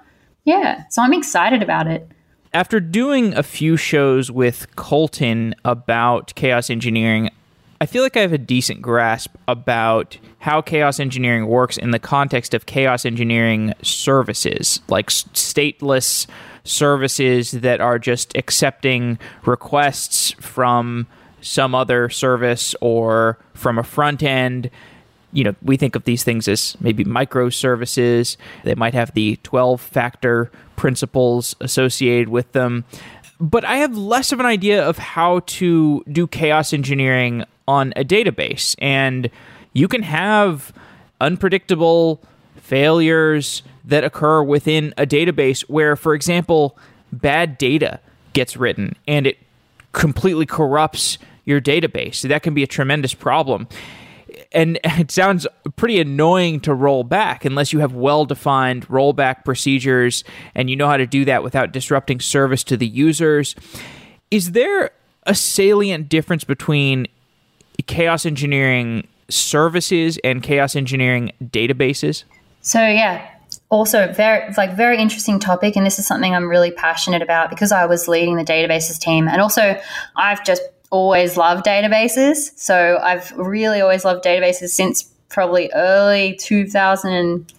Yeah, 0.43 0.83
so 0.89 1.01
I'm 1.01 1.13
excited 1.13 1.63
about 1.63 1.87
it. 1.87 2.09
After 2.53 2.79
doing 2.79 3.35
a 3.35 3.43
few 3.43 3.77
shows 3.77 4.31
with 4.31 4.75
Kolton 4.75 5.55
about 5.63 6.33
chaos 6.35 6.69
engineering, 6.69 7.29
I 7.81 7.85
feel 7.85 8.01
like 8.01 8.15
I 8.15 8.21
have 8.21 8.33
a 8.33 8.37
decent 8.37 8.81
grasp 8.81 9.35
about 9.47 10.17
how 10.39 10.61
chaos 10.61 10.99
engineering 10.99 11.47
works 11.47 11.77
in 11.77 11.91
the 11.91 11.99
context 11.99 12.53
of 12.53 12.65
chaos 12.65 13.05
engineering 13.05 13.73
services, 13.81 14.79
like 14.87 15.09
stateless 15.09 16.27
services 16.65 17.51
that 17.51 17.79
are 17.79 17.97
just 17.97 18.35
accepting 18.35 19.17
requests 19.45 20.31
from 20.31 21.07
some 21.39 21.73
other 21.73 22.09
service 22.09 22.75
or 22.81 23.37
from 23.53 23.77
a 23.77 23.83
front 23.83 24.21
end. 24.23 24.69
You 25.31 25.45
know, 25.45 25.55
we 25.61 25.77
think 25.77 25.95
of 25.95 26.03
these 26.03 26.23
things 26.23 26.47
as 26.47 26.75
maybe 26.81 27.05
microservices. 27.05 28.35
They 28.63 28.75
might 28.75 28.93
have 28.93 29.13
the 29.13 29.37
12 29.43 29.79
factor 29.79 30.51
principles 30.75 31.55
associated 31.61 32.29
with 32.29 32.51
them. 32.53 32.83
But 33.39 33.63
I 33.63 33.77
have 33.77 33.97
less 33.97 34.31
of 34.31 34.39
an 34.39 34.45
idea 34.45 34.83
of 34.83 34.97
how 34.97 35.41
to 35.45 36.03
do 36.11 36.25
chaos 36.25 36.73
engineering 36.73 37.43
on 37.67 37.93
a 37.95 38.03
database. 38.03 38.75
And 38.79 39.29
you 39.73 39.87
can 39.87 40.03
have 40.03 40.73
unpredictable 41.19 42.21
failures 42.55 43.61
that 43.85 44.03
occur 44.03 44.43
within 44.43 44.93
a 44.97 45.05
database 45.05 45.61
where, 45.61 45.95
for 45.95 46.13
example, 46.13 46.77
bad 47.11 47.57
data 47.57 47.99
gets 48.33 48.57
written 48.57 48.95
and 49.07 49.27
it 49.27 49.37
completely 49.93 50.45
corrupts 50.45 51.17
your 51.45 51.61
database. 51.61 52.15
So 52.15 52.27
that 52.27 52.43
can 52.43 52.53
be 52.53 52.63
a 52.63 52.67
tremendous 52.67 53.13
problem. 53.13 53.67
And 54.51 54.79
it 54.83 55.11
sounds 55.11 55.47
pretty 55.75 55.99
annoying 55.99 56.59
to 56.61 56.73
roll 56.73 57.03
back 57.03 57.45
unless 57.45 57.71
you 57.71 57.79
have 57.79 57.93
well 57.93 58.25
defined 58.25 58.87
rollback 58.87 59.45
procedures 59.45 60.23
and 60.53 60.69
you 60.69 60.75
know 60.75 60.87
how 60.87 60.97
to 60.97 61.07
do 61.07 61.25
that 61.25 61.43
without 61.43 61.71
disrupting 61.71 62.19
service 62.19 62.63
to 62.65 62.77
the 62.77 62.87
users. 62.87 63.55
Is 64.31 64.51
there 64.51 64.91
a 65.23 65.35
salient 65.35 66.09
difference 66.09 66.43
between 66.43 67.07
chaos 67.87 68.25
engineering 68.25 69.07
services 69.29 70.19
and 70.23 70.41
chaos 70.43 70.75
engineering 70.75 71.31
databases? 71.43 72.23
So 72.61 72.85
yeah, 72.85 73.27
also 73.69 74.11
very 74.13 74.53
like 74.57 74.75
very 74.75 74.97
interesting 74.97 75.39
topic 75.39 75.75
and 75.75 75.85
this 75.85 75.99
is 75.99 76.05
something 76.05 76.35
I'm 76.35 76.47
really 76.47 76.71
passionate 76.71 77.21
about 77.21 77.49
because 77.49 77.71
I 77.71 77.85
was 77.85 78.07
leading 78.07 78.35
the 78.35 78.43
databases 78.43 78.99
team 78.99 79.27
and 79.27 79.41
also 79.41 79.79
I've 80.15 80.43
just 80.45 80.61
always 80.91 81.35
loved 81.35 81.65
databases. 81.65 82.51
So 82.57 82.99
I've 83.01 83.31
really 83.31 83.81
always 83.81 84.05
loved 84.05 84.23
databases 84.23 84.69
since 84.69 85.03
probably 85.29 85.69
early 85.73 86.35
2000 86.35 87.51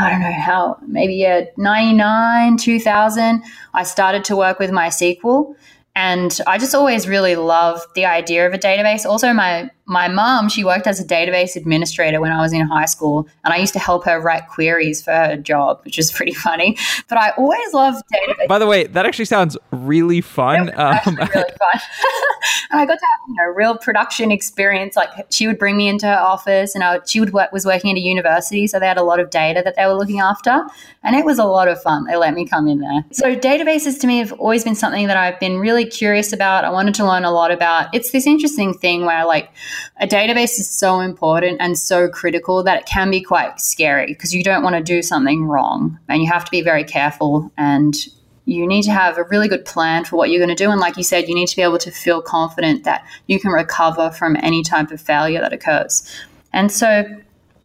I 0.00 0.10
don't 0.10 0.20
know 0.20 0.32
how, 0.32 0.78
maybe 0.86 1.16
yeah, 1.16 1.46
99, 1.56 2.56
2000, 2.56 3.42
I 3.74 3.82
started 3.82 4.24
to 4.26 4.36
work 4.36 4.60
with 4.60 4.70
MySQL. 4.70 5.56
And 5.96 6.40
I 6.46 6.58
just 6.58 6.72
always 6.72 7.08
really 7.08 7.34
loved 7.34 7.84
the 7.96 8.06
idea 8.06 8.46
of 8.46 8.54
a 8.54 8.58
database. 8.58 9.04
Also, 9.04 9.32
my 9.32 9.68
my 9.88 10.06
mom, 10.06 10.50
she 10.50 10.64
worked 10.64 10.86
as 10.86 11.00
a 11.00 11.04
database 11.04 11.56
administrator 11.56 12.20
when 12.20 12.30
I 12.30 12.42
was 12.42 12.52
in 12.52 12.60
high 12.66 12.84
school, 12.84 13.26
and 13.42 13.54
I 13.54 13.56
used 13.56 13.72
to 13.72 13.78
help 13.78 14.04
her 14.04 14.20
write 14.20 14.46
queries 14.48 15.00
for 15.02 15.12
her 15.12 15.36
job, 15.36 15.80
which 15.84 15.98
is 15.98 16.12
pretty 16.12 16.34
funny. 16.34 16.76
But 17.08 17.16
I 17.16 17.30
always 17.30 17.72
loved 17.72 18.04
database. 18.12 18.48
By 18.48 18.58
the 18.58 18.66
way, 18.66 18.86
that 18.86 19.06
actually 19.06 19.24
sounds 19.24 19.56
really 19.72 20.20
fun. 20.20 20.70
Um, 20.78 20.98
really 21.06 21.30
fun. 21.32 21.80
and 22.70 22.80
I 22.80 22.84
got 22.84 22.98
to 22.98 23.06
have 23.06 23.28
you 23.28 23.34
know 23.34 23.44
real 23.44 23.78
production 23.78 24.30
experience. 24.30 24.94
Like 24.94 25.08
she 25.30 25.46
would 25.46 25.58
bring 25.58 25.78
me 25.78 25.88
into 25.88 26.06
her 26.06 26.18
office, 26.18 26.74
and 26.74 26.84
I 26.84 26.98
would, 26.98 27.08
she 27.08 27.20
would 27.20 27.32
work, 27.32 27.50
was 27.50 27.64
working 27.64 27.90
at 27.90 27.96
a 27.96 28.00
university, 28.00 28.66
so 28.66 28.78
they 28.78 28.86
had 28.86 28.98
a 28.98 29.02
lot 29.02 29.20
of 29.20 29.30
data 29.30 29.62
that 29.64 29.74
they 29.76 29.86
were 29.86 29.94
looking 29.94 30.20
after, 30.20 30.66
and 31.02 31.16
it 31.16 31.24
was 31.24 31.38
a 31.38 31.44
lot 31.44 31.68
of 31.68 31.80
fun. 31.82 32.04
They 32.04 32.16
let 32.16 32.34
me 32.34 32.46
come 32.46 32.68
in 32.68 32.80
there. 32.80 33.04
So 33.12 33.34
databases 33.34 33.98
to 34.00 34.06
me 34.06 34.18
have 34.18 34.32
always 34.32 34.64
been 34.64 34.74
something 34.74 35.06
that 35.06 35.16
I've 35.16 35.40
been 35.40 35.58
really 35.58 35.86
curious 35.86 36.32
about. 36.34 36.66
I 36.66 36.70
wanted 36.70 36.94
to 36.96 37.06
learn 37.06 37.24
a 37.24 37.30
lot 37.30 37.50
about. 37.50 37.94
It's 37.94 38.10
this 38.10 38.26
interesting 38.26 38.74
thing 38.74 39.06
where 39.06 39.24
like 39.24 39.50
a 40.00 40.06
database 40.06 40.58
is 40.58 40.68
so 40.68 41.00
important 41.00 41.58
and 41.60 41.78
so 41.78 42.08
critical 42.08 42.62
that 42.62 42.80
it 42.80 42.86
can 42.86 43.10
be 43.10 43.20
quite 43.20 43.60
scary 43.60 44.06
because 44.06 44.34
you 44.34 44.42
don't 44.42 44.62
want 44.62 44.76
to 44.76 44.82
do 44.82 45.02
something 45.02 45.44
wrong 45.44 45.98
and 46.08 46.22
you 46.22 46.28
have 46.28 46.44
to 46.44 46.50
be 46.50 46.62
very 46.62 46.84
careful 46.84 47.50
and 47.56 47.94
you 48.44 48.66
need 48.66 48.82
to 48.82 48.90
have 48.90 49.18
a 49.18 49.24
really 49.24 49.46
good 49.46 49.64
plan 49.66 50.04
for 50.04 50.16
what 50.16 50.30
you're 50.30 50.38
going 50.44 50.56
to 50.56 50.64
do. 50.64 50.70
And 50.70 50.80
like 50.80 50.96
you 50.96 51.02
said, 51.02 51.28
you 51.28 51.34
need 51.34 51.48
to 51.48 51.56
be 51.56 51.62
able 51.62 51.78
to 51.78 51.90
feel 51.90 52.22
confident 52.22 52.84
that 52.84 53.06
you 53.26 53.38
can 53.38 53.50
recover 53.50 54.10
from 54.10 54.36
any 54.36 54.62
type 54.62 54.90
of 54.90 55.00
failure 55.02 55.40
that 55.40 55.52
occurs. 55.52 56.10
And 56.52 56.72
so 56.72 57.04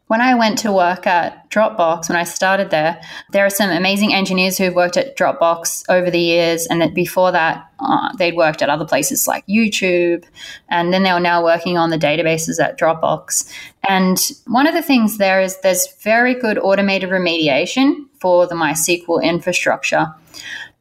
when 0.07 0.21
I 0.21 0.35
went 0.35 0.59
to 0.59 0.71
work 0.71 1.07
at 1.07 1.49
Dropbox, 1.49 2.09
when 2.09 2.17
I 2.17 2.23
started 2.23 2.69
there, 2.69 3.01
there 3.31 3.45
are 3.45 3.49
some 3.49 3.69
amazing 3.69 4.13
engineers 4.13 4.57
who've 4.57 4.75
worked 4.75 4.97
at 4.97 5.17
Dropbox 5.17 5.85
over 5.89 6.11
the 6.11 6.19
years. 6.19 6.67
And 6.67 6.81
that 6.81 6.93
before 6.93 7.31
that, 7.31 7.69
uh, 7.79 8.09
they'd 8.17 8.35
worked 8.35 8.61
at 8.61 8.69
other 8.69 8.85
places 8.85 9.27
like 9.27 9.47
YouTube. 9.47 10.25
And 10.69 10.93
then 10.93 11.03
they 11.03 11.13
were 11.13 11.19
now 11.19 11.43
working 11.43 11.77
on 11.77 11.89
the 11.89 11.97
databases 11.97 12.61
at 12.61 12.77
Dropbox. 12.77 13.51
And 13.87 14.19
one 14.45 14.67
of 14.67 14.73
the 14.73 14.81
things 14.81 15.17
there 15.17 15.41
is 15.41 15.59
there's 15.61 15.87
very 16.01 16.35
good 16.35 16.57
automated 16.57 17.09
remediation 17.09 18.05
for 18.19 18.45
the 18.45 18.55
MySQL 18.55 19.23
infrastructure. 19.23 20.13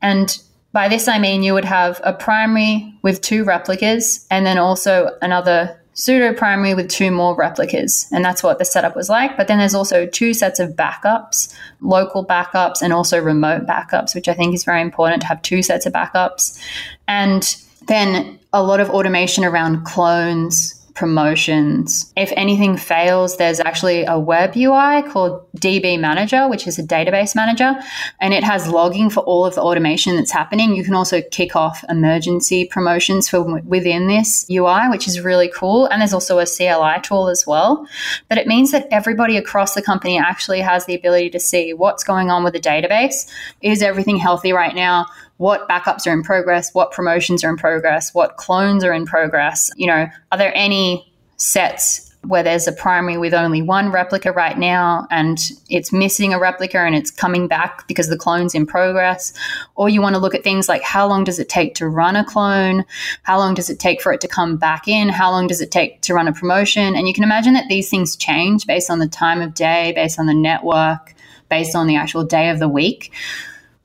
And 0.03 0.37
by 0.73 0.89
this, 0.89 1.07
I 1.07 1.19
mean 1.19 1.43
you 1.43 1.55
would 1.55 1.65
have 1.65 2.01
a 2.03 2.13
primary 2.13 2.93
with 3.03 3.21
two 3.21 3.45
replicas 3.45 4.27
and 4.31 4.45
then 4.45 4.59
also 4.59 5.17
another 5.23 5.79
pseudo 5.95 6.33
primary 6.33 6.75
with 6.75 6.89
two 6.89 7.11
more 7.11 7.35
replicas. 7.35 8.07
And 8.13 8.25
that's 8.25 8.43
what 8.43 8.59
the 8.59 8.65
setup 8.65 8.97
was 8.97 9.09
like. 9.09 9.37
But 9.37 9.49
then 9.49 9.59
there's 9.59 9.75
also 9.75 10.07
two 10.07 10.35
sets 10.35 10.59
of 10.59 10.71
backups, 10.71 11.55
local 11.81 12.25
backups 12.25 12.83
and 12.83 12.93
also 12.93 13.21
remote 13.21 13.67
backups, 13.67 14.15
which 14.15 14.29
I 14.29 14.35
think 14.35 14.55
is 14.55 14.65
very 14.65 14.81
important 14.81 15.23
to 15.23 15.29
have 15.29 15.43
two 15.43 15.63
sets 15.63 15.87
of 15.87 15.93
backups. 15.93 16.59
And 17.07 17.57
then 17.89 18.39
a 18.53 18.63
lot 18.63 18.81
of 18.81 18.91
automation 18.91 19.45
around 19.45 19.85
clones, 19.85 20.82
promotions. 20.95 22.13
If 22.17 22.33
anything 22.37 22.77
fails, 22.77 23.37
there's 23.37 23.61
actually 23.61 24.05
a 24.05 24.19
web 24.19 24.57
UI 24.57 25.03
called 25.03 25.47
DB 25.57 25.99
Manager, 25.99 26.49
which 26.49 26.67
is 26.67 26.79
a 26.79 26.83
database 26.83 27.35
manager, 27.35 27.75
and 28.21 28.35
it 28.35 28.45
has 28.45 28.69
logging 28.69 29.11
for 29.11 29.21
all 29.21 29.45
of 29.45 29.55
the 29.55 29.63
automation 29.63 30.17
that's 30.17 30.31
happening. 30.31 30.75
You 30.75 30.85
can 30.85 30.95
also 30.95 31.23
kick 31.31 31.57
off 31.57 31.85
emergency 31.89 32.67
promotions 32.67 33.29
for 33.29 33.61
within 33.63 34.07
this 34.07 34.47
UI, 34.51 34.89
which 34.91 35.07
is 35.09 35.21
really 35.21 35.51
cool. 35.55 35.87
And 35.87 36.01
there's 36.01 36.15
also 36.15 36.39
a 36.39 36.47
CLI 36.47 37.01
tool 37.03 37.29
as 37.29 37.47
well. 37.47 37.87
But 38.29 38.39
it 38.39 38.47
means 38.47 38.73
that 38.73 38.89
everybody 38.91 39.37
across 39.37 39.75
the 39.75 39.83
company 39.83 40.19
actually 40.19 40.61
has 40.61 40.87
the 40.87 40.95
ability 40.95 41.31
to 41.31 41.41
see 41.41 41.73
what's 41.73 42.05
going 42.05 42.31
on 42.31 42.45
with 42.45 42.53
the 42.53 42.61
database. 42.61 43.31
Is 43.63 43.83
everything 43.83 44.17
healthy 44.17 44.53
right 44.53 44.75
now? 44.75 45.07
What 45.43 45.69
backups 45.69 46.07
are 46.07 46.13
in 46.13 46.23
progress, 46.23 46.73
what 46.73 46.93
promotions 46.93 47.43
are 47.43 47.51
in 47.51 47.57
progress, 47.57 48.15
what 48.15 48.37
clones 48.37 48.85
are 48.85 48.93
in 48.93 49.05
progress. 49.05 49.73
You 49.75 49.89
know, 49.89 50.07
are 50.31 50.39
there 50.39 50.53
any 50.55 51.13
sets 51.37 52.15
where 52.29 52.45
there's 52.45 52.69
a 52.69 52.73
primary 52.73 53.19
with 53.19 53.35
only 53.35 53.61
one 53.61 53.91
replica 53.91 54.31
right 54.31 54.57
now 54.57 55.09
and 55.11 55.41
it's 55.69 55.93
missing 55.93 56.33
a 56.33 56.39
replica 56.39 56.79
and 56.79 56.95
it's 56.95 57.11
coming 57.11 57.49
back 57.49 57.89
because 57.89 58.09
the 58.09 58.17
clone's 58.17 58.55
in 58.55 58.65
progress. 58.65 59.33
Or 59.75 59.89
you 59.89 60.01
want 60.01 60.15
to 60.15 60.21
look 60.21 60.37
at 60.37 60.45
things 60.45 60.69
like 60.69 60.83
how 60.83 61.09
long 61.09 61.25
does 61.25 61.41
it 61.41 61.49
take 61.49 61.75
to 61.75 61.89
run 61.89 62.15
a 62.15 62.25
clone? 62.25 62.85
How 63.25 63.39
long 63.39 63.55
does 63.55 63.69
it 63.69 63.81
take 63.81 64.01
for 64.01 64.13
it 64.13 64.21
to 64.21 64.29
come 64.29 64.57
back 64.57 64.87
in? 64.87 65.09
How 65.09 65.33
long 65.33 65.49
does 65.49 65.61
it 65.61 65.73
take 65.73 66.01
to 66.03 66.15
run 66.15 66.29
a 66.29 66.33
promotion? 66.33 66.95
And 66.95 67.09
you 67.09 67.15
can 67.15 67.25
imagine 67.25 67.55
that 67.55 67.69
these 67.69 67.91
things 67.91 68.15
change 68.15 68.65
based 68.65 68.89
on 68.89 69.01
the 69.01 69.09
time 69.09 69.43
of 69.43 69.55
day, 69.55 69.91
based 69.97 70.21
on 70.21 70.27
the 70.27 70.35
network, 70.35 71.17
based 71.49 71.75
on 71.75 71.89
the 71.89 71.97
actual 71.97 72.23
day 72.23 72.51
of 72.51 72.61
the 72.61 72.69
week. 72.69 73.13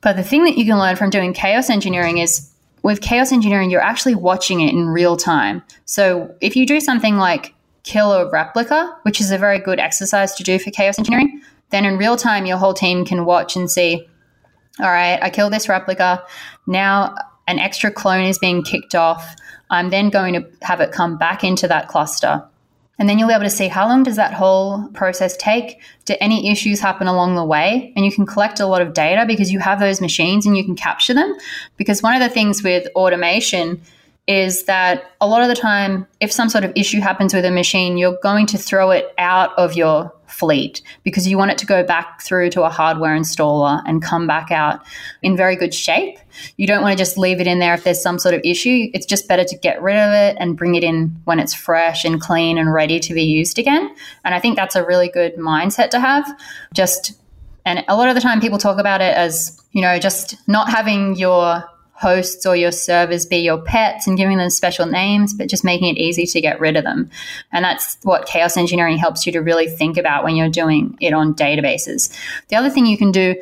But 0.01 0.15
the 0.15 0.23
thing 0.23 0.43
that 0.45 0.57
you 0.57 0.65
can 0.65 0.79
learn 0.79 0.95
from 0.95 1.09
doing 1.09 1.33
chaos 1.33 1.69
engineering 1.69 2.19
is 2.19 2.51
with 2.83 3.01
chaos 3.01 3.31
engineering, 3.31 3.69
you're 3.69 3.81
actually 3.81 4.15
watching 4.15 4.61
it 4.61 4.73
in 4.73 4.87
real 4.87 5.17
time. 5.17 5.63
So 5.85 6.33
if 6.41 6.55
you 6.55 6.65
do 6.65 6.79
something 6.79 7.17
like 7.17 7.53
kill 7.83 8.11
a 8.13 8.29
replica, 8.29 8.95
which 9.03 9.19
is 9.19 9.31
a 9.31 9.37
very 9.37 9.59
good 9.59 9.79
exercise 9.79 10.35
to 10.35 10.43
do 10.43 10.59
for 10.59 10.71
chaos 10.71 10.99
engineering, 10.99 11.41
then 11.69 11.85
in 11.85 11.97
real 11.97 12.15
time, 12.15 12.45
your 12.45 12.57
whole 12.57 12.73
team 12.73 13.05
can 13.05 13.25
watch 13.25 13.55
and 13.55 13.69
see, 13.69 14.07
all 14.79 14.89
right, 14.89 15.19
I 15.21 15.29
killed 15.29 15.53
this 15.53 15.67
replica. 15.67 16.23
Now 16.65 17.15
an 17.47 17.59
extra 17.59 17.91
clone 17.91 18.25
is 18.25 18.37
being 18.37 18.63
kicked 18.63 18.93
off. 18.93 19.35
I'm 19.69 19.89
then 19.89 20.09
going 20.09 20.33
to 20.33 20.47
have 20.61 20.79
it 20.79 20.91
come 20.91 21.17
back 21.17 21.43
into 21.43 21.67
that 21.67 21.87
cluster. 21.87 22.43
And 22.99 23.07
then 23.07 23.19
you'll 23.19 23.27
be 23.27 23.33
able 23.33 23.43
to 23.43 23.49
see 23.49 23.67
how 23.67 23.87
long 23.87 24.03
does 24.03 24.15
that 24.15 24.33
whole 24.33 24.87
process 24.89 25.37
take? 25.37 25.79
Do 26.05 26.15
any 26.19 26.49
issues 26.49 26.79
happen 26.79 27.07
along 27.07 27.35
the 27.35 27.45
way? 27.45 27.93
And 27.95 28.03
you 28.03 28.11
can 28.11 28.25
collect 28.25 28.59
a 28.59 28.65
lot 28.65 28.81
of 28.81 28.93
data 28.93 29.25
because 29.27 29.51
you 29.51 29.59
have 29.59 29.79
those 29.79 30.01
machines 30.01 30.45
and 30.45 30.57
you 30.57 30.63
can 30.63 30.75
capture 30.75 31.13
them. 31.13 31.35
Because 31.77 32.01
one 32.01 32.15
of 32.15 32.21
the 32.21 32.29
things 32.29 32.63
with 32.63 32.87
automation 32.95 33.81
is 34.27 34.63
that 34.63 35.11
a 35.21 35.27
lot 35.27 35.41
of 35.41 35.47
the 35.47 35.55
time, 35.55 36.07
if 36.19 36.31
some 36.31 36.49
sort 36.49 36.63
of 36.63 36.73
issue 36.75 36.99
happens 36.99 37.33
with 37.33 37.45
a 37.45 37.51
machine, 37.51 37.97
you're 37.97 38.17
going 38.21 38.45
to 38.47 38.57
throw 38.57 38.91
it 38.91 39.13
out 39.17 39.57
of 39.57 39.75
your 39.75 40.11
fleet 40.27 40.81
because 41.03 41.27
you 41.27 41.37
want 41.37 41.51
it 41.51 41.57
to 41.57 41.65
go 41.65 41.83
back 41.83 42.21
through 42.21 42.49
to 42.51 42.63
a 42.63 42.69
hardware 42.69 43.17
installer 43.17 43.81
and 43.85 44.01
come 44.01 44.27
back 44.27 44.51
out 44.51 44.81
in 45.21 45.35
very 45.35 45.55
good 45.55 45.73
shape. 45.73 46.19
You 46.57 46.67
don't 46.67 46.81
want 46.81 46.97
to 46.97 46.97
just 46.97 47.17
leave 47.17 47.41
it 47.41 47.47
in 47.47 47.59
there 47.59 47.73
if 47.73 47.83
there's 47.83 48.01
some 48.01 48.19
sort 48.19 48.35
of 48.35 48.41
issue. 48.43 48.89
It's 48.93 49.05
just 49.05 49.27
better 49.27 49.43
to 49.43 49.57
get 49.57 49.81
rid 49.81 49.97
of 49.97 50.13
it 50.13 50.37
and 50.39 50.57
bring 50.57 50.75
it 50.75 50.83
in 50.83 51.15
when 51.23 51.39
it's 51.39 51.53
fresh 51.53 52.05
and 52.05 52.21
clean 52.21 52.57
and 52.57 52.71
ready 52.71 52.99
to 52.99 53.13
be 53.13 53.23
used 53.23 53.57
again. 53.57 53.93
And 54.23 54.35
I 54.35 54.39
think 54.39 54.55
that's 54.55 54.75
a 54.75 54.85
really 54.85 55.09
good 55.09 55.35
mindset 55.37 55.89
to 55.91 55.99
have. 55.99 56.27
Just 56.73 57.19
and 57.65 57.83
a 57.89 57.97
lot 57.97 58.07
of 58.07 58.15
the 58.15 58.21
time 58.21 58.39
people 58.39 58.57
talk 58.57 58.79
about 58.79 59.01
it 59.01 59.13
as, 59.13 59.61
you 59.73 59.81
know, 59.81 59.99
just 59.99 60.35
not 60.47 60.69
having 60.69 61.15
your 61.17 61.65
hosts 61.97 62.45
or 62.45 62.55
your 62.55 62.71
servers 62.71 63.25
be 63.25 63.37
your 63.37 63.59
pets 63.59 64.05
and 64.07 64.17
giving 64.17 64.37
them 64.37 64.49
special 64.49 64.85
names, 64.85 65.33
but 65.33 65.49
just 65.49 65.63
making 65.63 65.95
it 65.95 65.99
easy 65.99 66.25
to 66.27 66.39
get 66.39 66.59
rid 66.59 66.77
of 66.77 66.83
them. 66.83 67.09
And 67.51 67.65
that's 67.65 67.97
what 68.03 68.27
chaos 68.27 68.55
engineering 68.55 68.97
helps 68.97 69.25
you 69.25 69.31
to 69.31 69.39
really 69.39 69.67
think 69.67 69.97
about 69.97 70.23
when 70.23 70.35
you're 70.35 70.49
doing 70.49 70.95
it 71.01 71.13
on 71.13 71.33
databases. 71.33 72.15
The 72.49 72.55
other 72.55 72.69
thing 72.69 72.85
you 72.85 72.97
can 72.97 73.11
do, 73.11 73.35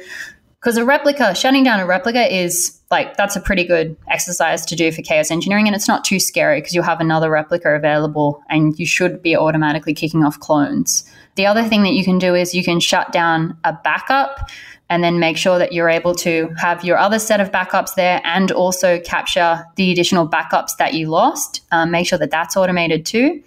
because 0.62 0.78
a 0.78 0.86
replica, 0.86 1.36
shutting 1.36 1.64
down 1.64 1.82
a 1.82 1.86
replica 1.86 2.34
is 2.34 2.80
like, 2.90 3.18
that's 3.18 3.36
a 3.36 3.42
pretty 3.42 3.66
good 3.66 3.98
exercise 4.08 4.66
to 4.68 4.76
do 4.76 4.92
for 4.92 5.02
chaos 5.02 5.32
engineering. 5.32 5.68
And 5.68 5.76
it's 5.76 5.88
not 5.88 6.06
too 6.06 6.20
scary 6.20 6.62
because 6.62 6.74
you'll 6.74 6.86
have 6.86 7.02
another 7.02 7.30
replica 7.30 7.76
available 7.76 8.42
and 8.50 8.78
you 8.80 8.86
should 8.86 9.22
be 9.22 9.36
automatically 9.36 9.94
kicking 9.94 10.24
off 10.24 10.40
clones. 10.40 11.04
The 11.36 11.46
other 11.46 11.64
thing 11.66 11.84
that 11.84 11.92
you 11.92 12.06
can 12.06 12.20
do 12.20 12.34
is 12.34 12.56
you 12.56 12.64
can 12.64 12.80
shut 12.80 13.12
down 13.12 13.58
a 13.66 13.74
backup 13.74 14.50
and 14.90 15.04
then 15.04 15.20
make 15.20 15.38
sure 15.38 15.58
that 15.58 15.74
you're 15.74 15.90
able 15.90 16.14
to 16.14 16.54
have 16.58 16.84
your 16.84 16.98
other 16.98 17.20
set 17.20 17.40
of 17.40 17.52
backups 17.52 17.96
there 17.96 18.22
and 18.24 18.52
also 18.52 19.00
capture 19.00 19.66
the 19.76 19.92
additional 19.92 20.28
backups 20.28 20.78
that 20.78 20.94
you 20.94 21.10
lost. 21.10 21.62
Um, 21.72 21.92
make 21.92 22.08
sure 22.08 22.20
that 22.20 22.32
that's 22.32 22.56
automated 22.56 23.06
too. 23.06 23.42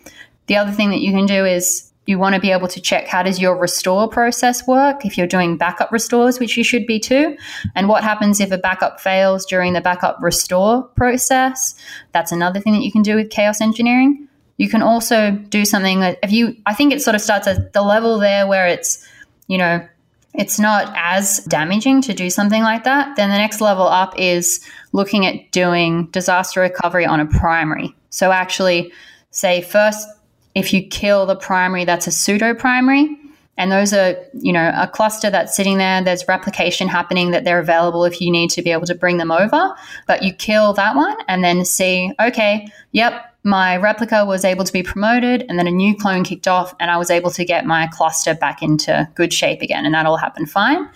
The 0.47 0.57
other 0.57 0.73
thing 0.73 0.91
that 0.91 1.01
you 1.01 1.13
can 1.13 1.27
do 1.27 1.45
is 1.45 1.89
you 2.09 2.19
want 2.19 2.35
to 2.35 2.41
be 2.41 2.51
able 2.51 2.69
to 2.69 2.81
check 2.81 3.07
how 3.07 3.23
does 3.23 3.39
your 3.39 3.55
restore 3.55 4.09
process 4.09 4.67
work 4.67 5.05
if 5.05 5.19
you're 5.19 5.27
doing 5.27 5.59
backup 5.59 5.93
restores 5.93 6.41
which 6.41 6.57
you 6.57 6.65
should 6.65 6.87
be 6.87 6.99
too 6.99 7.37
and 7.75 7.87
what 7.87 8.03
happens 8.03 8.41
if 8.41 8.51
a 8.51 8.57
backup 8.57 8.99
fails 8.99 9.45
during 9.45 9.75
the 9.75 9.81
backup 9.83 10.17
restore 10.23 10.83
process 10.97 11.75
that's 12.13 12.33
another 12.33 12.61
thing 12.61 12.73
that 12.73 12.83
you 12.83 12.91
can 12.91 13.03
do 13.03 13.15
with 13.15 13.29
chaos 13.29 13.61
engineering 13.61 14.27
you 14.57 14.71
can 14.71 14.81
also 14.81 15.33
do 15.51 15.67
something 15.67 16.01
that 16.01 16.19
if 16.23 16.33
you 16.33 16.57
i 16.65 16.73
think 16.73 16.95
it 16.95 17.03
sort 17.03 17.15
of 17.15 17.21
starts 17.21 17.47
at 17.47 17.75
the 17.75 17.83
level 17.83 18.19
there 18.19 18.47
where 18.47 18.67
it's 18.67 19.07
you 19.47 19.59
know 19.59 19.87
it's 20.35 20.59
not 20.59 20.93
as 20.97 21.39
damaging 21.49 22.03
to 22.03 22.15
do 22.15 22.31
something 22.31 22.63
like 22.63 22.85
that, 22.85 23.17
then 23.17 23.31
the 23.31 23.39
next 23.39 23.61
level 23.61 23.87
up 23.87 24.15
is 24.19 24.65
looking 24.93 25.27
at 25.27 25.51
doing 25.53 26.07
disaster 26.07 26.61
recovery 26.61 27.07
on 27.07 27.21
a 27.21 27.27
primary. 27.27 27.95
So, 28.11 28.33
actually, 28.33 28.93
say 29.31 29.63
first, 29.63 30.07
if 30.55 30.73
you 30.73 30.87
kill 30.87 31.27
the 31.27 31.37
primary, 31.37 31.85
that's 31.85 32.07
a 32.07 32.11
pseudo 32.11 32.55
primary. 32.55 33.17
And 33.57 33.73
those 33.73 33.93
are, 33.93 34.17
you 34.35 34.53
know, 34.53 34.73
a 34.77 34.87
cluster 34.87 35.31
that's 35.31 35.57
sitting 35.57 35.79
there. 35.79 36.03
There's 36.03 36.29
replication 36.29 36.87
happening 36.87 37.33
that 37.33 37.43
they're 37.43 37.59
available 37.59 38.05
if 38.05 38.21
you 38.21 38.31
need 38.31 38.51
to 38.51 38.63
be 38.63 38.71
able 38.71 38.87
to 38.87 38.95
bring 38.95 39.17
them 39.17 39.33
over. 39.33 39.75
But 40.07 40.23
you 40.23 40.33
kill 40.33 40.73
that 40.75 40.95
one 40.95 41.17
and 41.27 41.43
then 41.43 41.65
see, 41.65 42.13
okay, 42.21 42.69
yep, 42.93 43.35
my 43.49 43.77
replica 43.77 44.25
was 44.25 44.45
able 44.45 44.65
to 44.65 44.73
be 44.73 44.83
promoted 44.83 45.45
and 45.49 45.59
then 45.59 45.67
a 45.67 45.71
new 45.71 45.97
clone 45.97 46.23
kicked 46.23 46.47
off 46.47 46.75
and 46.79 46.91
I 46.91 46.97
was 46.99 47.11
able 47.11 47.31
to 47.31 47.45
get 47.45 47.65
my 47.65 47.89
cluster 47.89 48.35
back 48.35 48.63
into 48.63 49.09
good 49.15 49.33
shape 49.33 49.63
again 49.63 49.87
and 49.87 49.95
that 49.95 50.07
all 50.07 50.19
happened 50.19 50.51
fine. 50.51 50.89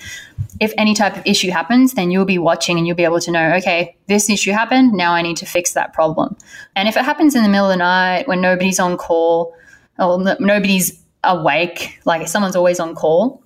If 0.61 0.73
any 0.77 0.95
type 0.95 1.17
of 1.17 1.23
issue 1.27 1.51
happens, 1.51 1.95
then 1.95 2.11
you'll 2.11 2.25
be 2.25 2.39
watching 2.39 2.77
and 2.77 2.87
you'll 2.87 2.97
be 2.97 3.05
able 3.05 3.21
to 3.21 3.31
know, 3.31 3.53
okay, 3.55 3.97
this 4.07 4.29
issue 4.29 4.53
happened, 4.53 4.93
now 4.93 5.13
I 5.13 5.23
need 5.23 5.39
to 5.39 5.47
fix 5.47 5.73
that 5.73 5.93
problem. 5.93 6.37
And 6.77 6.89
if 6.89 6.97
it 6.97 7.05
happens 7.05 7.35
in 7.35 7.43
the 7.43 7.49
middle 7.49 7.67
of 7.67 7.73
the 7.73 7.77
night 7.77 8.29
when 8.29 8.41
nobody's 8.41 8.79
on 8.79 8.97
call, 8.97 9.55
or 9.99 10.19
nobody's 10.41 11.03
awake, 11.25 12.01
like 12.05 12.27
someone's 12.29 12.57
always 12.57 12.81
on 12.81 12.95
call. 12.95 13.42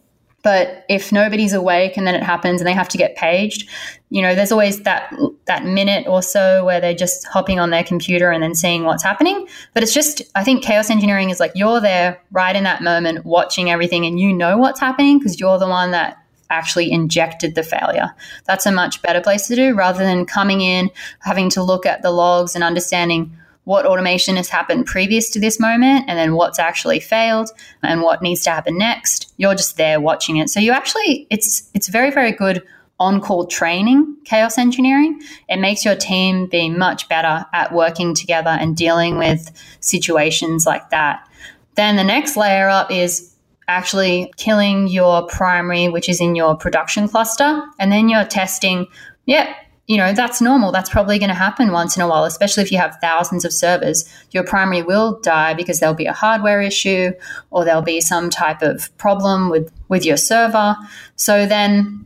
But 0.46 0.84
if 0.88 1.10
nobody's 1.10 1.52
awake 1.52 1.96
and 1.96 2.06
then 2.06 2.14
it 2.14 2.22
happens 2.22 2.60
and 2.60 2.68
they 2.68 2.72
have 2.72 2.88
to 2.90 2.96
get 2.96 3.16
paged, 3.16 3.68
you 4.10 4.22
know, 4.22 4.36
there's 4.36 4.52
always 4.52 4.82
that 4.82 5.12
that 5.46 5.64
minute 5.64 6.06
or 6.06 6.22
so 6.22 6.64
where 6.64 6.80
they're 6.80 6.94
just 6.94 7.26
hopping 7.26 7.58
on 7.58 7.70
their 7.70 7.82
computer 7.82 8.30
and 8.30 8.40
then 8.44 8.54
seeing 8.54 8.84
what's 8.84 9.02
happening. 9.02 9.48
But 9.74 9.82
it's 9.82 9.92
just 9.92 10.22
I 10.36 10.44
think 10.44 10.62
chaos 10.62 10.88
engineering 10.88 11.30
is 11.30 11.40
like 11.40 11.50
you're 11.56 11.80
there 11.80 12.22
right 12.30 12.54
in 12.54 12.62
that 12.62 12.80
moment 12.80 13.26
watching 13.26 13.72
everything 13.72 14.06
and 14.06 14.20
you 14.20 14.32
know 14.32 14.56
what's 14.56 14.78
happening 14.78 15.18
because 15.18 15.40
you're 15.40 15.58
the 15.58 15.66
one 15.66 15.90
that 15.90 16.16
actually 16.48 16.92
injected 16.92 17.56
the 17.56 17.64
failure. 17.64 18.14
That's 18.44 18.66
a 18.66 18.70
much 18.70 19.02
better 19.02 19.20
place 19.20 19.48
to 19.48 19.56
do 19.56 19.74
rather 19.74 20.04
than 20.04 20.26
coming 20.26 20.60
in 20.60 20.92
having 21.22 21.50
to 21.50 21.62
look 21.64 21.86
at 21.86 22.02
the 22.02 22.12
logs 22.12 22.54
and 22.54 22.62
understanding 22.62 23.36
what 23.66 23.84
automation 23.84 24.36
has 24.36 24.48
happened 24.48 24.86
previous 24.86 25.28
to 25.28 25.40
this 25.40 25.58
moment 25.58 26.04
and 26.06 26.16
then 26.16 26.36
what's 26.36 26.60
actually 26.60 27.00
failed 27.00 27.50
and 27.82 28.00
what 28.00 28.22
needs 28.22 28.44
to 28.44 28.50
happen 28.50 28.78
next. 28.78 29.32
You're 29.38 29.56
just 29.56 29.76
there 29.76 30.00
watching 30.00 30.36
it. 30.36 30.48
So 30.48 30.60
you 30.60 30.70
actually 30.70 31.26
it's 31.30 31.68
it's 31.74 31.88
very 31.88 32.12
very 32.12 32.30
good 32.30 32.62
on 33.00 33.20
call 33.20 33.44
training 33.44 34.16
chaos 34.24 34.56
engineering. 34.56 35.20
It 35.48 35.56
makes 35.56 35.84
your 35.84 35.96
team 35.96 36.46
be 36.46 36.70
much 36.70 37.08
better 37.08 37.44
at 37.52 37.72
working 37.72 38.14
together 38.14 38.50
and 38.50 38.76
dealing 38.76 39.18
with 39.18 39.50
situations 39.80 40.64
like 40.64 40.90
that. 40.90 41.28
Then 41.74 41.96
the 41.96 42.04
next 42.04 42.36
layer 42.36 42.68
up 42.68 42.92
is 42.92 43.34
actually 43.66 44.32
killing 44.36 44.86
your 44.86 45.26
primary 45.26 45.88
which 45.88 46.08
is 46.08 46.20
in 46.20 46.36
your 46.36 46.56
production 46.56 47.08
cluster 47.08 47.64
and 47.80 47.90
then 47.90 48.08
you're 48.08 48.24
testing 48.24 48.86
yeah 49.26 49.52
you 49.86 49.96
know, 49.96 50.12
that's 50.12 50.40
normal. 50.40 50.72
That's 50.72 50.90
probably 50.90 51.18
going 51.18 51.28
to 51.28 51.34
happen 51.34 51.70
once 51.70 51.96
in 51.96 52.02
a 52.02 52.08
while, 52.08 52.24
especially 52.24 52.64
if 52.64 52.72
you 52.72 52.78
have 52.78 52.98
thousands 53.00 53.44
of 53.44 53.52
servers. 53.52 54.04
Your 54.32 54.42
primary 54.42 54.82
will 54.82 55.20
die 55.20 55.54
because 55.54 55.78
there'll 55.78 55.94
be 55.94 56.06
a 56.06 56.12
hardware 56.12 56.60
issue 56.60 57.12
or 57.50 57.64
there'll 57.64 57.82
be 57.82 58.00
some 58.00 58.28
type 58.28 58.62
of 58.62 58.96
problem 58.98 59.48
with, 59.48 59.72
with 59.88 60.04
your 60.04 60.16
server. 60.16 60.76
So 61.14 61.46
then, 61.46 62.04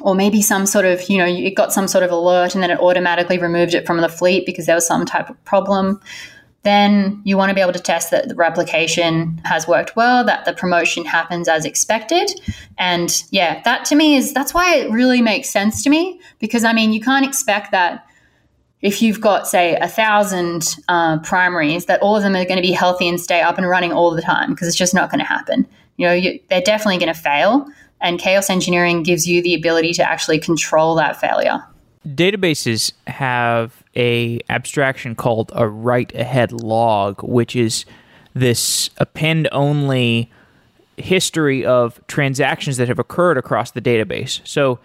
or 0.00 0.14
maybe 0.14 0.42
some 0.42 0.66
sort 0.66 0.84
of, 0.84 1.08
you 1.08 1.16
know, 1.16 1.26
it 1.26 1.54
got 1.54 1.72
some 1.72 1.88
sort 1.88 2.04
of 2.04 2.10
alert 2.10 2.54
and 2.54 2.62
then 2.62 2.70
it 2.70 2.80
automatically 2.80 3.38
removed 3.38 3.72
it 3.72 3.86
from 3.86 4.00
the 4.00 4.08
fleet 4.10 4.44
because 4.44 4.66
there 4.66 4.74
was 4.74 4.86
some 4.86 5.06
type 5.06 5.30
of 5.30 5.44
problem 5.44 6.00
then 6.62 7.20
you 7.24 7.36
want 7.36 7.50
to 7.50 7.54
be 7.54 7.60
able 7.60 7.72
to 7.72 7.80
test 7.80 8.10
that 8.12 8.28
the 8.28 8.34
replication 8.34 9.40
has 9.44 9.66
worked 9.66 9.96
well, 9.96 10.24
that 10.24 10.44
the 10.44 10.52
promotion 10.52 11.04
happens 11.04 11.48
as 11.48 11.64
expected. 11.64 12.30
And 12.78 13.22
yeah, 13.30 13.60
that 13.64 13.84
to 13.86 13.96
me 13.96 14.16
is 14.16 14.32
that's 14.32 14.54
why 14.54 14.76
it 14.76 14.90
really 14.90 15.20
makes 15.20 15.50
sense 15.50 15.82
to 15.82 15.90
me 15.90 16.20
because 16.38 16.62
I 16.64 16.72
mean, 16.72 16.92
you 16.92 17.00
can't 17.00 17.26
expect 17.26 17.72
that 17.72 18.06
if 18.80 19.00
you've 19.00 19.20
got, 19.20 19.46
say, 19.46 19.76
a 19.76 19.88
thousand 19.88 20.76
uh, 20.88 21.18
primaries, 21.20 21.86
that 21.86 22.00
all 22.00 22.16
of 22.16 22.22
them 22.22 22.34
are 22.34 22.44
going 22.44 22.56
to 22.56 22.62
be 22.62 22.72
healthy 22.72 23.08
and 23.08 23.20
stay 23.20 23.40
up 23.40 23.56
and 23.58 23.68
running 23.68 23.92
all 23.92 24.10
the 24.10 24.22
time 24.22 24.50
because 24.50 24.68
it's 24.68 24.76
just 24.76 24.94
not 24.94 25.10
going 25.10 25.20
to 25.20 25.24
happen. 25.24 25.66
You 25.96 26.06
know, 26.08 26.12
you, 26.12 26.40
they're 26.48 26.62
definitely 26.62 26.98
going 26.98 27.14
to 27.14 27.20
fail. 27.20 27.66
And 28.00 28.18
chaos 28.18 28.50
engineering 28.50 29.04
gives 29.04 29.26
you 29.28 29.40
the 29.40 29.54
ability 29.54 29.92
to 29.94 30.02
actually 30.02 30.40
control 30.40 30.96
that 30.96 31.20
failure. 31.20 31.64
Databases 32.04 32.92
have 33.06 33.81
a 33.96 34.40
abstraction 34.48 35.14
called 35.14 35.52
a 35.54 35.68
write 35.68 36.14
ahead 36.14 36.52
log, 36.52 37.22
which 37.22 37.54
is 37.54 37.84
this 38.34 38.90
append 38.98 39.48
only 39.52 40.30
history 40.96 41.64
of 41.64 42.00
transactions 42.06 42.76
that 42.76 42.88
have 42.88 42.98
occurred 42.98 43.36
across 43.36 43.70
the 43.70 43.80
database. 43.80 44.40
So 44.44 44.78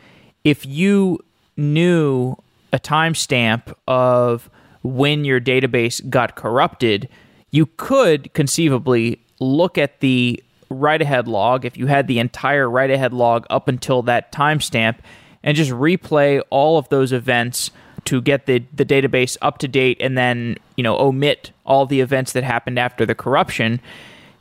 if 0.43 0.65
you 0.65 1.19
knew 1.55 2.35
a 2.73 2.79
timestamp 2.79 3.73
of 3.87 4.49
when 4.83 5.25
your 5.25 5.39
database 5.39 6.07
got 6.09 6.35
corrupted, 6.35 7.09
you 7.51 7.65
could 7.77 8.33
conceivably 8.33 9.19
look 9.39 9.77
at 9.77 9.99
the 9.99 10.41
write 10.69 11.01
ahead 11.01 11.27
log 11.27 11.65
if 11.65 11.77
you 11.77 11.87
had 11.87 12.07
the 12.07 12.19
entire 12.19 12.69
write 12.69 12.91
ahead 12.91 13.13
log 13.13 13.45
up 13.49 13.67
until 13.67 14.01
that 14.01 14.31
timestamp 14.31 14.97
and 15.43 15.55
just 15.55 15.71
replay 15.71 16.41
all 16.49 16.77
of 16.77 16.89
those 16.89 17.13
events 17.13 17.71
to 18.07 18.21
get 18.21 18.45
the, 18.45 18.63
the 18.73 18.85
database 18.85 19.35
up 19.41 19.57
to 19.57 19.67
date 19.67 19.97
and 19.99 20.17
then 20.17 20.57
you 20.77 20.83
know 20.83 20.97
omit 20.97 21.51
all 21.65 21.85
the 21.85 21.99
events 21.99 22.31
that 22.31 22.43
happened 22.43 22.79
after 22.79 23.05
the 23.05 23.13
corruption. 23.13 23.79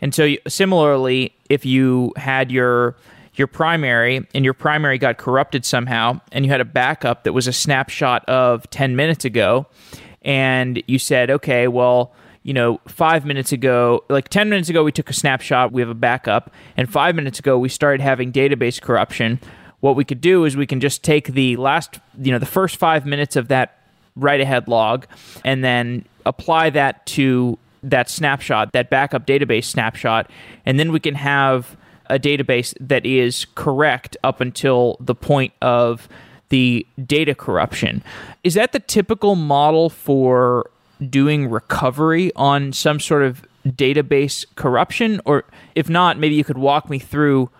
And 0.00 0.14
so 0.14 0.34
similarly 0.46 1.34
if 1.50 1.64
you 1.66 2.12
had 2.16 2.50
your 2.50 2.96
your 3.34 3.48
primary 3.48 4.26
and 4.34 4.44
your 4.44 4.54
primary 4.54 4.98
got 4.98 5.18
corrupted 5.18 5.64
somehow 5.64 6.20
and 6.32 6.44
you 6.44 6.50
had 6.50 6.60
a 6.60 6.64
backup 6.64 7.24
that 7.24 7.32
was 7.32 7.46
a 7.46 7.52
snapshot 7.52 8.24
of 8.28 8.68
10 8.70 8.96
minutes 8.96 9.24
ago 9.24 9.66
and 10.22 10.82
you 10.86 10.98
said 10.98 11.30
okay 11.30 11.68
well 11.68 12.14
you 12.44 12.54
know 12.54 12.80
5 12.86 13.26
minutes 13.26 13.52
ago 13.52 14.02
like 14.08 14.30
10 14.30 14.48
minutes 14.48 14.70
ago 14.70 14.82
we 14.82 14.90
took 14.90 15.10
a 15.10 15.12
snapshot 15.12 15.70
we 15.70 15.82
have 15.82 15.90
a 15.90 15.94
backup 15.94 16.50
and 16.78 16.90
5 16.90 17.14
minutes 17.14 17.38
ago 17.38 17.58
we 17.58 17.68
started 17.68 18.00
having 18.00 18.32
database 18.32 18.80
corruption 18.80 19.38
what 19.80 19.96
we 19.96 20.04
could 20.04 20.20
do 20.20 20.44
is 20.44 20.56
we 20.56 20.66
can 20.66 20.80
just 20.80 21.02
take 21.02 21.28
the 21.28 21.56
last, 21.56 21.98
you 22.20 22.32
know, 22.32 22.38
the 22.38 22.46
first 22.46 22.76
five 22.76 23.06
minutes 23.06 23.36
of 23.36 23.48
that 23.48 23.78
write 24.16 24.40
ahead 24.40 24.68
log 24.68 25.06
and 25.44 25.62
then 25.62 26.04
apply 26.24 26.70
that 26.70 27.04
to 27.06 27.58
that 27.82 28.10
snapshot, 28.10 28.72
that 28.72 28.90
backup 28.90 29.26
database 29.26 29.64
snapshot, 29.64 30.30
and 30.64 30.80
then 30.80 30.90
we 30.92 31.00
can 31.00 31.14
have 31.14 31.76
a 32.06 32.18
database 32.18 32.74
that 32.80 33.04
is 33.04 33.46
correct 33.54 34.16
up 34.24 34.40
until 34.40 34.96
the 35.00 35.14
point 35.14 35.52
of 35.60 36.08
the 36.48 36.86
data 37.04 37.34
corruption. 37.34 38.02
Is 38.44 38.54
that 38.54 38.72
the 38.72 38.80
typical 38.80 39.34
model 39.34 39.90
for 39.90 40.70
doing 41.10 41.50
recovery 41.50 42.32
on 42.36 42.72
some 42.72 43.00
sort 43.00 43.22
of 43.22 43.44
database 43.66 44.46
corruption? 44.54 45.20
Or 45.24 45.44
if 45.74 45.88
not, 45.88 46.18
maybe 46.18 46.34
you 46.34 46.44
could 46.44 46.58
walk 46.58 46.88
me 46.88 46.98
through 46.98 47.50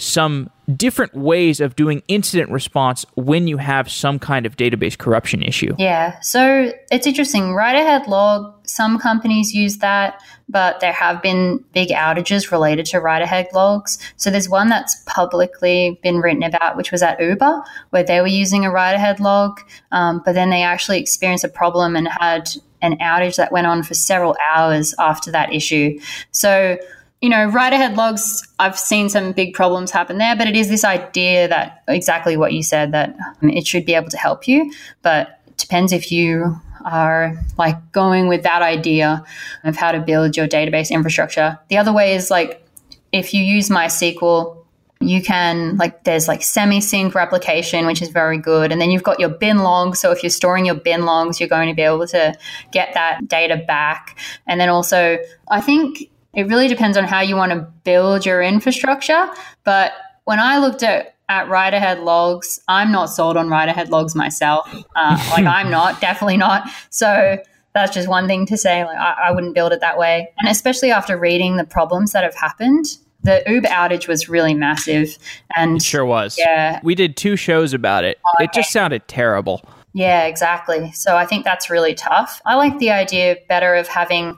some 0.00 0.50
different 0.76 1.14
ways 1.14 1.60
of 1.60 1.76
doing 1.76 2.02
incident 2.08 2.50
response 2.50 3.04
when 3.14 3.46
you 3.46 3.58
have 3.58 3.90
some 3.90 4.18
kind 4.18 4.46
of 4.46 4.56
database 4.56 4.96
corruption 4.96 5.42
issue. 5.42 5.74
Yeah, 5.78 6.18
so 6.20 6.72
it's 6.90 7.06
interesting. 7.06 7.54
Write 7.54 7.76
ahead 7.76 8.06
log, 8.06 8.54
some 8.66 8.98
companies 8.98 9.52
use 9.52 9.78
that, 9.78 10.22
but 10.48 10.80
there 10.80 10.92
have 10.92 11.20
been 11.22 11.62
big 11.72 11.90
outages 11.90 12.50
related 12.50 12.86
to 12.86 13.00
write 13.00 13.22
ahead 13.22 13.48
logs. 13.52 13.98
So 14.16 14.30
there's 14.30 14.48
one 14.48 14.68
that's 14.68 15.02
publicly 15.06 16.00
been 16.02 16.18
written 16.20 16.42
about, 16.42 16.76
which 16.76 16.92
was 16.92 17.02
at 17.02 17.20
Uber, 17.20 17.62
where 17.90 18.04
they 18.04 18.20
were 18.20 18.26
using 18.26 18.64
a 18.64 18.70
write 18.70 18.94
ahead 18.94 19.20
log, 19.20 19.60
um, 19.92 20.22
but 20.24 20.32
then 20.32 20.50
they 20.50 20.62
actually 20.62 20.98
experienced 20.98 21.44
a 21.44 21.48
problem 21.48 21.96
and 21.96 22.08
had 22.08 22.48
an 22.82 22.96
outage 22.98 23.36
that 23.36 23.52
went 23.52 23.66
on 23.66 23.82
for 23.82 23.92
several 23.92 24.34
hours 24.54 24.94
after 24.98 25.30
that 25.30 25.52
issue. 25.52 25.98
So 26.30 26.78
you 27.20 27.28
know, 27.28 27.46
write 27.46 27.72
ahead 27.72 27.96
logs, 27.96 28.46
I've 28.58 28.78
seen 28.78 29.08
some 29.10 29.32
big 29.32 29.52
problems 29.52 29.90
happen 29.90 30.18
there, 30.18 30.34
but 30.36 30.48
it 30.48 30.56
is 30.56 30.68
this 30.68 30.84
idea 30.84 31.48
that 31.48 31.82
exactly 31.86 32.36
what 32.36 32.52
you 32.52 32.62
said 32.62 32.92
that 32.92 33.14
um, 33.42 33.50
it 33.50 33.66
should 33.66 33.84
be 33.84 33.94
able 33.94 34.08
to 34.08 34.16
help 34.16 34.48
you. 34.48 34.72
But 35.02 35.40
it 35.46 35.58
depends 35.58 35.92
if 35.92 36.10
you 36.10 36.56
are 36.84 37.34
like 37.58 37.92
going 37.92 38.28
with 38.28 38.42
that 38.44 38.62
idea 38.62 39.22
of 39.64 39.76
how 39.76 39.92
to 39.92 40.00
build 40.00 40.36
your 40.36 40.48
database 40.48 40.90
infrastructure. 40.90 41.58
The 41.68 41.76
other 41.76 41.92
way 41.92 42.14
is 42.14 42.30
like 42.30 42.66
if 43.12 43.34
you 43.34 43.42
use 43.42 43.68
MySQL, 43.68 44.56
you 45.02 45.22
can 45.22 45.76
like 45.78 46.04
there's 46.04 46.28
like 46.28 46.42
semi-sync 46.42 47.14
replication 47.14 47.86
which 47.86 48.02
is 48.02 48.10
very 48.10 48.36
good 48.36 48.70
and 48.70 48.80
then 48.80 48.90
you've 48.90 49.02
got 49.02 49.18
your 49.18 49.30
bin 49.30 49.58
logs 49.60 49.98
so 49.98 50.12
if 50.12 50.22
you're 50.22 50.28
storing 50.28 50.66
your 50.66 50.74
bin 50.74 51.06
logs 51.06 51.40
you're 51.40 51.48
going 51.48 51.70
to 51.70 51.74
be 51.74 51.80
able 51.80 52.06
to 52.06 52.34
get 52.70 52.92
that 52.92 53.26
data 53.26 53.56
back 53.66 54.18
and 54.46 54.60
then 54.60 54.68
also 54.68 55.16
i 55.48 55.58
think 55.58 56.09
it 56.34 56.46
really 56.46 56.68
depends 56.68 56.96
on 56.96 57.04
how 57.04 57.20
you 57.20 57.36
want 57.36 57.52
to 57.52 57.66
build 57.84 58.24
your 58.24 58.42
infrastructure. 58.42 59.28
But 59.64 59.92
when 60.24 60.38
I 60.38 60.58
looked 60.58 60.82
at 60.82 61.16
at 61.28 61.48
write 61.48 61.72
ahead 61.74 62.00
logs, 62.00 62.60
I'm 62.66 62.90
not 62.90 63.06
sold 63.06 63.36
on 63.36 63.48
write 63.48 63.68
ahead 63.68 63.88
logs 63.88 64.16
myself. 64.16 64.68
Uh, 64.96 65.28
like 65.30 65.46
I'm 65.46 65.70
not, 65.70 66.00
definitely 66.00 66.36
not. 66.36 66.68
So 66.90 67.38
that's 67.72 67.94
just 67.94 68.08
one 68.08 68.26
thing 68.26 68.46
to 68.46 68.56
say. 68.56 68.84
Like 68.84 68.98
I, 68.98 69.28
I 69.28 69.30
wouldn't 69.30 69.54
build 69.54 69.72
it 69.72 69.80
that 69.80 69.96
way. 69.96 70.28
And 70.40 70.48
especially 70.48 70.90
after 70.90 71.16
reading 71.16 71.56
the 71.56 71.64
problems 71.64 72.12
that 72.12 72.24
have 72.24 72.34
happened, 72.34 72.84
the 73.22 73.44
Uber 73.46 73.68
outage 73.68 74.08
was 74.08 74.28
really 74.28 74.54
massive. 74.54 75.18
And 75.56 75.76
it 75.76 75.82
sure 75.82 76.04
was. 76.04 76.36
Yeah. 76.36 76.80
We 76.82 76.96
did 76.96 77.16
two 77.16 77.36
shows 77.36 77.72
about 77.72 78.04
it. 78.04 78.18
Okay. 78.34 78.44
It 78.44 78.52
just 78.52 78.72
sounded 78.72 79.06
terrible. 79.06 79.62
Yeah, 79.92 80.24
exactly. 80.24 80.90
So 80.92 81.16
I 81.16 81.26
think 81.26 81.44
that's 81.44 81.70
really 81.70 81.94
tough. 81.94 82.40
I 82.44 82.56
like 82.56 82.78
the 82.78 82.90
idea 82.90 83.36
better 83.48 83.74
of 83.74 83.86
having 83.88 84.36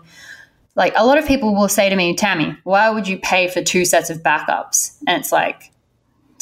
like 0.74 0.94
a 0.96 1.04
lot 1.04 1.18
of 1.18 1.26
people 1.26 1.54
will 1.54 1.68
say 1.68 1.88
to 1.88 1.96
me, 1.96 2.14
Tammy, 2.14 2.56
why 2.64 2.90
would 2.90 3.06
you 3.06 3.18
pay 3.18 3.48
for 3.48 3.62
two 3.62 3.85
sets 3.85 4.11
of 4.11 4.22
backups? 4.22 4.96
And 5.06 5.20
it's 5.20 5.32
like, 5.32 5.72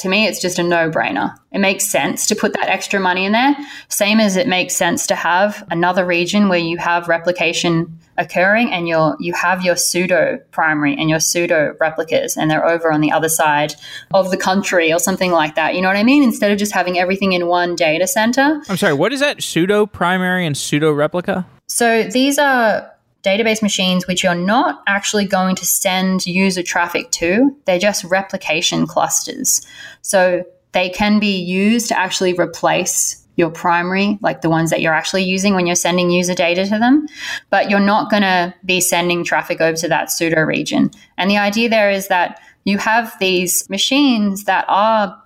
to 0.00 0.08
me, 0.08 0.26
it's 0.26 0.40
just 0.40 0.58
a 0.58 0.62
no 0.62 0.90
brainer. 0.90 1.34
It 1.52 1.58
makes 1.58 1.86
sense 1.86 2.26
to 2.28 2.34
put 2.34 2.54
that 2.54 2.68
extra 2.68 2.98
money 2.98 3.26
in 3.26 3.32
there. 3.32 3.54
Same 3.88 4.18
as 4.18 4.36
it 4.36 4.48
makes 4.48 4.74
sense 4.74 5.06
to 5.08 5.14
have 5.14 5.66
another 5.70 6.06
region 6.06 6.48
where 6.48 6.58
you 6.58 6.78
have 6.78 7.08
replication 7.08 7.98
occurring 8.16 8.70
and 8.70 8.86
you 8.86 9.14
you 9.18 9.32
have 9.32 9.62
your 9.62 9.76
pseudo 9.76 10.38
primary 10.50 10.94
and 10.94 11.08
your 11.08 11.20
pseudo 11.20 11.74
replicas 11.80 12.36
and 12.36 12.50
they're 12.50 12.66
over 12.66 12.92
on 12.92 13.00
the 13.00 13.10
other 13.10 13.30
side 13.30 13.74
of 14.12 14.30
the 14.30 14.36
country 14.36 14.92
or 14.92 14.98
something 14.98 15.32
like 15.32 15.54
that. 15.54 15.74
You 15.74 15.82
know 15.82 15.88
what 15.88 15.96
I 15.96 16.02
mean? 16.02 16.22
Instead 16.22 16.50
of 16.50 16.58
just 16.58 16.72
having 16.72 16.98
everything 16.98 17.32
in 17.32 17.46
one 17.46 17.74
data 17.74 18.06
center. 18.06 18.62
I'm 18.68 18.76
sorry, 18.76 18.94
what 18.94 19.12
is 19.12 19.20
that? 19.20 19.42
Pseudo 19.42 19.86
primary 19.86 20.46
and 20.46 20.56
pseudo 20.56 20.92
replica? 20.92 21.46
So 21.66 22.04
these 22.04 22.38
are 22.38 22.90
database 23.22 23.62
machines 23.62 24.06
which 24.06 24.22
you're 24.22 24.34
not 24.34 24.82
actually 24.86 25.26
going 25.26 25.54
to 25.56 25.66
send 25.66 26.26
user 26.26 26.62
traffic 26.62 27.10
to. 27.10 27.56
They're 27.66 27.78
just 27.78 28.04
replication 28.04 28.86
clusters. 28.86 29.66
So 30.02 30.44
they 30.72 30.88
can 30.88 31.18
be 31.18 31.38
used 31.38 31.88
to 31.88 31.98
actually 31.98 32.32
replace 32.34 33.16
your 33.36 33.50
primary, 33.50 34.18
like 34.20 34.42
the 34.42 34.50
ones 34.50 34.70
that 34.70 34.82
you're 34.82 34.94
actually 34.94 35.24
using 35.24 35.54
when 35.54 35.66
you're 35.66 35.74
sending 35.74 36.10
user 36.10 36.34
data 36.34 36.64
to 36.64 36.78
them, 36.78 37.06
but 37.48 37.70
you're 37.70 37.80
not 37.80 38.10
going 38.10 38.22
to 38.22 38.54
be 38.64 38.80
sending 38.80 39.24
traffic 39.24 39.60
over 39.60 39.76
to 39.76 39.88
that 39.88 40.10
pseudo 40.10 40.42
region. 40.42 40.90
And 41.16 41.30
the 41.30 41.38
idea 41.38 41.68
there 41.68 41.90
is 41.90 42.08
that 42.08 42.40
you 42.64 42.78
have 42.78 43.18
these 43.18 43.68
machines 43.70 44.44
that 44.44 44.64
are 44.68 45.19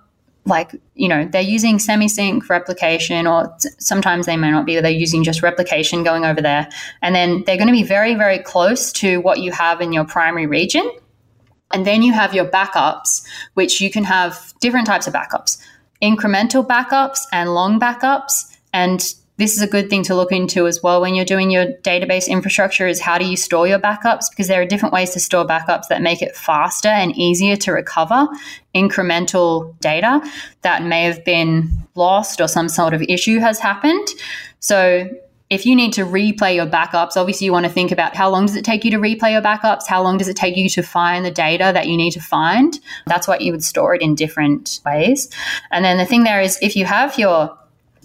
like 0.45 0.71
you 0.93 1.07
know 1.07 1.27
they're 1.31 1.41
using 1.41 1.79
semi-sync 1.79 2.49
replication 2.49 3.25
or 3.25 3.55
sometimes 3.79 4.25
they 4.25 4.37
may 4.37 4.51
not 4.51 4.65
be 4.65 4.79
they're 4.79 4.91
using 4.91 5.23
just 5.23 5.41
replication 5.41 6.03
going 6.03 6.23
over 6.23 6.41
there. 6.41 6.69
And 7.01 7.15
then 7.15 7.43
they're 7.45 7.57
going 7.57 7.67
to 7.67 7.73
be 7.73 7.83
very 7.83 8.15
very 8.15 8.39
close 8.39 8.91
to 8.93 9.19
what 9.21 9.39
you 9.39 9.51
have 9.51 9.81
in 9.81 9.93
your 9.93 10.05
primary 10.05 10.47
region. 10.47 10.89
And 11.71 11.85
then 11.85 12.03
you 12.03 12.13
have 12.13 12.33
your 12.33 12.45
backups 12.45 13.25
which 13.55 13.81
you 13.81 13.89
can 13.89 14.03
have 14.03 14.53
different 14.61 14.87
types 14.87 15.07
of 15.07 15.13
backups. 15.13 15.57
Incremental 16.01 16.65
backups 16.65 17.19
and 17.31 17.53
long 17.53 17.79
backups 17.79 18.55
and 18.73 19.15
this 19.37 19.55
is 19.55 19.61
a 19.61 19.67
good 19.67 19.89
thing 19.89 20.03
to 20.03 20.15
look 20.15 20.31
into 20.31 20.67
as 20.67 20.81
well 20.81 21.01
when 21.01 21.15
you're 21.15 21.25
doing 21.25 21.51
your 21.51 21.65
database 21.83 22.27
infrastructure 22.27 22.87
is 22.87 23.01
how 23.01 23.17
do 23.17 23.25
you 23.25 23.35
store 23.35 23.67
your 23.67 23.79
backups 23.79 24.29
because 24.29 24.47
there 24.47 24.61
are 24.61 24.65
different 24.65 24.93
ways 24.93 25.11
to 25.11 25.19
store 25.19 25.45
backups 25.45 25.87
that 25.89 26.01
make 26.01 26.21
it 26.21 26.35
faster 26.35 26.89
and 26.89 27.15
easier 27.17 27.55
to 27.55 27.71
recover 27.71 28.27
incremental 28.73 29.77
data 29.79 30.21
that 30.61 30.83
may 30.83 31.03
have 31.03 31.23
been 31.25 31.69
lost 31.95 32.39
or 32.39 32.47
some 32.47 32.69
sort 32.69 32.93
of 32.93 33.01
issue 33.03 33.39
has 33.39 33.59
happened 33.59 34.07
so 34.59 35.09
if 35.49 35.65
you 35.65 35.75
need 35.75 35.93
to 35.93 36.01
replay 36.01 36.55
your 36.55 36.65
backups, 36.65 37.15
obviously 37.17 37.45
you 37.45 37.51
want 37.51 37.67
to 37.67 37.71
think 37.71 37.91
about 37.91 38.15
how 38.15 38.29
long 38.29 38.47
does 38.47 38.55
it 38.55 38.65
take 38.65 38.83
you 38.83 38.89
to 38.91 38.97
replay 38.97 39.31
your 39.31 39.43
backups? 39.43 39.87
How 39.87 40.01
long 40.01 40.17
does 40.17 40.27
it 40.27 40.35
take 40.35 40.57
you 40.57 40.67
to 40.69 40.81
find 40.81 41.23
the 41.23 41.29
data 41.29 41.69
that 41.71 41.87
you 41.87 41.95
need 41.95 42.11
to 42.11 42.19
find? 42.19 42.79
That's 43.05 43.27
what 43.27 43.41
you 43.41 43.51
would 43.51 43.63
store 43.63 43.93
it 43.93 44.01
in 44.01 44.15
different 44.15 44.79
ways. 44.85 45.29
And 45.71 45.85
then 45.85 45.97
the 45.97 46.05
thing 46.05 46.23
there 46.23 46.41
is 46.41 46.57
if 46.63 46.75
you 46.75 46.85
have 46.85 47.19
your 47.19 47.55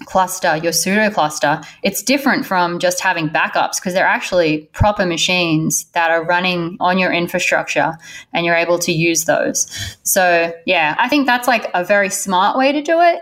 cluster, 0.06 0.56
your 0.56 0.72
pseudo 0.72 1.10
cluster, 1.10 1.60
it's 1.82 2.02
different 2.02 2.46
from 2.46 2.78
just 2.78 3.00
having 3.00 3.28
backups 3.28 3.76
because 3.76 3.94
they're 3.94 4.06
actually 4.06 4.68
proper 4.72 5.06
machines 5.06 5.84
that 5.92 6.10
are 6.10 6.24
running 6.24 6.76
on 6.80 6.98
your 6.98 7.12
infrastructure 7.12 7.92
and 8.32 8.46
you're 8.46 8.56
able 8.56 8.78
to 8.78 8.92
use 8.92 9.24
those. 9.24 9.66
So, 10.02 10.52
yeah, 10.66 10.96
I 10.98 11.08
think 11.08 11.26
that's 11.26 11.48
like 11.48 11.70
a 11.74 11.84
very 11.84 12.10
smart 12.10 12.56
way 12.56 12.72
to 12.72 12.82
do 12.82 13.00
it. 13.00 13.20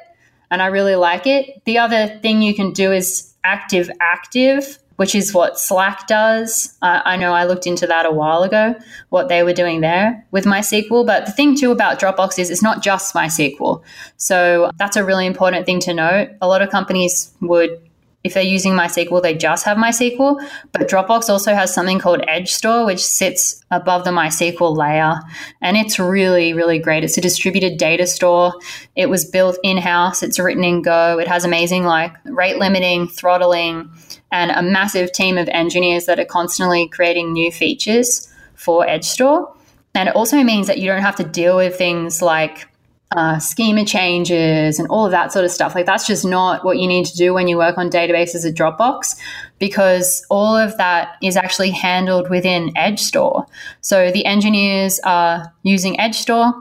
And 0.50 0.62
I 0.62 0.66
really 0.66 0.96
like 0.96 1.26
it. 1.26 1.62
The 1.64 1.78
other 1.78 2.18
thing 2.22 2.40
you 2.42 2.54
can 2.54 2.72
do 2.72 2.92
is 2.92 3.34
active 3.44 3.90
active 4.00 4.78
which 4.98 5.14
is 5.14 5.32
what 5.32 5.60
Slack 5.60 6.08
does. 6.08 6.76
Uh, 6.82 7.00
I 7.04 7.16
know 7.16 7.32
I 7.32 7.44
looked 7.44 7.68
into 7.68 7.86
that 7.86 8.04
a 8.04 8.10
while 8.10 8.42
ago, 8.42 8.74
what 9.10 9.28
they 9.28 9.44
were 9.44 9.52
doing 9.52 9.80
there 9.80 10.26
with 10.32 10.44
MySQL. 10.44 11.06
But 11.06 11.24
the 11.24 11.30
thing 11.30 11.56
too 11.56 11.70
about 11.70 12.00
Dropbox 12.00 12.36
is 12.36 12.50
it's 12.50 12.64
not 12.64 12.82
just 12.82 13.14
MySQL. 13.14 13.80
So 14.16 14.72
that's 14.76 14.96
a 14.96 15.04
really 15.04 15.26
important 15.26 15.66
thing 15.66 15.78
to 15.80 15.94
note. 15.94 16.30
A 16.42 16.48
lot 16.48 16.62
of 16.62 16.70
companies 16.70 17.32
would 17.40 17.80
if 18.24 18.34
they're 18.34 18.42
using 18.42 18.72
MySQL, 18.72 19.22
they 19.22 19.34
just 19.34 19.64
have 19.64 19.76
MySQL. 19.76 20.44
But 20.72 20.88
Dropbox 20.88 21.28
also 21.28 21.54
has 21.54 21.72
something 21.72 22.00
called 22.00 22.24
Edge 22.26 22.52
Store, 22.52 22.84
which 22.84 23.04
sits 23.04 23.64
above 23.70 24.04
the 24.04 24.10
MySQL 24.10 24.76
layer. 24.76 25.20
And 25.62 25.76
it's 25.76 26.00
really, 26.00 26.52
really 26.52 26.80
great. 26.80 27.04
It's 27.04 27.16
a 27.16 27.20
distributed 27.20 27.78
data 27.78 28.06
store. 28.08 28.54
It 28.96 29.08
was 29.08 29.24
built 29.24 29.58
in 29.62 29.78
house, 29.78 30.24
it's 30.24 30.40
written 30.40 30.64
in 30.64 30.82
Go. 30.82 31.18
It 31.20 31.28
has 31.28 31.44
amazing, 31.44 31.84
like, 31.84 32.12
rate 32.24 32.58
limiting, 32.58 33.06
throttling, 33.06 33.90
and 34.30 34.50
a 34.50 34.62
massive 34.62 35.12
team 35.12 35.38
of 35.38 35.48
engineers 35.48 36.06
that 36.06 36.18
are 36.20 36.24
constantly 36.24 36.88
creating 36.88 37.32
new 37.32 37.50
features 37.50 38.32
for 38.54 38.88
Edge 38.88 39.04
Store. 39.04 39.54
And 39.94 40.08
it 40.08 40.16
also 40.16 40.42
means 40.42 40.66
that 40.66 40.78
you 40.78 40.86
don't 40.86 41.02
have 41.02 41.16
to 41.16 41.24
deal 41.24 41.56
with 41.56 41.76
things 41.76 42.20
like 42.20 42.68
uh, 43.10 43.38
schema 43.38 43.84
changes 43.84 44.78
and 44.78 44.86
all 44.88 45.06
of 45.06 45.12
that 45.12 45.32
sort 45.32 45.44
of 45.44 45.50
stuff. 45.50 45.74
Like 45.74 45.86
that's 45.86 46.06
just 46.06 46.24
not 46.24 46.64
what 46.64 46.78
you 46.78 46.86
need 46.86 47.06
to 47.06 47.16
do 47.16 47.32
when 47.32 47.48
you 47.48 47.56
work 47.56 47.78
on 47.78 47.90
databases 47.90 48.46
at 48.46 48.54
Dropbox 48.54 49.16
because 49.58 50.24
all 50.28 50.54
of 50.56 50.76
that 50.76 51.16
is 51.22 51.36
actually 51.36 51.70
handled 51.70 52.28
within 52.28 52.70
Edge 52.76 53.00
Store. 53.00 53.46
So 53.80 54.10
the 54.10 54.26
engineers 54.26 55.00
are 55.04 55.52
using 55.62 55.98
Edge 55.98 56.16
Store. 56.16 56.52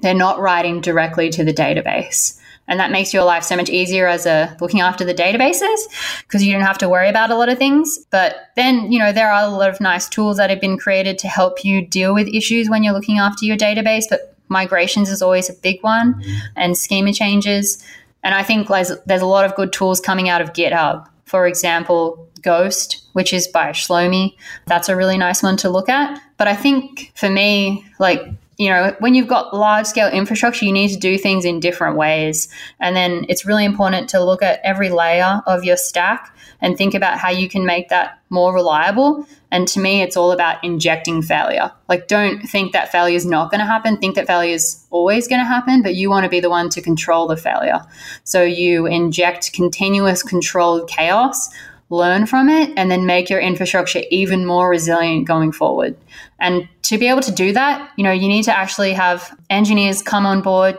They're 0.00 0.14
not 0.14 0.38
writing 0.38 0.80
directly 0.80 1.30
to 1.30 1.42
the 1.42 1.52
database. 1.52 2.37
And 2.68 2.78
that 2.78 2.90
makes 2.90 3.14
your 3.14 3.24
life 3.24 3.44
so 3.44 3.56
much 3.56 3.70
easier 3.70 4.06
as 4.06 4.26
a 4.26 4.56
looking 4.60 4.80
after 4.80 5.04
the 5.04 5.14
databases 5.14 5.78
because 6.20 6.44
you 6.44 6.52
don't 6.52 6.62
have 6.62 6.78
to 6.78 6.88
worry 6.88 7.08
about 7.08 7.30
a 7.30 7.34
lot 7.34 7.48
of 7.48 7.58
things. 7.58 7.98
But 8.10 8.50
then, 8.56 8.92
you 8.92 8.98
know, 8.98 9.10
there 9.10 9.32
are 9.32 9.44
a 9.44 9.48
lot 9.48 9.70
of 9.70 9.80
nice 9.80 10.08
tools 10.08 10.36
that 10.36 10.50
have 10.50 10.60
been 10.60 10.78
created 10.78 11.18
to 11.20 11.28
help 11.28 11.64
you 11.64 11.84
deal 11.84 12.14
with 12.14 12.28
issues 12.28 12.68
when 12.68 12.84
you're 12.84 12.92
looking 12.92 13.18
after 13.18 13.44
your 13.44 13.56
database. 13.56 14.04
But 14.08 14.36
migrations 14.48 15.08
is 15.08 15.22
always 15.22 15.48
a 15.48 15.54
big 15.54 15.82
one 15.82 16.22
and 16.56 16.76
schema 16.76 17.12
changes. 17.12 17.82
And 18.22 18.34
I 18.34 18.42
think 18.42 18.68
there's, 18.68 18.92
there's 19.06 19.22
a 19.22 19.26
lot 19.26 19.44
of 19.44 19.54
good 19.54 19.72
tools 19.72 20.00
coming 20.00 20.28
out 20.28 20.40
of 20.40 20.52
GitHub. 20.52 21.08
For 21.24 21.46
example, 21.46 22.28
gh-ost, 22.40 23.02
which 23.12 23.32
is 23.32 23.48
by 23.48 23.70
Shlomi. 23.70 24.36
That's 24.66 24.88
a 24.88 24.96
really 24.96 25.18
nice 25.18 25.42
one 25.42 25.56
to 25.58 25.70
look 25.70 25.88
at. 25.88 26.20
But 26.36 26.48
I 26.48 26.56
think 26.56 27.12
for 27.14 27.28
me, 27.28 27.84
like 27.98 28.22
you 28.58 28.68
know, 28.68 28.94
when 28.98 29.14
you've 29.14 29.28
got 29.28 29.54
large 29.54 29.86
scale 29.86 30.08
infrastructure, 30.08 30.64
you 30.64 30.72
need 30.72 30.88
to 30.88 30.98
do 30.98 31.16
things 31.16 31.44
in 31.44 31.60
different 31.60 31.96
ways. 31.96 32.48
And 32.80 32.96
then 32.96 33.24
it's 33.28 33.46
really 33.46 33.64
important 33.64 34.08
to 34.10 34.22
look 34.22 34.42
at 34.42 34.60
every 34.64 34.90
layer 34.90 35.42
of 35.46 35.62
your 35.62 35.76
stack 35.76 36.36
and 36.60 36.76
think 36.76 36.92
about 36.92 37.18
how 37.18 37.30
you 37.30 37.48
can 37.48 37.64
make 37.64 37.88
that 37.88 38.18
more 38.30 38.52
reliable. 38.52 39.24
And 39.52 39.68
to 39.68 39.80
me, 39.80 40.02
it's 40.02 40.16
all 40.16 40.32
about 40.32 40.62
injecting 40.64 41.22
failure. 41.22 41.70
Like, 41.88 42.08
don't 42.08 42.40
think 42.40 42.72
that 42.72 42.90
failure 42.90 43.14
is 43.14 43.24
not 43.24 43.52
going 43.52 43.60
to 43.60 43.64
happen. 43.64 43.96
Think 43.96 44.16
that 44.16 44.26
failure 44.26 44.54
is 44.54 44.84
always 44.90 45.28
going 45.28 45.40
to 45.40 45.46
happen, 45.46 45.80
but 45.80 45.94
you 45.94 46.10
want 46.10 46.24
to 46.24 46.28
be 46.28 46.40
the 46.40 46.50
one 46.50 46.68
to 46.70 46.82
control 46.82 47.28
the 47.28 47.36
failure. 47.36 47.80
So 48.24 48.42
you 48.42 48.86
inject 48.86 49.52
continuous 49.52 50.24
controlled 50.24 50.90
chaos 50.90 51.48
learn 51.90 52.26
from 52.26 52.48
it, 52.48 52.72
and 52.76 52.90
then 52.90 53.06
make 53.06 53.30
your 53.30 53.40
infrastructure 53.40 54.02
even 54.10 54.44
more 54.44 54.68
resilient 54.68 55.26
going 55.26 55.52
forward. 55.52 55.96
And 56.38 56.68
to 56.82 56.98
be 56.98 57.08
able 57.08 57.22
to 57.22 57.32
do 57.32 57.52
that, 57.52 57.90
you 57.96 58.04
know, 58.04 58.12
you 58.12 58.28
need 58.28 58.44
to 58.44 58.56
actually 58.56 58.92
have 58.92 59.36
engineers 59.48 60.02
come 60.02 60.26
on 60.26 60.42
board 60.42 60.78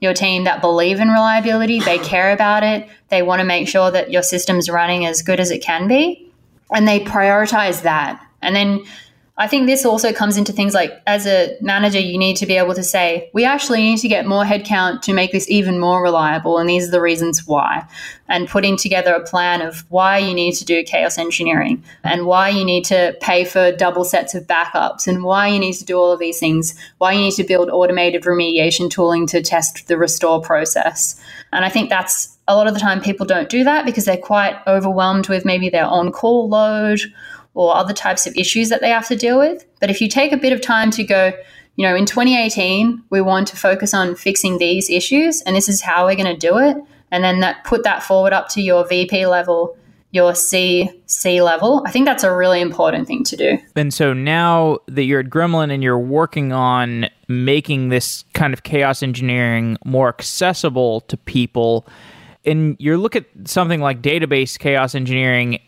your 0.00 0.14
team 0.14 0.44
that 0.44 0.60
believe 0.60 1.00
in 1.00 1.08
reliability, 1.08 1.80
they 1.80 1.98
care 2.04 2.32
about 2.32 2.62
it, 2.62 2.88
they 3.08 3.22
want 3.22 3.40
to 3.40 3.44
make 3.44 3.68
sure 3.68 3.90
that 3.90 4.10
your 4.10 4.22
system's 4.22 4.68
running 4.68 5.04
as 5.04 5.22
good 5.22 5.40
as 5.40 5.50
it 5.50 5.62
can 5.62 5.88
be, 5.88 6.30
and 6.72 6.86
they 6.86 7.00
prioritize 7.00 7.82
that. 7.82 8.24
And 8.42 8.54
then 8.54 8.84
I 9.40 9.46
think 9.46 9.66
this 9.66 9.86
also 9.86 10.12
comes 10.12 10.36
into 10.36 10.52
things 10.52 10.74
like 10.74 11.00
as 11.06 11.24
a 11.24 11.56
manager, 11.60 12.00
you 12.00 12.18
need 12.18 12.36
to 12.38 12.46
be 12.46 12.56
able 12.56 12.74
to 12.74 12.82
say, 12.82 13.30
we 13.32 13.44
actually 13.44 13.80
need 13.82 13.98
to 13.98 14.08
get 14.08 14.26
more 14.26 14.42
headcount 14.42 15.02
to 15.02 15.12
make 15.12 15.30
this 15.30 15.48
even 15.48 15.78
more 15.78 16.02
reliable. 16.02 16.58
And 16.58 16.68
these 16.68 16.88
are 16.88 16.90
the 16.90 17.00
reasons 17.00 17.46
why. 17.46 17.86
And 18.26 18.48
putting 18.48 18.76
together 18.76 19.14
a 19.14 19.24
plan 19.24 19.62
of 19.62 19.84
why 19.90 20.18
you 20.18 20.34
need 20.34 20.54
to 20.56 20.64
do 20.64 20.82
chaos 20.82 21.18
engineering 21.18 21.84
and 22.02 22.26
why 22.26 22.48
you 22.48 22.64
need 22.64 22.84
to 22.86 23.16
pay 23.20 23.44
for 23.44 23.70
double 23.70 24.04
sets 24.04 24.34
of 24.34 24.48
backups 24.48 25.06
and 25.06 25.22
why 25.22 25.46
you 25.46 25.60
need 25.60 25.74
to 25.74 25.84
do 25.84 25.96
all 25.96 26.10
of 26.10 26.18
these 26.18 26.40
things, 26.40 26.74
why 26.98 27.12
you 27.12 27.20
need 27.20 27.34
to 27.34 27.44
build 27.44 27.70
automated 27.70 28.24
remediation 28.24 28.90
tooling 28.90 29.24
to 29.28 29.40
test 29.40 29.86
the 29.86 29.96
restore 29.96 30.42
process. 30.42 31.18
And 31.52 31.64
I 31.64 31.68
think 31.68 31.90
that's 31.90 32.36
a 32.48 32.56
lot 32.56 32.66
of 32.66 32.74
the 32.74 32.80
time 32.80 33.00
people 33.00 33.24
don't 33.24 33.48
do 33.48 33.62
that 33.62 33.86
because 33.86 34.04
they're 34.04 34.16
quite 34.16 34.56
overwhelmed 34.66 35.28
with 35.28 35.44
maybe 35.44 35.68
their 35.68 35.86
on 35.86 36.10
call 36.10 36.48
load 36.48 37.00
or 37.58 37.74
other 37.74 37.92
types 37.92 38.24
of 38.24 38.36
issues 38.36 38.68
that 38.68 38.80
they 38.80 38.88
have 38.88 39.08
to 39.08 39.16
deal 39.16 39.36
with. 39.36 39.66
But 39.80 39.90
if 39.90 40.00
you 40.00 40.08
take 40.08 40.30
a 40.30 40.36
bit 40.36 40.52
of 40.52 40.60
time 40.60 40.92
to 40.92 41.02
go, 41.02 41.32
you 41.74 41.84
know, 41.84 41.96
in 41.96 42.06
2018, 42.06 43.02
we 43.10 43.20
want 43.20 43.48
to 43.48 43.56
focus 43.56 43.92
on 43.92 44.14
fixing 44.14 44.58
these 44.58 44.88
issues, 44.88 45.42
and 45.42 45.56
this 45.56 45.68
is 45.68 45.80
how 45.80 46.06
we're 46.06 46.14
going 46.14 46.32
to 46.32 46.36
do 46.36 46.56
it. 46.58 46.76
And 47.10 47.24
then 47.24 47.40
that 47.40 47.64
put 47.64 47.82
that 47.82 48.04
forward 48.04 48.32
up 48.32 48.48
to 48.50 48.62
your 48.62 48.86
VP 48.86 49.26
level, 49.26 49.76
your 50.12 50.36
C 50.36 50.88
C 51.06 51.42
level. 51.42 51.82
I 51.84 51.90
think 51.90 52.06
that's 52.06 52.22
a 52.22 52.32
really 52.32 52.60
important 52.60 53.08
thing 53.08 53.24
to 53.24 53.36
do. 53.36 53.58
And 53.74 53.92
so 53.92 54.12
now 54.12 54.78
that 54.86 55.02
you're 55.02 55.20
at 55.20 55.26
Gremlin 55.26 55.72
and 55.72 55.82
you're 55.82 55.98
working 55.98 56.52
on 56.52 57.08
making 57.26 57.88
this 57.88 58.24
kind 58.34 58.54
of 58.54 58.62
chaos 58.62 59.02
engineering 59.02 59.78
more 59.84 60.08
accessible 60.08 61.00
to 61.02 61.16
people, 61.16 61.88
and 62.44 62.76
you 62.78 62.96
look 62.98 63.16
at 63.16 63.24
something 63.46 63.80
like 63.80 64.00
database 64.00 64.56
chaos 64.56 64.94
engineering 64.94 65.58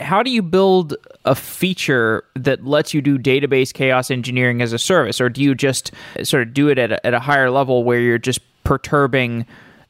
how 0.00 0.22
do 0.22 0.30
you 0.30 0.42
build 0.42 0.96
a 1.24 1.34
feature 1.34 2.24
that 2.34 2.64
lets 2.64 2.94
you 2.94 3.02
do 3.02 3.18
database 3.18 3.72
chaos 3.72 4.10
engineering 4.10 4.62
as 4.62 4.72
a 4.72 4.78
service 4.78 5.20
or 5.20 5.28
do 5.28 5.42
you 5.42 5.54
just 5.54 5.92
sort 6.22 6.42
of 6.42 6.54
do 6.54 6.68
it 6.68 6.78
at 6.78 6.92
a, 6.92 7.06
at 7.06 7.14
a 7.14 7.20
higher 7.20 7.50
level 7.50 7.84
where 7.84 8.00
you're 8.00 8.18
just 8.18 8.40
perturbing 8.64 9.46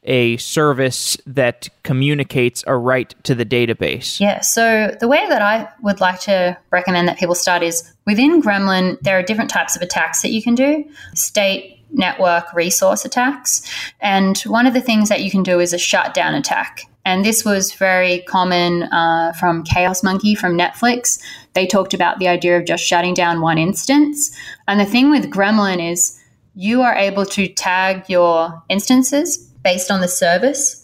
a 0.06 0.36
service 0.36 1.16
that 1.26 1.68
communicates 1.82 2.62
a 2.66 2.76
write 2.76 3.14
to 3.24 3.34
the 3.34 3.44
database? 3.44 4.20
Yeah, 4.20 4.40
so 4.40 4.96
the 5.00 5.08
way 5.08 5.26
that 5.28 5.42
I 5.42 5.68
would 5.82 6.00
like 6.00 6.20
to 6.20 6.56
recommend 6.70 7.08
that 7.08 7.18
people 7.18 7.34
start 7.34 7.62
is 7.62 7.92
within 8.06 8.40
Gremlin, 8.40 9.00
there 9.00 9.18
are 9.18 9.22
different 9.22 9.50
types 9.50 9.76
of 9.76 9.82
attacks 9.82 10.22
that 10.22 10.30
you 10.30 10.42
can 10.42 10.54
do 10.54 10.84
state, 11.14 11.80
network, 11.90 12.52
resource 12.54 13.04
attacks. 13.04 13.62
And 14.00 14.38
one 14.40 14.66
of 14.66 14.74
the 14.74 14.80
things 14.80 15.08
that 15.08 15.22
you 15.22 15.30
can 15.30 15.42
do 15.42 15.60
is 15.60 15.72
a 15.72 15.78
shutdown 15.78 16.34
attack. 16.34 16.88
And 17.06 17.24
this 17.24 17.44
was 17.44 17.72
very 17.72 18.22
common 18.22 18.82
uh, 18.82 19.32
from 19.38 19.62
Chaos 19.62 20.02
Monkey 20.02 20.34
from 20.34 20.58
Netflix. 20.58 21.22
They 21.54 21.64
talked 21.64 21.94
about 21.94 22.18
the 22.18 22.26
idea 22.26 22.58
of 22.58 22.66
just 22.66 22.84
shutting 22.84 23.14
down 23.14 23.40
one 23.40 23.58
instance. 23.58 24.36
And 24.66 24.80
the 24.80 24.84
thing 24.84 25.08
with 25.08 25.30
Gremlin 25.30 25.92
is 25.92 26.20
you 26.56 26.82
are 26.82 26.96
able 26.96 27.24
to 27.26 27.46
tag 27.46 28.06
your 28.08 28.60
instances 28.68 29.38
based 29.62 29.88
on 29.88 30.00
the 30.00 30.08
service 30.08 30.82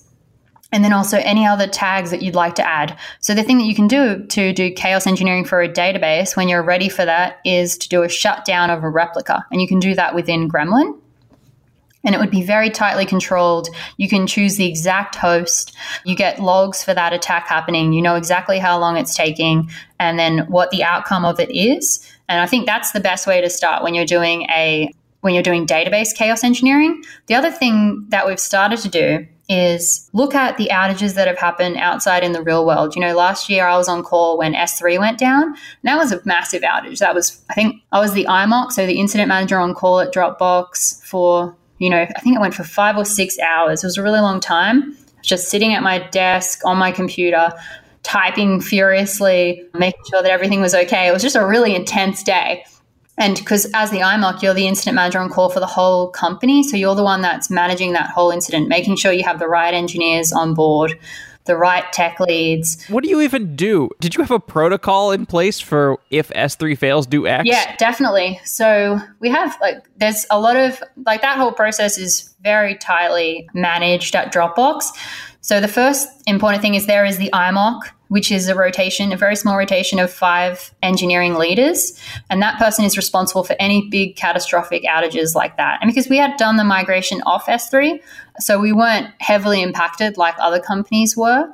and 0.70 0.84
then 0.84 0.92
also 0.92 1.18
any 1.18 1.44
other 1.44 1.66
tags 1.66 2.12
that 2.12 2.22
you'd 2.22 2.36
like 2.36 2.54
to 2.54 2.66
add. 2.66 2.96
So 3.18 3.34
the 3.34 3.42
thing 3.42 3.58
that 3.58 3.64
you 3.64 3.74
can 3.74 3.88
do 3.88 4.24
to 4.24 4.52
do 4.52 4.70
chaos 4.70 5.08
engineering 5.08 5.44
for 5.44 5.60
a 5.60 5.68
database 5.68 6.36
when 6.36 6.48
you're 6.48 6.62
ready 6.62 6.88
for 6.88 7.04
that 7.04 7.40
is 7.44 7.76
to 7.78 7.88
do 7.88 8.04
a 8.04 8.08
shutdown 8.08 8.70
of 8.70 8.84
a 8.84 8.88
replica. 8.88 9.44
And 9.50 9.60
you 9.60 9.66
can 9.66 9.80
do 9.80 9.96
that 9.96 10.14
within 10.14 10.48
Gremlin. 10.48 11.01
And 12.04 12.14
it 12.14 12.18
would 12.18 12.30
be 12.30 12.42
very 12.42 12.70
tightly 12.70 13.06
controlled. 13.06 13.68
You 13.96 14.08
can 14.08 14.26
choose 14.26 14.56
the 14.56 14.66
exact 14.66 15.14
host. 15.14 15.76
You 16.04 16.16
get 16.16 16.40
logs 16.40 16.82
for 16.82 16.94
that 16.94 17.12
attack 17.12 17.46
happening. 17.46 17.92
You 17.92 18.02
know 18.02 18.16
exactly 18.16 18.58
how 18.58 18.78
long 18.78 18.96
it's 18.96 19.14
taking 19.14 19.70
and 20.00 20.18
then 20.18 20.40
what 20.48 20.70
the 20.70 20.82
outcome 20.82 21.24
of 21.24 21.38
it 21.38 21.50
is. 21.50 22.04
And 22.28 22.40
I 22.40 22.46
think 22.46 22.66
that's 22.66 22.92
the 22.92 23.00
best 23.00 23.26
way 23.26 23.40
to 23.40 23.50
start 23.50 23.82
when 23.82 23.94
you're 23.94 24.04
doing 24.04 24.42
a 24.50 24.90
when 25.20 25.34
you're 25.34 25.42
doing 25.42 25.66
database 25.66 26.14
chaos 26.14 26.42
engineering. 26.42 27.02
The 27.26 27.36
other 27.36 27.50
thing 27.50 28.04
that 28.08 28.26
we've 28.26 28.40
started 28.40 28.80
to 28.80 28.88
do 28.88 29.26
is 29.48 30.08
look 30.12 30.34
at 30.34 30.56
the 30.56 30.68
outages 30.72 31.14
that 31.14 31.28
have 31.28 31.38
happened 31.38 31.76
outside 31.76 32.24
in 32.24 32.32
the 32.32 32.42
real 32.42 32.64
world. 32.66 32.94
You 32.94 33.02
know, 33.02 33.14
last 33.14 33.48
year 33.48 33.66
I 33.66 33.76
was 33.76 33.88
on 33.88 34.02
call 34.02 34.38
when 34.38 34.54
S3 34.54 34.98
went 34.98 35.18
down. 35.18 35.44
And 35.44 35.56
that 35.84 35.96
was 35.96 36.12
a 36.12 36.20
massive 36.24 36.62
outage. 36.62 36.98
That 36.98 37.14
was, 37.14 37.40
I 37.50 37.54
think, 37.54 37.82
I 37.92 38.00
was 38.00 38.14
the 38.14 38.24
IMOC, 38.24 38.72
so 38.72 38.86
the 38.86 38.98
incident 38.98 39.28
manager 39.28 39.58
on 39.58 39.74
call 39.74 40.00
at 40.00 40.12
Dropbox 40.12 41.04
for, 41.04 41.56
you 41.82 41.90
know, 41.90 42.02
I 42.02 42.20
think 42.20 42.36
it 42.36 42.40
went 42.40 42.54
for 42.54 42.62
five 42.62 42.96
or 42.96 43.04
six 43.04 43.36
hours. 43.40 43.82
It 43.82 43.86
was 43.88 43.98
a 43.98 44.04
really 44.04 44.20
long 44.20 44.38
time. 44.38 44.96
Just 45.20 45.48
sitting 45.48 45.74
at 45.74 45.82
my 45.82 45.98
desk 46.10 46.60
on 46.64 46.76
my 46.76 46.92
computer, 46.92 47.52
typing 48.04 48.60
furiously, 48.60 49.64
making 49.74 50.00
sure 50.08 50.22
that 50.22 50.30
everything 50.30 50.60
was 50.60 50.76
okay. 50.76 51.08
It 51.08 51.12
was 51.12 51.22
just 51.22 51.34
a 51.34 51.44
really 51.44 51.74
intense 51.74 52.22
day. 52.22 52.64
And 53.18 53.36
because 53.36 53.68
as 53.74 53.90
the 53.90 53.98
IMOC, 53.98 54.42
you're 54.42 54.54
the 54.54 54.68
incident 54.68 54.94
manager 54.94 55.18
on 55.18 55.28
call 55.28 55.50
for 55.50 55.58
the 55.58 55.66
whole 55.66 56.08
company. 56.08 56.62
So 56.62 56.76
you're 56.76 56.94
the 56.94 57.02
one 57.02 57.20
that's 57.20 57.50
managing 57.50 57.94
that 57.94 58.10
whole 58.10 58.30
incident, 58.30 58.68
making 58.68 58.94
sure 58.94 59.12
you 59.12 59.24
have 59.24 59.40
the 59.40 59.48
right 59.48 59.74
engineers 59.74 60.32
on 60.32 60.54
board, 60.54 60.96
the 61.44 61.56
right 61.56 61.90
tech 61.92 62.20
leads. 62.20 62.84
What 62.86 63.02
do 63.02 63.10
you 63.10 63.20
even 63.20 63.56
do? 63.56 63.90
Did 64.00 64.14
you 64.14 64.22
have 64.22 64.30
a 64.30 64.40
protocol 64.40 65.10
in 65.10 65.26
place 65.26 65.60
for 65.60 65.98
if 66.10 66.28
S3 66.30 66.78
fails, 66.78 67.06
do 67.06 67.26
X? 67.26 67.44
Yeah, 67.44 67.76
definitely. 67.76 68.40
So 68.44 68.98
we 69.20 69.28
have 69.30 69.56
like, 69.60 69.84
there's 69.96 70.24
a 70.30 70.40
lot 70.40 70.56
of, 70.56 70.82
like, 71.04 71.22
that 71.22 71.38
whole 71.38 71.52
process 71.52 71.98
is 71.98 72.34
very 72.42 72.76
tightly 72.76 73.48
managed 73.54 74.14
at 74.14 74.32
Dropbox. 74.32 74.84
So 75.42 75.60
the 75.60 75.68
first 75.68 76.08
important 76.26 76.62
thing 76.62 76.76
is 76.76 76.86
there 76.86 77.04
is 77.04 77.18
the 77.18 77.28
IMOC, 77.32 77.80
which 78.08 78.30
is 78.30 78.48
a 78.48 78.54
rotation, 78.54 79.12
a 79.12 79.16
very 79.16 79.34
small 79.34 79.58
rotation 79.58 79.98
of 79.98 80.12
five 80.12 80.72
engineering 80.82 81.34
leaders. 81.34 82.00
And 82.30 82.40
that 82.40 82.58
person 82.58 82.84
is 82.84 82.96
responsible 82.96 83.42
for 83.42 83.56
any 83.58 83.88
big 83.90 84.14
catastrophic 84.14 84.84
outages 84.84 85.34
like 85.34 85.56
that. 85.56 85.78
And 85.80 85.90
because 85.90 86.08
we 86.08 86.16
had 86.16 86.36
done 86.36 86.58
the 86.58 86.64
migration 86.64 87.22
off 87.22 87.46
S3, 87.46 88.00
so 88.38 88.60
we 88.60 88.72
weren't 88.72 89.08
heavily 89.18 89.62
impacted 89.62 90.16
like 90.16 90.36
other 90.38 90.60
companies 90.60 91.16
were. 91.16 91.50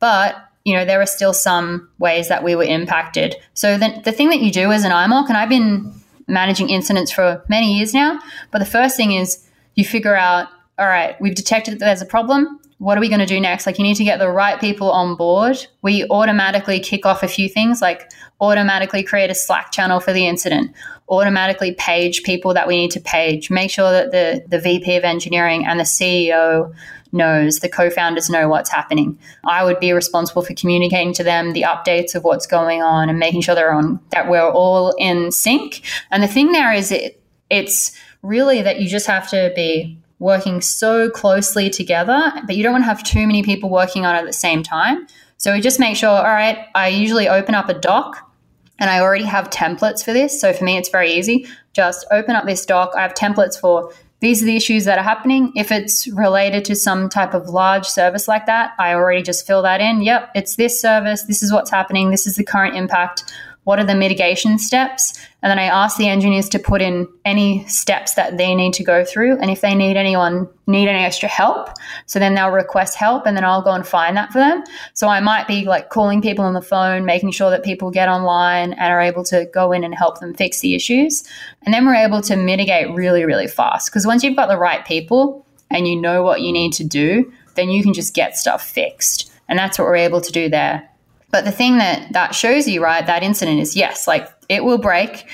But 0.00 0.36
you 0.64 0.74
know, 0.74 0.84
there 0.84 0.98
were 0.98 1.06
still 1.06 1.32
some 1.32 1.88
ways 1.98 2.28
that 2.28 2.44
we 2.44 2.54
were 2.54 2.64
impacted. 2.64 3.34
So 3.54 3.78
the, 3.78 4.02
the 4.04 4.12
thing 4.12 4.28
that 4.28 4.40
you 4.40 4.52
do 4.52 4.70
as 4.70 4.84
an 4.84 4.92
IMOC, 4.92 5.28
and 5.28 5.38
I've 5.38 5.48
been 5.48 5.94
managing 6.26 6.68
incidents 6.68 7.10
for 7.10 7.42
many 7.48 7.78
years 7.78 7.94
now, 7.94 8.20
but 8.50 8.58
the 8.58 8.66
first 8.66 8.98
thing 8.98 9.12
is 9.12 9.48
you 9.74 9.86
figure 9.86 10.14
out, 10.14 10.48
all 10.78 10.86
right, 10.86 11.18
we've 11.20 11.34
detected 11.34 11.72
that 11.72 11.78
there's 11.78 12.02
a 12.02 12.06
problem 12.06 12.59
what 12.80 12.96
are 12.96 13.00
we 13.02 13.10
going 13.10 13.20
to 13.20 13.26
do 13.26 13.38
next? 13.38 13.66
Like, 13.66 13.78
you 13.78 13.84
need 13.84 13.96
to 13.96 14.04
get 14.04 14.18
the 14.18 14.30
right 14.30 14.58
people 14.58 14.90
on 14.90 15.14
board. 15.14 15.66
We 15.82 16.06
automatically 16.08 16.80
kick 16.80 17.04
off 17.04 17.22
a 17.22 17.28
few 17.28 17.46
things, 17.46 17.82
like 17.82 18.10
automatically 18.40 19.02
create 19.02 19.30
a 19.30 19.34
Slack 19.34 19.70
channel 19.70 20.00
for 20.00 20.14
the 20.14 20.26
incident, 20.26 20.74
automatically 21.10 21.74
page 21.74 22.22
people 22.22 22.54
that 22.54 22.66
we 22.66 22.78
need 22.78 22.90
to 22.92 23.00
page, 23.00 23.50
make 23.50 23.70
sure 23.70 23.90
that 23.90 24.12
the, 24.12 24.42
the 24.48 24.58
VP 24.58 24.96
of 24.96 25.04
engineering 25.04 25.66
and 25.66 25.78
the 25.78 25.84
CEO 25.84 26.74
knows, 27.12 27.58
the 27.58 27.68
co 27.68 27.90
founders 27.90 28.30
know 28.30 28.48
what's 28.48 28.70
happening. 28.70 29.18
I 29.44 29.62
would 29.62 29.78
be 29.78 29.92
responsible 29.92 30.40
for 30.40 30.54
communicating 30.54 31.12
to 31.14 31.22
them 31.22 31.52
the 31.52 31.66
updates 31.68 32.14
of 32.14 32.24
what's 32.24 32.46
going 32.46 32.80
on 32.80 33.10
and 33.10 33.18
making 33.18 33.42
sure 33.42 33.54
they're 33.54 33.74
on, 33.74 34.00
that 34.08 34.30
we're 34.30 34.50
all 34.50 34.94
in 34.98 35.32
sync. 35.32 35.82
And 36.10 36.22
the 36.22 36.28
thing 36.28 36.52
there 36.52 36.72
is, 36.72 36.90
it, 36.90 37.22
it's 37.50 37.92
really 38.22 38.62
that 38.62 38.80
you 38.80 38.88
just 38.88 39.06
have 39.06 39.28
to 39.30 39.52
be 39.54 39.98
working 40.20 40.60
so 40.60 41.10
closely 41.10 41.68
together, 41.68 42.32
but 42.46 42.54
you 42.54 42.62
don't 42.62 42.72
want 42.72 42.82
to 42.82 42.88
have 42.88 43.02
too 43.02 43.26
many 43.26 43.42
people 43.42 43.68
working 43.68 44.06
on 44.06 44.14
it 44.14 44.18
at 44.18 44.26
the 44.26 44.32
same 44.32 44.62
time. 44.62 45.06
So 45.38 45.52
we 45.52 45.60
just 45.60 45.80
make 45.80 45.96
sure, 45.96 46.10
all 46.10 46.22
right, 46.22 46.66
I 46.74 46.88
usually 46.88 47.28
open 47.28 47.54
up 47.56 47.68
a 47.68 47.74
doc 47.74 48.30
and 48.78 48.88
I 48.88 49.00
already 49.00 49.24
have 49.24 49.50
templates 49.50 50.04
for 50.04 50.12
this. 50.12 50.40
So 50.40 50.52
for 50.52 50.64
me, 50.64 50.76
it's 50.76 50.90
very 50.90 51.10
easy. 51.12 51.48
Just 51.72 52.06
open 52.10 52.36
up 52.36 52.44
this 52.44 52.64
doc. 52.64 52.92
I 52.94 53.02
have 53.02 53.14
templates 53.14 53.58
for 53.58 53.92
these 54.20 54.42
are 54.42 54.46
the 54.46 54.56
issues 54.56 54.84
that 54.84 54.98
are 54.98 55.02
happening. 55.02 55.50
If 55.56 55.72
it's 55.72 56.06
related 56.08 56.66
to 56.66 56.76
some 56.76 57.08
type 57.08 57.32
of 57.32 57.48
large 57.48 57.86
service 57.86 58.28
like 58.28 58.44
that, 58.46 58.72
I 58.78 58.92
already 58.92 59.22
just 59.22 59.46
fill 59.46 59.62
that 59.62 59.80
in. 59.80 60.02
Yep, 60.02 60.32
it's 60.34 60.56
this 60.56 60.78
service. 60.78 61.22
This 61.22 61.42
is 61.42 61.50
what's 61.50 61.70
happening. 61.70 62.10
This 62.10 62.26
is 62.26 62.36
the 62.36 62.44
current 62.44 62.76
impact 62.76 63.32
what 63.64 63.78
are 63.78 63.84
the 63.84 63.94
mitigation 63.94 64.58
steps? 64.58 65.18
And 65.42 65.50
then 65.50 65.58
I 65.58 65.64
ask 65.64 65.96
the 65.96 66.08
engineers 66.08 66.48
to 66.50 66.58
put 66.58 66.82
in 66.82 67.06
any 67.24 67.66
steps 67.66 68.14
that 68.14 68.36
they 68.36 68.54
need 68.54 68.72
to 68.74 68.84
go 68.84 69.04
through. 69.04 69.38
And 69.38 69.50
if 69.50 69.60
they 69.60 69.74
need 69.74 69.96
anyone, 69.96 70.48
need 70.66 70.88
any 70.88 71.04
extra 71.04 71.28
help, 71.28 71.68
so 72.06 72.18
then 72.18 72.34
they'll 72.34 72.50
request 72.50 72.96
help 72.96 73.26
and 73.26 73.36
then 73.36 73.44
I'll 73.44 73.62
go 73.62 73.72
and 73.72 73.86
find 73.86 74.16
that 74.16 74.32
for 74.32 74.38
them. 74.38 74.64
So 74.94 75.08
I 75.08 75.20
might 75.20 75.46
be 75.46 75.64
like 75.64 75.90
calling 75.90 76.22
people 76.22 76.44
on 76.44 76.54
the 76.54 76.62
phone, 76.62 77.04
making 77.04 77.32
sure 77.32 77.50
that 77.50 77.62
people 77.62 77.90
get 77.90 78.08
online 78.08 78.72
and 78.72 78.92
are 78.92 79.00
able 79.00 79.24
to 79.24 79.46
go 79.52 79.72
in 79.72 79.84
and 79.84 79.94
help 79.94 80.20
them 80.20 80.34
fix 80.34 80.60
the 80.60 80.74
issues. 80.74 81.24
And 81.62 81.74
then 81.74 81.86
we're 81.86 81.94
able 81.94 82.22
to 82.22 82.36
mitigate 82.36 82.90
really, 82.94 83.24
really 83.24 83.48
fast. 83.48 83.90
Because 83.90 84.06
once 84.06 84.24
you've 84.24 84.36
got 84.36 84.48
the 84.48 84.58
right 84.58 84.84
people 84.86 85.46
and 85.70 85.86
you 85.86 86.00
know 86.00 86.22
what 86.22 86.40
you 86.40 86.52
need 86.52 86.72
to 86.74 86.84
do, 86.84 87.32
then 87.54 87.70
you 87.70 87.82
can 87.82 87.92
just 87.92 88.14
get 88.14 88.36
stuff 88.36 88.66
fixed. 88.66 89.30
And 89.48 89.58
that's 89.58 89.78
what 89.78 89.86
we're 89.86 89.96
able 89.96 90.20
to 90.20 90.32
do 90.32 90.48
there. 90.48 90.89
But 91.30 91.44
the 91.44 91.52
thing 91.52 91.78
that 91.78 92.12
that 92.12 92.34
shows 92.34 92.66
you, 92.66 92.82
right, 92.82 93.06
that 93.06 93.22
incident 93.22 93.60
is 93.60 93.76
yes, 93.76 94.08
like 94.08 94.28
it 94.48 94.64
will 94.64 94.78
break. 94.78 95.26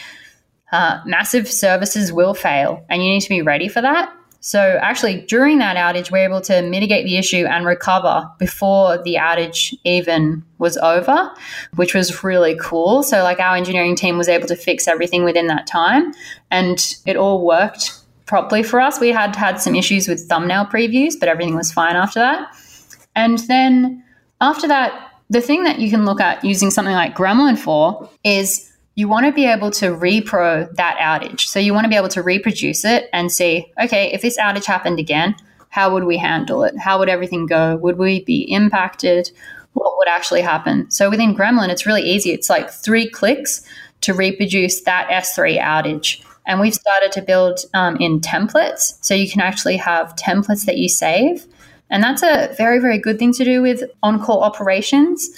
Uh, 0.72 1.00
massive 1.06 1.48
services 1.48 2.12
will 2.12 2.34
fail, 2.34 2.84
and 2.88 3.02
you 3.02 3.08
need 3.08 3.20
to 3.20 3.28
be 3.28 3.40
ready 3.40 3.68
for 3.68 3.80
that. 3.80 4.12
So, 4.40 4.78
actually, 4.80 5.22
during 5.22 5.58
that 5.58 5.76
outage, 5.76 6.12
we're 6.12 6.24
able 6.24 6.40
to 6.42 6.62
mitigate 6.62 7.04
the 7.04 7.16
issue 7.16 7.46
and 7.46 7.66
recover 7.66 8.30
before 8.38 9.02
the 9.02 9.14
outage 9.14 9.74
even 9.82 10.44
was 10.58 10.76
over, 10.76 11.32
which 11.74 11.94
was 11.94 12.22
really 12.22 12.56
cool. 12.60 13.02
So, 13.02 13.24
like, 13.24 13.40
our 13.40 13.56
engineering 13.56 13.96
team 13.96 14.16
was 14.16 14.28
able 14.28 14.46
to 14.46 14.54
fix 14.54 14.86
everything 14.86 15.24
within 15.24 15.48
that 15.48 15.66
time, 15.66 16.12
and 16.50 16.78
it 17.06 17.16
all 17.16 17.44
worked 17.44 17.92
properly 18.26 18.62
for 18.62 18.80
us. 18.80 19.00
We 19.00 19.08
had 19.08 19.34
had 19.34 19.60
some 19.60 19.74
issues 19.74 20.06
with 20.06 20.28
thumbnail 20.28 20.66
previews, 20.66 21.14
but 21.18 21.28
everything 21.28 21.56
was 21.56 21.72
fine 21.72 21.96
after 21.96 22.20
that. 22.20 22.54
And 23.16 23.38
then 23.48 24.04
after 24.40 24.68
that, 24.68 25.05
the 25.30 25.40
thing 25.40 25.64
that 25.64 25.78
you 25.78 25.90
can 25.90 26.04
look 26.04 26.20
at 26.20 26.44
using 26.44 26.70
something 26.70 26.94
like 26.94 27.16
Gremlin 27.16 27.58
for 27.58 28.08
is 28.24 28.72
you 28.94 29.08
want 29.08 29.26
to 29.26 29.32
be 29.32 29.46
able 29.46 29.70
to 29.72 29.86
repro 29.86 30.72
that 30.76 30.96
outage. 30.98 31.40
So 31.40 31.58
you 31.58 31.74
want 31.74 31.84
to 31.84 31.88
be 31.88 31.96
able 31.96 32.08
to 32.08 32.22
reproduce 32.22 32.84
it 32.84 33.10
and 33.12 33.30
see, 33.30 33.72
okay, 33.82 34.12
if 34.12 34.22
this 34.22 34.38
outage 34.38 34.64
happened 34.64 34.98
again, 34.98 35.36
how 35.68 35.92
would 35.92 36.04
we 36.04 36.16
handle 36.16 36.64
it? 36.64 36.78
How 36.78 36.98
would 36.98 37.08
everything 37.08 37.46
go? 37.46 37.76
Would 37.76 37.98
we 37.98 38.24
be 38.24 38.42
impacted? 38.50 39.30
What 39.74 39.98
would 39.98 40.08
actually 40.08 40.40
happen? 40.40 40.90
So 40.90 41.10
within 41.10 41.34
Gremlin, 41.34 41.68
it's 41.68 41.84
really 41.84 42.02
easy. 42.02 42.30
It's 42.30 42.48
like 42.48 42.70
three 42.70 43.10
clicks 43.10 43.62
to 44.02 44.14
reproduce 44.14 44.80
that 44.82 45.08
S3 45.10 45.60
outage. 45.60 46.22
And 46.46 46.60
we've 46.60 46.74
started 46.74 47.12
to 47.12 47.22
build 47.22 47.60
um, 47.74 47.96
in 47.96 48.20
templates. 48.20 48.96
So 49.04 49.12
you 49.14 49.28
can 49.28 49.40
actually 49.42 49.76
have 49.76 50.16
templates 50.16 50.64
that 50.64 50.78
you 50.78 50.88
save 50.88 51.46
and 51.90 52.02
that's 52.02 52.22
a 52.22 52.54
very, 52.56 52.78
very 52.78 52.98
good 52.98 53.18
thing 53.18 53.32
to 53.34 53.44
do 53.44 53.62
with 53.62 53.82
on 54.02 54.22
call 54.22 54.42
operations. 54.42 55.30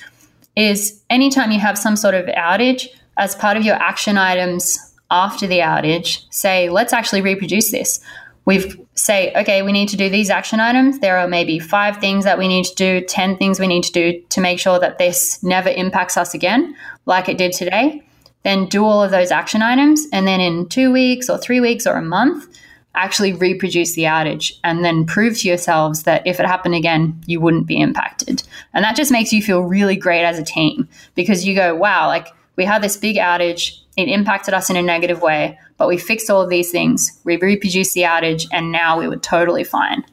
Is 0.56 1.00
anytime 1.08 1.52
you 1.52 1.60
have 1.60 1.78
some 1.78 1.96
sort 1.96 2.14
of 2.14 2.26
outage, 2.26 2.88
as 3.18 3.34
part 3.34 3.56
of 3.56 3.64
your 3.64 3.76
action 3.76 4.16
items 4.16 4.78
after 5.10 5.46
the 5.46 5.58
outage, 5.58 6.24
say, 6.30 6.68
let's 6.68 6.92
actually 6.92 7.20
reproduce 7.20 7.70
this. 7.70 8.00
We've 8.44 8.80
say, 8.94 9.32
okay, 9.34 9.62
we 9.62 9.72
need 9.72 9.88
to 9.90 9.96
do 9.96 10.08
these 10.08 10.30
action 10.30 10.58
items. 10.58 10.98
There 11.00 11.18
are 11.18 11.28
maybe 11.28 11.58
five 11.58 11.98
things 11.98 12.24
that 12.24 12.38
we 12.38 12.48
need 12.48 12.64
to 12.64 12.74
do, 12.74 13.00
10 13.00 13.36
things 13.36 13.60
we 13.60 13.66
need 13.66 13.84
to 13.84 13.92
do 13.92 14.20
to 14.30 14.40
make 14.40 14.58
sure 14.58 14.78
that 14.80 14.98
this 14.98 15.42
never 15.42 15.68
impacts 15.68 16.16
us 16.16 16.34
again, 16.34 16.74
like 17.06 17.28
it 17.28 17.38
did 17.38 17.52
today. 17.52 18.02
Then 18.44 18.66
do 18.66 18.84
all 18.84 19.02
of 19.02 19.10
those 19.10 19.30
action 19.30 19.62
items. 19.62 20.06
And 20.12 20.26
then 20.26 20.40
in 20.40 20.68
two 20.68 20.92
weeks 20.92 21.28
or 21.28 21.38
three 21.38 21.60
weeks 21.60 21.86
or 21.86 21.94
a 21.94 22.02
month, 22.02 22.48
actually 22.98 23.32
reproduce 23.32 23.94
the 23.94 24.02
outage 24.02 24.52
and 24.64 24.84
then 24.84 25.06
prove 25.06 25.38
to 25.38 25.48
yourselves 25.48 26.02
that 26.02 26.26
if 26.26 26.40
it 26.40 26.46
happened 26.46 26.74
again, 26.74 27.18
you 27.26 27.40
wouldn't 27.40 27.66
be 27.66 27.80
impacted. 27.80 28.42
And 28.74 28.84
that 28.84 28.96
just 28.96 29.12
makes 29.12 29.32
you 29.32 29.40
feel 29.40 29.62
really 29.62 29.96
great 29.96 30.24
as 30.24 30.38
a 30.38 30.44
team 30.44 30.88
because 31.14 31.46
you 31.46 31.54
go, 31.54 31.74
wow, 31.74 32.08
like 32.08 32.26
we 32.56 32.64
had 32.64 32.82
this 32.82 32.96
big 32.96 33.16
outage, 33.16 33.78
it 33.96 34.08
impacted 34.08 34.52
us 34.52 34.68
in 34.68 34.76
a 34.76 34.82
negative 34.82 35.22
way, 35.22 35.58
but 35.76 35.86
we 35.86 35.96
fixed 35.96 36.28
all 36.28 36.42
of 36.42 36.50
these 36.50 36.72
things, 36.72 37.18
we 37.22 37.36
reproduced 37.36 37.94
the 37.94 38.02
outage, 38.02 38.46
and 38.52 38.72
now 38.72 38.98
we 38.98 39.08
were 39.08 39.16
totally 39.16 39.64
fine. 39.64 40.04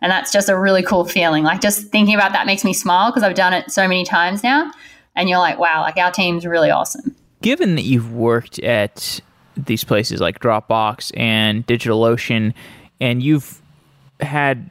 And 0.00 0.12
that's 0.12 0.32
just 0.32 0.48
a 0.48 0.56
really 0.56 0.84
cool 0.84 1.04
feeling. 1.04 1.42
Like 1.42 1.60
just 1.60 1.88
thinking 1.88 2.14
about 2.14 2.32
that 2.32 2.46
makes 2.46 2.64
me 2.64 2.72
smile 2.72 3.10
because 3.10 3.24
I've 3.24 3.34
done 3.34 3.52
it 3.52 3.72
so 3.72 3.88
many 3.88 4.04
times 4.04 4.44
now. 4.44 4.70
And 5.16 5.28
you're 5.28 5.40
like, 5.40 5.58
wow, 5.58 5.82
like 5.82 5.96
our 5.96 6.12
team's 6.12 6.46
really 6.46 6.70
awesome. 6.70 7.16
Given 7.42 7.74
that 7.74 7.82
you've 7.82 8.12
worked 8.12 8.60
at 8.60 9.20
these 9.66 9.84
places 9.84 10.20
like 10.20 10.38
Dropbox 10.40 11.12
and 11.16 11.66
DigitalOcean, 11.66 12.54
and 13.00 13.22
you've 13.22 13.60
had 14.20 14.68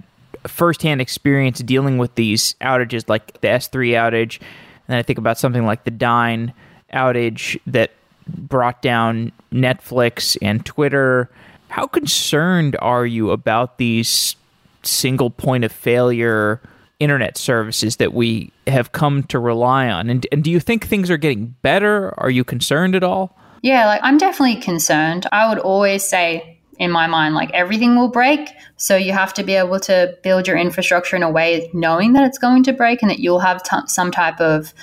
firsthand 0.47 1.01
experience 1.01 1.59
dealing 1.59 1.97
with 1.97 2.15
these 2.15 2.55
outages 2.61 3.07
like 3.07 3.39
the 3.41 3.47
S3 3.47 3.91
outage, 3.91 4.39
and 4.88 4.97
I 4.97 5.03
think 5.03 5.19
about 5.19 5.38
something 5.38 5.65
like 5.65 5.83
the 5.83 5.91
Dyn 5.91 6.53
outage 6.93 7.59
that 7.67 7.91
brought 8.27 8.81
down 8.81 9.31
Netflix 9.51 10.38
and 10.41 10.65
Twitter. 10.65 11.29
How 11.69 11.88
concerned 11.88 12.75
are 12.81 13.05
you 13.05 13.31
about 13.31 13.77
these 13.77 14.35
single 14.83 15.29
point 15.29 15.63
of 15.63 15.71
failure 15.71 16.61
internet 16.99 17.38
services 17.38 17.97
that 17.97 18.13
we 18.13 18.51
have 18.67 18.91
come 18.91 19.23
to 19.23 19.39
rely 19.39 19.89
on? 19.89 20.09
And, 20.09 20.25
and 20.31 20.43
do 20.43 20.51
you 20.51 20.59
think 20.59 20.85
things 20.85 21.09
are 21.09 21.17
getting 21.17 21.55
better? 21.61 22.13
Are 22.19 22.29
you 22.29 22.43
concerned 22.43 22.95
at 22.95 23.03
all? 23.03 23.36
Yeah, 23.62 23.86
like 23.88 24.01
I'm 24.03 24.18
definitely 24.18 24.62
concerned. 24.62 25.28
I 25.32 25.49
would 25.49 25.60
always 25.60 26.03
say 26.03 26.60
in 26.80 26.91
my 26.91 27.08
mind, 27.08 27.36
like 27.36 27.51
everything 27.53 27.95
will 27.95 28.10
break. 28.10 28.49
So 28.78 28.95
you 28.95 29.12
have 29.12 29.34
to 29.36 29.43
be 29.43 29.55
able 29.55 29.80
to 29.82 30.16
build 30.24 30.47
your 30.47 30.58
infrastructure 30.58 31.16
in 31.16 31.24
a 31.24 31.30
way 31.30 31.70
knowing 31.74 32.14
that 32.14 32.28
it's 32.28 32.38
going 32.38 32.64
to 32.64 32.74
break 32.74 33.01
and 33.01 33.10
that 33.10 33.20
you'll 33.20 33.39
have 33.39 33.64
t- 33.64 33.76
some 33.88 34.12
type 34.12 34.39
of 34.39 34.74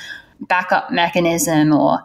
backup 0.40 0.90
mechanism 0.90 1.72
or 1.72 2.02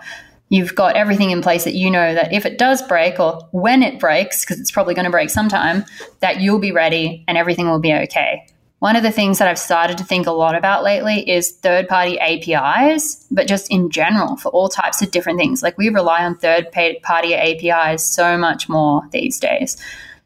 you've 0.50 0.76
got 0.76 0.96
everything 0.96 1.32
in 1.32 1.42
place 1.42 1.64
that 1.64 1.74
you 1.74 1.90
know 1.90 2.14
that 2.14 2.34
if 2.34 2.46
it 2.46 2.58
does 2.58 2.82
break 2.84 3.20
or 3.20 3.48
when 3.52 3.84
it 3.84 4.00
breaks, 4.00 4.44
because 4.44 4.60
it's 4.60 4.72
probably 4.72 4.94
going 4.94 5.06
to 5.06 5.12
break 5.12 5.30
sometime, 5.30 5.86
that 6.20 6.40
you'll 6.42 6.60
be 6.60 6.72
ready 6.72 7.24
and 7.28 7.38
everything 7.38 7.68
will 7.68 7.80
be 7.80 7.94
okay. 7.94 8.46
One 8.80 8.96
of 8.96 9.04
the 9.04 9.12
things 9.12 9.40
that 9.40 9.48
I've 9.50 9.60
started 9.60 9.98
to 9.98 10.06
think 10.06 10.26
a 10.26 10.32
lot 10.32 10.56
about 10.56 10.84
lately 10.84 11.30
is 11.30 11.52
third 11.52 11.90
party 11.90 12.18
APIs, 12.18 13.28
but 13.30 13.46
just 13.46 13.70
in 13.70 13.90
general 13.90 14.38
for 14.38 14.50
all 14.50 14.70
types 14.70 15.02
of 15.02 15.12
different 15.12 15.38
things. 15.38 15.62
Like 15.62 15.78
we 15.78 15.90
rely 15.90 16.24
on 16.24 16.38
third 16.38 16.72
party 16.72 17.36
APIs 17.36 18.04
so 18.04 18.38
much 18.38 18.70
more 18.70 19.04
these 19.12 19.38
days. 19.38 19.76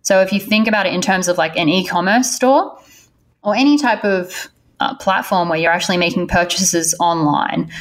So 0.04 0.22
if 0.22 0.32
you 0.32 0.40
think 0.40 0.68
about 0.68 0.86
it 0.86 0.94
in 0.94 1.02
terms 1.02 1.28
of 1.28 1.38
like 1.38 1.58
an 1.58 1.68
e 1.68 1.86
commerce 1.86 2.30
store 2.30 2.78
or 3.42 3.56
any 3.56 3.78
type 3.78 4.06
of 4.06 4.50
uh, 4.80 4.96
platform 4.98 5.50
where 5.50 5.58
you're 5.58 5.72
actually 5.72 5.98
making 5.98 6.28
purchases 6.28 6.96
online, 7.00 7.72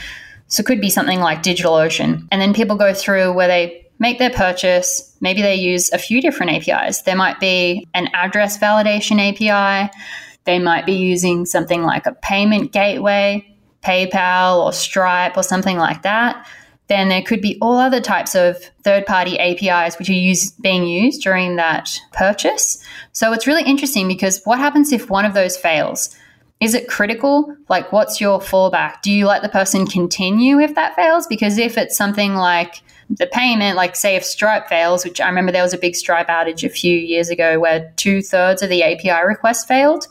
so 0.49 0.62
it 0.62 0.66
could 0.66 0.81
be 0.81 0.91
something 0.91 1.20
like 1.20 1.43
DigitalOcean. 1.43 2.29
And 2.31 2.41
then 2.41 2.55
people 2.55 2.77
go 2.77 2.95
through 2.95 3.33
where 3.33 3.49
they 3.49 3.87
make 3.99 4.18
their 4.18 4.31
purchase. 4.31 5.16
Maybe 5.20 5.43
they 5.43 5.55
use 5.55 5.93
a 5.93 5.99
few 5.99 6.23
different 6.23 6.53
APIs. 6.53 7.03
There 7.03 7.16
might 7.16 7.41
be 7.41 7.87
an 7.93 8.09
address 8.14 8.59
validation 8.59 9.18
API 9.20 9.91
they 10.45 10.59
might 10.59 10.86
be 10.86 10.93
using 10.93 11.47
something 11.47 11.82
like 11.82 12.07
a 12.07 12.12
payment 12.12 12.72
gateway, 12.72 13.47
PayPal 13.82 14.64
or 14.64 14.72
Stripe 14.72 15.36
or 15.36 15.43
something 15.43 15.78
like 15.78 16.03
that. 16.03 16.47
Then 16.88 17.09
there 17.09 17.22
could 17.22 17.40
be 17.40 17.59
all 17.62 17.78
other 17.78 18.01
types 18.01 18.34
of 18.34 18.59
third 18.82 19.07
party 19.07 19.38
APIs 19.38 19.99
which 19.99 20.11
are 20.11 20.14
use, 20.14 20.51
being 20.51 20.86
used 20.86 21.22
during 21.22 21.57
that 21.57 21.99
purchase. 22.12 22.84
So 23.12 23.32
it's 23.32 23.47
really 23.47 23.62
interesting 23.62 24.09
because 24.09 24.43
what 24.45 24.59
happens 24.59 24.93
if 24.93 25.09
one 25.09 25.24
of 25.24 25.34
those 25.34 25.57
fails? 25.57 26.14
Is 26.61 26.74
it 26.74 26.88
critical? 26.88 27.57
Like, 27.68 27.93
what's 27.93 28.20
your 28.20 28.40
fallback? 28.40 29.03
Do 29.03 29.11
you 29.11 29.26
let 29.26 29.43
the 29.43 29.49
person 29.49 29.86
continue 29.86 30.61
if 30.61 30.74
that 30.74 30.95
fails? 30.95 31.26
Because 31.26 31.59
if 31.59 31.76
it's 31.76 31.97
something 31.97 32.34
like 32.34 32.82
the 33.11 33.26
payment, 33.26 33.76
like 33.76 33.97
say 33.97 34.14
if 34.14 34.24
Stripe 34.24 34.68
fails, 34.68 35.05
which 35.05 35.20
I 35.20 35.28
remember 35.28 35.51
there 35.51 35.62
was 35.62 35.74
a 35.74 35.78
big 35.78 35.97
Stripe 35.97 36.28
outage 36.28 36.62
a 36.62 36.68
few 36.68 36.97
years 36.97 37.30
ago 37.30 37.59
where 37.59 37.93
two 37.97 38.22
thirds 38.22 38.62
of 38.62 38.68
the 38.68 38.82
API 38.82 39.26
requests 39.26 39.64
failed 39.64 40.07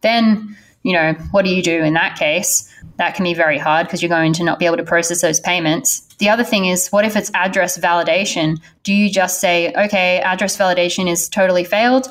then, 0.00 0.56
you 0.82 0.92
know, 0.92 1.12
what 1.30 1.44
do 1.44 1.54
you 1.54 1.62
do 1.62 1.82
in 1.82 1.94
that 1.94 2.16
case? 2.16 2.68
That 2.96 3.14
can 3.14 3.24
be 3.24 3.34
very 3.34 3.58
hard 3.58 3.86
because 3.86 4.02
you're 4.02 4.08
going 4.08 4.32
to 4.34 4.44
not 4.44 4.58
be 4.58 4.66
able 4.66 4.76
to 4.76 4.84
process 4.84 5.22
those 5.22 5.40
payments. 5.40 6.00
The 6.18 6.28
other 6.28 6.44
thing 6.44 6.66
is, 6.66 6.88
what 6.88 7.04
if 7.04 7.16
it's 7.16 7.30
address 7.34 7.78
validation? 7.78 8.60
Do 8.82 8.92
you 8.92 9.10
just 9.10 9.40
say, 9.40 9.72
okay, 9.74 10.20
address 10.20 10.56
validation 10.56 11.10
is 11.10 11.28
totally 11.28 11.64
failed? 11.64 12.08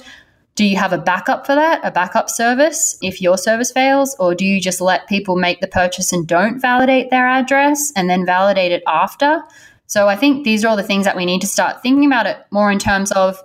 Do 0.55 0.65
you 0.65 0.75
have 0.77 0.91
a 0.91 0.97
backup 0.97 1.45
for 1.45 1.55
that, 1.55 1.79
a 1.83 1.91
backup 1.91 2.29
service 2.29 2.97
if 3.01 3.21
your 3.21 3.37
service 3.37 3.71
fails? 3.71 4.15
Or 4.19 4.35
do 4.35 4.45
you 4.45 4.59
just 4.59 4.81
let 4.81 5.07
people 5.07 5.35
make 5.35 5.61
the 5.61 5.67
purchase 5.67 6.11
and 6.11 6.27
don't 6.27 6.59
validate 6.59 7.11
their 7.11 7.27
address 7.27 7.93
and 7.95 8.09
then 8.09 8.25
validate 8.25 8.71
it 8.71 8.83
after? 8.85 9.41
So 9.85 10.07
I 10.07 10.15
think 10.15 10.43
these 10.43 10.65
are 10.65 10.67
all 10.67 10.75
the 10.75 10.83
things 10.83 11.05
that 11.05 11.15
we 11.15 11.25
need 11.25 11.41
to 11.41 11.47
start 11.47 11.81
thinking 11.81 12.05
about 12.05 12.25
it 12.25 12.37
more 12.51 12.71
in 12.71 12.77
terms 12.77 13.11
of 13.13 13.41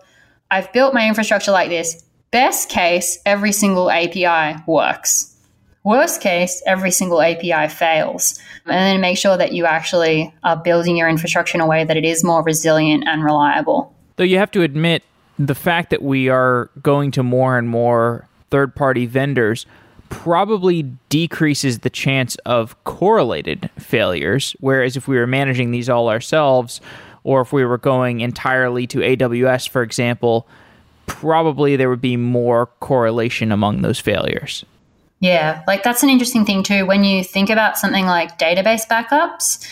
I've 0.50 0.72
built 0.72 0.92
my 0.92 1.06
infrastructure 1.06 1.52
like 1.52 1.68
this. 1.68 2.04
Best 2.34 2.68
case, 2.68 3.20
every 3.24 3.52
single 3.52 3.88
API 3.88 4.60
works. 4.66 5.36
Worst 5.84 6.20
case, 6.20 6.60
every 6.66 6.90
single 6.90 7.22
API 7.22 7.68
fails. 7.68 8.40
And 8.66 8.74
then 8.74 9.00
make 9.00 9.18
sure 9.18 9.36
that 9.36 9.52
you 9.52 9.66
actually 9.66 10.34
are 10.42 10.56
building 10.56 10.96
your 10.96 11.08
infrastructure 11.08 11.56
in 11.56 11.60
a 11.60 11.66
way 11.68 11.84
that 11.84 11.96
it 11.96 12.04
is 12.04 12.24
more 12.24 12.42
resilient 12.42 13.04
and 13.06 13.22
reliable. 13.22 13.94
Though 14.16 14.24
you 14.24 14.38
have 14.38 14.50
to 14.50 14.62
admit, 14.62 15.04
the 15.38 15.54
fact 15.54 15.90
that 15.90 16.02
we 16.02 16.28
are 16.28 16.70
going 16.82 17.12
to 17.12 17.22
more 17.22 17.56
and 17.56 17.68
more 17.68 18.26
third 18.50 18.74
party 18.74 19.06
vendors 19.06 19.64
probably 20.08 20.82
decreases 21.10 21.78
the 21.78 21.90
chance 21.90 22.34
of 22.44 22.74
correlated 22.82 23.70
failures. 23.78 24.56
Whereas 24.58 24.96
if 24.96 25.06
we 25.06 25.18
were 25.18 25.28
managing 25.28 25.70
these 25.70 25.88
all 25.88 26.08
ourselves, 26.08 26.80
or 27.22 27.42
if 27.42 27.52
we 27.52 27.64
were 27.64 27.78
going 27.78 28.22
entirely 28.22 28.88
to 28.88 28.98
AWS, 28.98 29.68
for 29.68 29.82
example, 29.82 30.48
probably 31.06 31.76
there 31.76 31.88
would 31.88 32.00
be 32.00 32.16
more 32.16 32.66
correlation 32.80 33.52
among 33.52 33.82
those 33.82 33.98
failures. 33.98 34.64
Yeah, 35.20 35.62
like 35.66 35.82
that's 35.82 36.02
an 36.02 36.10
interesting 36.10 36.44
thing 36.44 36.62
too. 36.62 36.86
When 36.86 37.04
you 37.04 37.24
think 37.24 37.48
about 37.50 37.78
something 37.78 38.04
like 38.04 38.38
database 38.38 38.86
backups, 38.86 39.66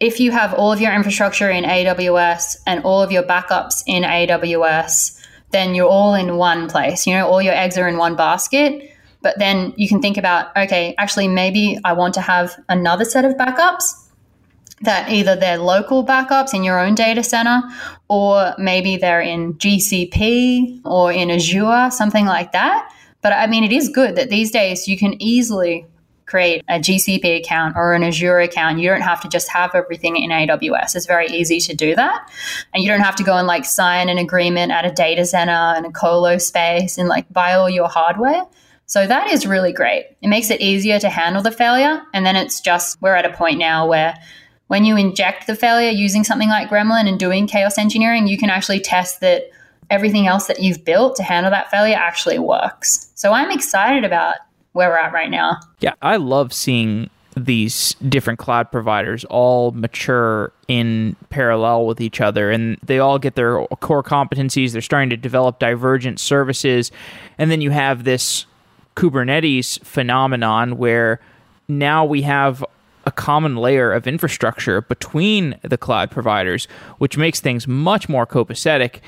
if 0.00 0.18
you 0.18 0.30
have 0.32 0.54
all 0.54 0.72
of 0.72 0.80
your 0.80 0.92
infrastructure 0.92 1.50
in 1.50 1.64
AWS 1.64 2.56
and 2.66 2.82
all 2.84 3.02
of 3.02 3.12
your 3.12 3.22
backups 3.22 3.82
in 3.86 4.02
AWS, 4.02 5.20
then 5.50 5.74
you're 5.74 5.88
all 5.88 6.14
in 6.14 6.36
one 6.36 6.68
place. 6.68 7.06
You 7.06 7.14
know, 7.14 7.28
all 7.28 7.40
your 7.40 7.54
eggs 7.54 7.78
are 7.78 7.86
in 7.88 7.96
one 7.96 8.16
basket. 8.16 8.90
But 9.22 9.38
then 9.38 9.72
you 9.76 9.88
can 9.88 10.02
think 10.02 10.18
about, 10.18 10.54
okay, 10.56 10.94
actually, 10.98 11.28
maybe 11.28 11.78
I 11.84 11.94
want 11.94 12.12
to 12.14 12.20
have 12.20 12.54
another 12.68 13.06
set 13.06 13.24
of 13.24 13.34
backups 13.34 14.03
that 14.84 15.10
either 15.10 15.36
they're 15.36 15.58
local 15.58 16.04
backups 16.04 16.54
in 16.54 16.64
your 16.64 16.78
own 16.78 16.94
data 16.94 17.22
center 17.22 17.62
or 18.08 18.54
maybe 18.58 18.96
they're 18.96 19.20
in 19.20 19.54
GCP 19.54 20.80
or 20.84 21.12
in 21.12 21.30
Azure, 21.30 21.90
something 21.90 22.26
like 22.26 22.52
that. 22.52 22.92
But 23.22 23.32
I 23.32 23.46
mean, 23.46 23.64
it 23.64 23.72
is 23.72 23.88
good 23.88 24.16
that 24.16 24.30
these 24.30 24.50
days 24.50 24.86
you 24.86 24.98
can 24.98 25.20
easily 25.20 25.86
create 26.26 26.62
a 26.68 26.78
GCP 26.78 27.38
account 27.38 27.76
or 27.76 27.92
an 27.92 28.02
Azure 28.02 28.40
account. 28.40 28.78
You 28.78 28.88
don't 28.88 29.02
have 29.02 29.20
to 29.22 29.28
just 29.28 29.48
have 29.50 29.74
everything 29.74 30.16
in 30.16 30.30
AWS. 30.30 30.96
It's 30.96 31.06
very 31.06 31.26
easy 31.28 31.60
to 31.60 31.74
do 31.74 31.94
that. 31.94 32.30
And 32.72 32.82
you 32.82 32.90
don't 32.90 33.00
have 33.00 33.16
to 33.16 33.24
go 33.24 33.36
and 33.36 33.46
like 33.46 33.64
sign 33.64 34.08
an 34.08 34.18
agreement 34.18 34.72
at 34.72 34.84
a 34.84 34.90
data 34.90 35.24
center 35.24 35.52
and 35.52 35.86
a 35.86 35.90
colo 35.90 36.38
space 36.38 36.98
and 36.98 37.08
like 37.08 37.30
buy 37.32 37.54
all 37.54 37.68
your 37.68 37.88
hardware. 37.88 38.44
So 38.86 39.06
that 39.06 39.30
is 39.30 39.46
really 39.46 39.72
great. 39.72 40.06
It 40.22 40.28
makes 40.28 40.50
it 40.50 40.60
easier 40.60 40.98
to 41.00 41.08
handle 41.08 41.42
the 41.42 41.50
failure. 41.50 42.02
And 42.12 42.24
then 42.26 42.36
it's 42.36 42.60
just, 42.60 43.00
we're 43.00 43.14
at 43.14 43.24
a 43.24 43.32
point 43.32 43.58
now 43.58 43.86
where 43.86 44.14
when 44.68 44.84
you 44.84 44.96
inject 44.96 45.46
the 45.46 45.54
failure 45.54 45.90
using 45.90 46.24
something 46.24 46.48
like 46.48 46.68
Gremlin 46.68 47.08
and 47.08 47.18
doing 47.18 47.46
chaos 47.46 47.78
engineering, 47.78 48.26
you 48.26 48.38
can 48.38 48.50
actually 48.50 48.80
test 48.80 49.20
that 49.20 49.50
everything 49.90 50.26
else 50.26 50.46
that 50.46 50.62
you've 50.62 50.84
built 50.84 51.16
to 51.16 51.22
handle 51.22 51.50
that 51.50 51.70
failure 51.70 51.96
actually 51.96 52.38
works. 52.38 53.10
So 53.14 53.32
I'm 53.32 53.50
excited 53.50 54.04
about 54.04 54.36
where 54.72 54.88
we're 54.88 54.98
at 54.98 55.12
right 55.12 55.30
now. 55.30 55.58
Yeah, 55.80 55.94
I 56.02 56.16
love 56.16 56.52
seeing 56.52 57.10
these 57.36 57.94
different 58.08 58.38
cloud 58.38 58.70
providers 58.70 59.24
all 59.24 59.72
mature 59.72 60.52
in 60.68 61.16
parallel 61.30 61.84
with 61.86 62.00
each 62.00 62.20
other 62.20 62.50
and 62.50 62.78
they 62.82 63.00
all 63.00 63.18
get 63.18 63.34
their 63.34 63.66
core 63.80 64.04
competencies 64.04 64.70
they're 64.70 64.80
starting 64.80 65.10
to 65.10 65.16
develop 65.16 65.58
divergent 65.58 66.20
services 66.20 66.92
and 67.36 67.50
then 67.50 67.60
you 67.60 67.70
have 67.70 68.04
this 68.04 68.46
kubernetes 68.94 69.84
phenomenon 69.84 70.76
where 70.76 71.18
now 71.66 72.04
we 72.04 72.22
have 72.22 72.64
a 73.06 73.12
common 73.12 73.56
layer 73.56 73.92
of 73.92 74.06
infrastructure 74.06 74.80
between 74.82 75.58
the 75.62 75.78
cloud 75.78 76.10
providers, 76.10 76.66
which 76.98 77.16
makes 77.16 77.40
things 77.40 77.66
much 77.66 78.08
more 78.08 78.26
copacetic. 78.26 79.00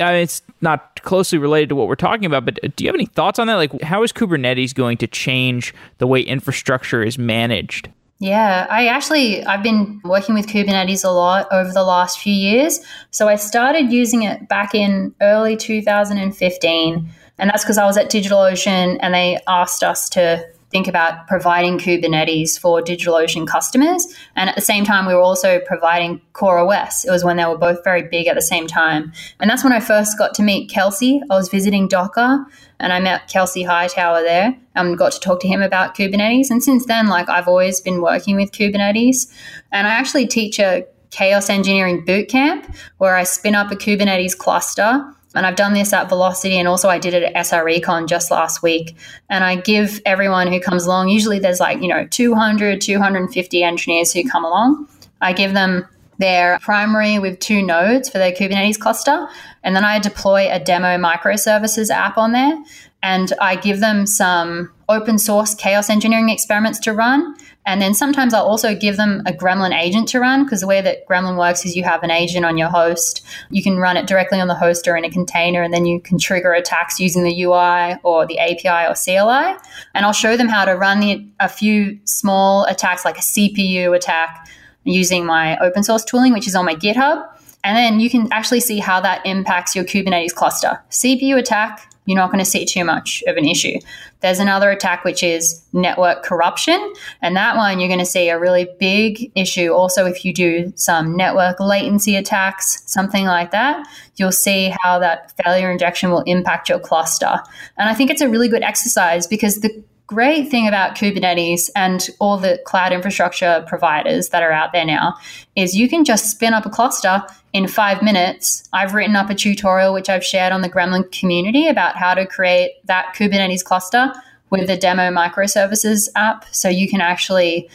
Uh, 0.00 0.12
it's 0.12 0.42
not 0.60 1.02
closely 1.02 1.38
related 1.38 1.68
to 1.68 1.74
what 1.74 1.88
we're 1.88 1.94
talking 1.94 2.24
about, 2.24 2.44
but 2.44 2.58
do 2.76 2.84
you 2.84 2.88
have 2.88 2.94
any 2.94 3.06
thoughts 3.06 3.38
on 3.38 3.46
that? 3.46 3.56
Like, 3.56 3.82
how 3.82 4.02
is 4.02 4.12
Kubernetes 4.12 4.74
going 4.74 4.96
to 4.98 5.06
change 5.06 5.74
the 5.98 6.06
way 6.06 6.20
infrastructure 6.20 7.02
is 7.02 7.18
managed? 7.18 7.90
Yeah, 8.20 8.66
I 8.68 8.86
actually 8.86 9.42
I've 9.44 9.62
been 9.62 9.98
working 10.04 10.34
with 10.34 10.46
Kubernetes 10.46 11.04
a 11.04 11.08
lot 11.08 11.48
over 11.50 11.72
the 11.72 11.82
last 11.82 12.20
few 12.20 12.34
years. 12.34 12.80
So 13.10 13.28
I 13.28 13.36
started 13.36 13.90
using 13.90 14.24
it 14.24 14.46
back 14.46 14.74
in 14.74 15.14
early 15.22 15.56
2015, 15.56 17.10
and 17.38 17.50
that's 17.50 17.64
because 17.64 17.78
I 17.78 17.86
was 17.86 17.96
at 17.96 18.10
DigitalOcean 18.10 18.98
and 19.00 19.14
they 19.14 19.38
asked 19.48 19.82
us 19.82 20.10
to 20.10 20.46
think 20.70 20.86
about 20.86 21.26
providing 21.26 21.78
Kubernetes 21.78 22.58
for 22.58 22.80
DigitalOcean 22.80 23.46
customers. 23.46 24.06
And 24.36 24.48
at 24.48 24.54
the 24.54 24.62
same 24.62 24.84
time, 24.84 25.06
we 25.06 25.14
were 25.14 25.20
also 25.20 25.60
providing 25.60 26.20
CoreOS. 26.32 27.04
It 27.04 27.10
was 27.10 27.24
when 27.24 27.36
they 27.36 27.44
were 27.44 27.58
both 27.58 27.82
very 27.82 28.02
big 28.02 28.26
at 28.28 28.36
the 28.36 28.42
same 28.42 28.66
time. 28.66 29.12
And 29.40 29.50
that's 29.50 29.64
when 29.64 29.72
I 29.72 29.80
first 29.80 30.16
got 30.16 30.34
to 30.34 30.42
meet 30.42 30.70
Kelsey. 30.70 31.20
I 31.28 31.34
was 31.34 31.48
visiting 31.48 31.88
Docker 31.88 32.44
and 32.78 32.92
I 32.92 33.00
met 33.00 33.28
Kelsey 33.28 33.64
Hightower 33.64 34.22
there 34.22 34.56
and 34.74 34.96
got 34.96 35.12
to 35.12 35.20
talk 35.20 35.40
to 35.40 35.48
him 35.48 35.60
about 35.60 35.96
Kubernetes. 35.96 36.50
And 36.50 36.62
since 36.62 36.86
then, 36.86 37.08
like 37.08 37.28
I've 37.28 37.48
always 37.48 37.80
been 37.80 38.00
working 38.00 38.36
with 38.36 38.52
Kubernetes. 38.52 39.32
And 39.72 39.86
I 39.86 39.90
actually 39.90 40.26
teach 40.26 40.58
a 40.58 40.86
chaos 41.10 41.50
engineering 41.50 42.04
bootcamp 42.06 42.72
where 42.98 43.16
I 43.16 43.24
spin 43.24 43.56
up 43.56 43.72
a 43.72 43.76
Kubernetes 43.76 44.36
cluster 44.36 45.04
and 45.34 45.46
I've 45.46 45.56
done 45.56 45.74
this 45.74 45.92
at 45.92 46.08
Velocity 46.08 46.58
and 46.58 46.66
also 46.66 46.88
I 46.88 46.98
did 46.98 47.14
it 47.14 47.22
at 47.22 47.34
SREcon 47.46 48.08
just 48.08 48.30
last 48.30 48.62
week. 48.62 48.96
And 49.28 49.44
I 49.44 49.56
give 49.56 50.00
everyone 50.04 50.48
who 50.48 50.60
comes 50.60 50.86
along, 50.86 51.08
usually 51.08 51.38
there's 51.38 51.60
like, 51.60 51.80
you 51.80 51.88
know, 51.88 52.06
200, 52.06 52.80
250 52.80 53.62
engineers 53.62 54.12
who 54.12 54.28
come 54.28 54.44
along. 54.44 54.88
I 55.20 55.32
give 55.32 55.52
them 55.52 55.86
their 56.18 56.58
primary 56.58 57.18
with 57.18 57.38
two 57.38 57.62
nodes 57.62 58.08
for 58.10 58.18
their 58.18 58.32
Kubernetes 58.32 58.78
cluster. 58.78 59.28
And 59.62 59.76
then 59.76 59.84
I 59.84 59.98
deploy 59.98 60.48
a 60.50 60.58
demo 60.58 60.98
microservices 60.98 61.90
app 61.90 62.18
on 62.18 62.32
there. 62.32 62.62
And 63.02 63.32
I 63.40 63.56
give 63.56 63.80
them 63.80 64.06
some 64.06 64.70
open 64.88 65.18
source 65.18 65.54
chaos 65.54 65.88
engineering 65.88 66.28
experiments 66.28 66.78
to 66.80 66.92
run. 66.92 67.36
And 67.66 67.80
then 67.80 67.92
sometimes 67.92 68.32
I'll 68.32 68.46
also 68.46 68.74
give 68.74 68.96
them 68.96 69.22
a 69.26 69.32
Gremlin 69.32 69.78
agent 69.78 70.08
to 70.08 70.20
run 70.20 70.44
because 70.44 70.62
the 70.62 70.66
way 70.66 70.80
that 70.80 71.06
Gremlin 71.06 71.36
works 71.36 71.64
is 71.64 71.76
you 71.76 71.84
have 71.84 72.02
an 72.02 72.10
agent 72.10 72.44
on 72.44 72.56
your 72.56 72.68
host. 72.68 73.24
You 73.50 73.62
can 73.62 73.76
run 73.76 73.96
it 73.96 74.06
directly 74.06 74.40
on 74.40 74.48
the 74.48 74.54
host 74.54 74.88
or 74.88 74.96
in 74.96 75.04
a 75.04 75.10
container, 75.10 75.62
and 75.62 75.72
then 75.72 75.84
you 75.84 76.00
can 76.00 76.18
trigger 76.18 76.52
attacks 76.52 76.98
using 76.98 77.22
the 77.22 77.42
UI 77.42 77.96
or 78.02 78.26
the 78.26 78.38
API 78.38 78.88
or 78.88 78.94
CLI. 78.94 79.56
And 79.94 80.06
I'll 80.06 80.12
show 80.12 80.36
them 80.36 80.48
how 80.48 80.64
to 80.64 80.72
run 80.72 81.00
the, 81.00 81.26
a 81.38 81.48
few 81.48 81.98
small 82.04 82.64
attacks 82.64 83.04
like 83.04 83.18
a 83.18 83.22
CPU 83.22 83.94
attack 83.94 84.48
using 84.84 85.26
my 85.26 85.58
open 85.58 85.84
source 85.84 86.04
tooling, 86.04 86.32
which 86.32 86.46
is 86.46 86.54
on 86.54 86.64
my 86.64 86.74
GitHub. 86.74 87.26
And 87.62 87.76
then 87.76 88.00
you 88.00 88.08
can 88.08 88.32
actually 88.32 88.60
see 88.60 88.78
how 88.78 89.00
that 89.02 89.24
impacts 89.26 89.76
your 89.76 89.84
Kubernetes 89.84 90.34
cluster. 90.34 90.82
CPU 90.90 91.38
attack, 91.38 91.92
you're 92.10 92.18
not 92.18 92.32
going 92.32 92.44
to 92.44 92.50
see 92.50 92.64
too 92.64 92.84
much 92.84 93.22
of 93.28 93.36
an 93.36 93.44
issue. 93.44 93.78
There's 94.18 94.40
another 94.40 94.68
attack, 94.68 95.04
which 95.04 95.22
is 95.22 95.64
network 95.72 96.24
corruption. 96.24 96.92
And 97.22 97.36
that 97.36 97.56
one, 97.56 97.78
you're 97.78 97.88
going 97.88 98.00
to 98.00 98.04
see 98.04 98.28
a 98.28 98.38
really 98.38 98.68
big 98.80 99.30
issue. 99.36 99.70
Also, 99.70 100.06
if 100.06 100.24
you 100.24 100.34
do 100.34 100.72
some 100.74 101.16
network 101.16 101.60
latency 101.60 102.16
attacks, 102.16 102.82
something 102.86 103.26
like 103.26 103.52
that, 103.52 103.86
you'll 104.16 104.32
see 104.32 104.74
how 104.82 104.98
that 104.98 105.32
failure 105.44 105.70
injection 105.70 106.10
will 106.10 106.22
impact 106.22 106.68
your 106.68 106.80
cluster. 106.80 107.38
And 107.78 107.88
I 107.88 107.94
think 107.94 108.10
it's 108.10 108.20
a 108.20 108.28
really 108.28 108.48
good 108.48 108.64
exercise 108.64 109.28
because 109.28 109.60
the 109.60 109.84
great 110.10 110.50
thing 110.50 110.66
about 110.66 110.96
Kubernetes 110.96 111.70
and 111.76 112.08
all 112.18 112.36
the 112.36 112.60
cloud 112.66 112.92
infrastructure 112.92 113.64
providers 113.68 114.30
that 114.30 114.42
are 114.42 114.50
out 114.50 114.72
there 114.72 114.84
now 114.84 115.14
is 115.54 115.76
you 115.76 115.88
can 115.88 116.04
just 116.04 116.28
spin 116.28 116.52
up 116.52 116.66
a 116.66 116.68
cluster 116.68 117.22
in 117.52 117.68
five 117.68 118.02
minutes. 118.02 118.68
I've 118.72 118.92
written 118.92 119.14
up 119.14 119.30
a 119.30 119.36
tutorial 119.36 119.94
which 119.94 120.08
I've 120.08 120.24
shared 120.24 120.52
on 120.52 120.62
the 120.62 120.68
Gremlin 120.68 121.12
community 121.12 121.68
about 121.68 121.96
how 121.96 122.14
to 122.14 122.26
create 122.26 122.84
that 122.86 123.14
Kubernetes 123.14 123.62
cluster 123.62 124.12
with 124.50 124.66
the 124.66 124.76
demo 124.76 125.12
microservices 125.12 126.08
app. 126.16 126.44
So 126.50 126.68
you 126.68 126.88
can 126.88 127.00
actually 127.00 127.70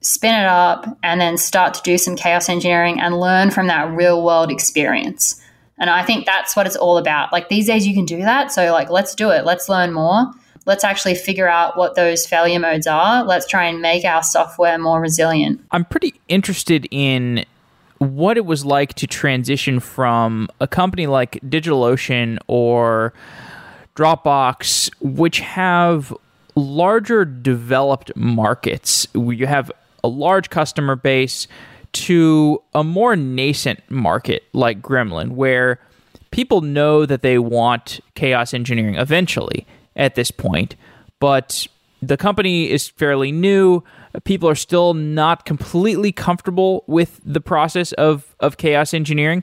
spin 0.00 0.34
it 0.34 0.46
up 0.46 0.88
and 1.04 1.20
then 1.20 1.38
start 1.38 1.72
to 1.74 1.82
do 1.82 1.98
some 1.98 2.16
chaos 2.16 2.48
engineering 2.48 3.00
and 3.00 3.20
learn 3.20 3.52
from 3.52 3.68
that 3.68 3.88
real 3.92 4.24
world 4.24 4.50
experience. 4.50 5.40
And 5.78 5.88
I 5.88 6.02
think 6.02 6.26
that's 6.26 6.56
what 6.56 6.66
it's 6.66 6.74
all 6.74 6.98
about. 6.98 7.32
Like 7.32 7.48
these 7.48 7.68
days 7.68 7.86
you 7.86 7.94
can 7.94 8.06
do 8.06 8.18
that. 8.22 8.50
So 8.50 8.72
like 8.72 8.90
let's 8.90 9.14
do 9.14 9.30
it. 9.30 9.44
Let's 9.44 9.68
learn 9.68 9.92
more 9.92 10.32
let's 10.66 10.84
actually 10.84 11.14
figure 11.14 11.48
out 11.48 11.76
what 11.76 11.94
those 11.94 12.26
failure 12.26 12.58
modes 12.58 12.86
are. 12.86 13.24
Let's 13.24 13.46
try 13.46 13.64
and 13.66 13.80
make 13.80 14.04
our 14.04 14.22
software 14.22 14.78
more 14.78 15.00
resilient. 15.00 15.64
I'm 15.70 15.84
pretty 15.84 16.14
interested 16.28 16.86
in 16.90 17.44
what 17.98 18.36
it 18.36 18.44
was 18.44 18.64
like 18.64 18.94
to 18.94 19.06
transition 19.06 19.80
from 19.80 20.48
a 20.60 20.66
company 20.66 21.06
like 21.06 21.40
DigitalOcean 21.42 22.38
or 22.46 23.14
Dropbox, 23.94 24.90
which 25.00 25.40
have 25.40 26.12
larger 26.54 27.24
developed 27.24 28.14
markets. 28.16 29.06
Where 29.14 29.34
you 29.34 29.46
have 29.46 29.70
a 30.04 30.08
large 30.08 30.50
customer 30.50 30.96
base 30.96 31.46
to 31.92 32.62
a 32.74 32.84
more 32.84 33.16
nascent 33.16 33.80
market 33.88 34.44
like 34.52 34.82
Gremlin, 34.82 35.30
where 35.30 35.80
people 36.30 36.60
know 36.60 37.06
that 37.06 37.22
they 37.22 37.38
want 37.38 38.00
chaos 38.14 38.52
engineering 38.52 38.96
eventually 38.96 39.66
at 39.96 40.14
this 40.14 40.30
point, 40.30 40.76
but 41.18 41.66
the 42.02 42.16
company 42.16 42.70
is 42.70 42.88
fairly 42.88 43.32
new. 43.32 43.82
People 44.24 44.48
are 44.48 44.54
still 44.54 44.94
not 44.94 45.44
completely 45.44 46.12
comfortable 46.12 46.84
with 46.86 47.20
the 47.24 47.40
process 47.40 47.92
of, 47.92 48.34
of 48.40 48.56
chaos 48.56 48.94
engineering. 48.94 49.42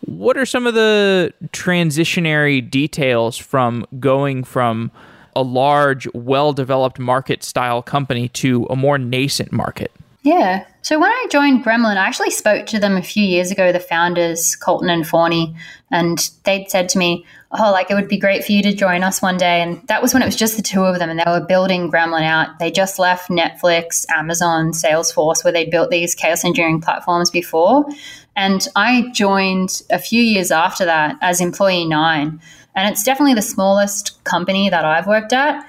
What 0.00 0.36
are 0.36 0.46
some 0.46 0.66
of 0.66 0.74
the 0.74 1.32
transitionary 1.48 2.68
details 2.68 3.36
from 3.36 3.86
going 3.98 4.44
from 4.44 4.90
a 5.34 5.42
large, 5.42 6.06
well 6.14 6.52
developed 6.52 6.98
market 6.98 7.42
style 7.42 7.82
company 7.82 8.28
to 8.28 8.66
a 8.70 8.76
more 8.76 8.98
nascent 8.98 9.52
market? 9.52 9.90
Yeah. 10.22 10.66
So 10.82 10.98
when 10.98 11.10
I 11.10 11.26
joined 11.30 11.64
Gremlin, 11.64 11.96
I 11.96 12.06
actually 12.06 12.30
spoke 12.30 12.66
to 12.66 12.80
them 12.80 12.96
a 12.96 13.02
few 13.02 13.24
years 13.24 13.50
ago, 13.50 13.70
the 13.70 13.78
founders, 13.78 14.56
Kolton 14.56 14.90
and 14.90 15.06
Forney, 15.06 15.54
and 15.90 16.30
they'd 16.44 16.68
said 16.68 16.88
to 16.90 16.98
me, 16.98 17.24
Oh, 17.52 17.70
like 17.70 17.90
it 17.90 17.94
would 17.94 18.08
be 18.08 18.18
great 18.18 18.44
for 18.44 18.52
you 18.52 18.62
to 18.62 18.74
join 18.74 19.04
us 19.04 19.22
one 19.22 19.36
day. 19.36 19.62
And 19.62 19.86
that 19.86 20.02
was 20.02 20.12
when 20.12 20.22
it 20.22 20.26
was 20.26 20.36
just 20.36 20.56
the 20.56 20.62
two 20.62 20.82
of 20.82 20.98
them 20.98 21.08
and 21.10 21.18
they 21.18 21.24
were 21.26 21.44
building 21.46 21.90
Gremlin 21.90 22.24
out. 22.24 22.58
They 22.58 22.70
just 22.70 22.98
left 22.98 23.30
Netflix, 23.30 24.04
Amazon, 24.10 24.72
Salesforce, 24.72 25.44
where 25.44 25.52
they 25.52 25.64
built 25.64 25.90
these 25.90 26.14
chaos 26.14 26.44
engineering 26.44 26.80
platforms 26.80 27.30
before. 27.30 27.86
And 28.34 28.66
I 28.74 29.10
joined 29.12 29.82
a 29.90 29.98
few 29.98 30.22
years 30.22 30.50
after 30.50 30.84
that 30.84 31.16
as 31.20 31.40
employee 31.40 31.86
nine. 31.86 32.40
And 32.74 32.92
it's 32.92 33.04
definitely 33.04 33.34
the 33.34 33.42
smallest 33.42 34.22
company 34.24 34.68
that 34.68 34.84
I've 34.84 35.06
worked 35.06 35.32
at 35.32 35.64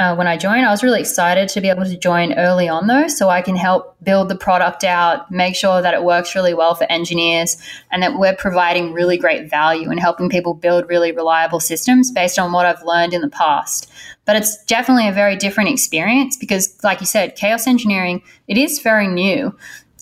uh, 0.00 0.14
when 0.14 0.26
I 0.26 0.38
joined. 0.38 0.64
I 0.64 0.70
was 0.70 0.82
really 0.82 1.00
excited 1.00 1.50
to 1.50 1.60
be 1.60 1.68
able 1.68 1.84
to 1.84 1.94
join 1.94 2.32
early 2.32 2.70
on, 2.70 2.86
though, 2.86 3.06
so 3.06 3.28
I 3.28 3.42
can 3.42 3.54
help 3.54 3.96
build 4.02 4.30
the 4.30 4.34
product 4.34 4.82
out, 4.82 5.30
make 5.30 5.54
sure 5.54 5.82
that 5.82 5.92
it 5.92 6.02
works 6.02 6.34
really 6.34 6.54
well 6.54 6.74
for 6.74 6.90
engineers, 6.90 7.58
and 7.92 8.02
that 8.02 8.18
we're 8.18 8.34
providing 8.34 8.94
really 8.94 9.18
great 9.18 9.50
value 9.50 9.90
and 9.90 10.00
helping 10.00 10.30
people 10.30 10.54
build 10.54 10.88
really 10.88 11.12
reliable 11.12 11.60
systems 11.60 12.10
based 12.10 12.38
on 12.38 12.50
what 12.50 12.64
I've 12.64 12.82
learned 12.82 13.12
in 13.12 13.20
the 13.20 13.28
past. 13.28 13.92
But 14.24 14.36
it's 14.36 14.64
definitely 14.64 15.06
a 15.06 15.12
very 15.12 15.36
different 15.36 15.68
experience 15.68 16.34
because, 16.34 16.78
like 16.82 17.00
you 17.00 17.06
said, 17.06 17.36
chaos 17.36 17.66
engineering, 17.66 18.22
it 18.48 18.56
is 18.56 18.80
very 18.80 19.06
new. 19.06 19.54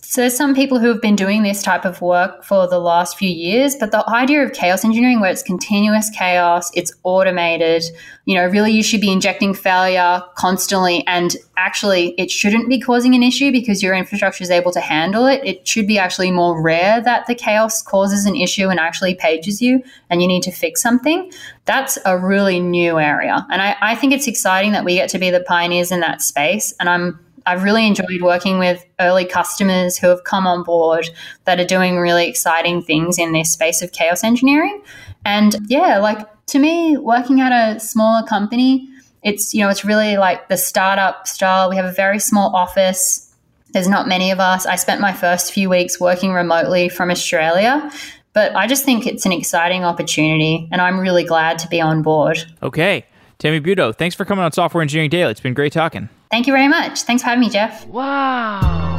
So 0.09 0.21
there's 0.21 0.35
some 0.35 0.55
people 0.55 0.79
who 0.79 0.87
have 0.87 1.03
been 1.03 1.15
doing 1.15 1.43
this 1.43 1.61
type 1.61 1.85
of 1.85 2.01
work 2.01 2.43
for 2.43 2.67
the 2.67 2.79
last 2.79 3.15
few 3.15 3.29
years, 3.29 3.75
but 3.75 3.91
the 3.91 4.09
idea 4.09 4.43
of 4.43 4.53
chaos 4.53 4.83
engineering 4.83 5.19
where 5.19 5.29
it's 5.29 5.43
continuous 5.43 6.09
chaos, 6.09 6.71
it's 6.73 6.91
automated, 7.03 7.83
you 8.25 8.33
know, 8.33 8.47
really 8.47 8.71
you 8.71 8.81
should 8.81 9.01
be 9.01 9.11
injecting 9.11 9.53
failure 9.53 10.23
constantly 10.35 11.05
and 11.05 11.35
actually 11.57 12.15
it 12.17 12.31
shouldn't 12.31 12.69
be 12.69 12.79
causing 12.79 13.13
an 13.13 13.21
issue 13.21 13.51
because 13.51 13.83
your 13.83 13.93
infrastructure 13.93 14.43
is 14.43 14.49
able 14.49 14.71
to 14.71 14.79
handle 14.79 15.27
it. 15.27 15.41
It 15.43 15.67
should 15.67 15.85
be 15.85 15.99
actually 15.99 16.31
more 16.31 16.59
rare 16.59 16.99
that 17.01 17.27
the 17.27 17.35
chaos 17.35 17.83
causes 17.83 18.25
an 18.25 18.35
issue 18.35 18.67
and 18.67 18.79
actually 18.79 19.13
pages 19.13 19.61
you 19.61 19.83
and 20.09 20.23
you 20.23 20.27
need 20.27 20.41
to 20.41 20.51
fix 20.51 20.81
something. 20.81 21.31
That's 21.65 21.99
a 22.03 22.17
really 22.17 22.59
new 22.59 22.97
area. 22.97 23.45
And 23.51 23.61
I, 23.61 23.75
I 23.79 23.93
think 23.93 24.13
it's 24.13 24.27
exciting 24.27 24.71
that 24.71 24.83
we 24.83 24.95
get 24.95 25.09
to 25.09 25.19
be 25.19 25.29
the 25.29 25.41
pioneers 25.41 25.91
in 25.91 25.99
that 25.99 26.23
space. 26.23 26.73
And 26.79 26.89
I'm 26.89 27.19
I've 27.49 27.63
really 27.63 27.87
enjoyed 27.87 28.21
working 28.21 28.59
with 28.59 28.85
early 28.99 29.25
customers 29.25 29.97
who 29.97 30.05
have 30.07 30.23
come 30.23 30.45
on 30.45 30.61
board 30.61 31.09
that 31.45 31.59
are 31.59 31.65
doing 31.65 31.97
really 31.97 32.27
exciting 32.27 32.83
things 32.83 33.17
in 33.17 33.31
this 33.31 33.51
space 33.51 33.81
of 33.81 33.91
chaos 33.91 34.23
engineering. 34.23 34.83
And 35.25 35.55
yeah, 35.67 35.97
like 35.97 36.27
to 36.47 36.59
me, 36.59 36.95
working 36.97 37.41
at 37.41 37.51
a 37.51 37.79
smaller 37.79 38.25
company, 38.27 38.87
it's 39.23 39.51
you 39.55 39.61
know 39.61 39.69
it's 39.69 39.83
really 39.83 40.17
like 40.17 40.47
the 40.47 40.57
startup 40.57 41.27
style. 41.27 41.71
We 41.71 41.75
have 41.75 41.85
a 41.85 41.91
very 41.91 42.19
small 42.19 42.55
office. 42.55 43.33
There's 43.73 43.89
not 43.89 44.07
many 44.07 44.29
of 44.29 44.39
us. 44.39 44.67
I 44.67 44.75
spent 44.75 45.01
my 45.01 45.11
first 45.11 45.51
few 45.51 45.71
weeks 45.71 45.99
working 45.99 46.33
remotely 46.33 46.87
from 46.87 47.09
Australia, 47.09 47.91
but 48.33 48.55
I 48.55 48.67
just 48.67 48.85
think 48.85 49.07
it's 49.07 49.25
an 49.25 49.31
exciting 49.31 49.83
opportunity, 49.83 50.69
and 50.71 50.81
I'm 50.81 50.99
really 50.99 51.23
glad 51.23 51.57
to 51.59 51.67
be 51.67 51.81
on 51.81 52.03
board. 52.03 52.45
Okay, 52.61 53.07
Tammy 53.39 53.59
Butow, 53.59 53.95
thanks 53.95 54.15
for 54.15 54.23
coming 54.23 54.45
on 54.45 54.51
Software 54.51 54.83
Engineering 54.83 55.09
Daily. 55.09 55.31
It's 55.31 55.41
been 55.41 55.55
great 55.55 55.73
talking. 55.73 56.09
Thank 56.31 56.47
you 56.47 56.53
very 56.53 56.67
much. 56.67 57.03
Thanks 57.03 57.23
for 57.23 57.29
having 57.29 57.41
me, 57.41 57.49
Jeff. 57.49 57.87
Wow. 57.87 58.98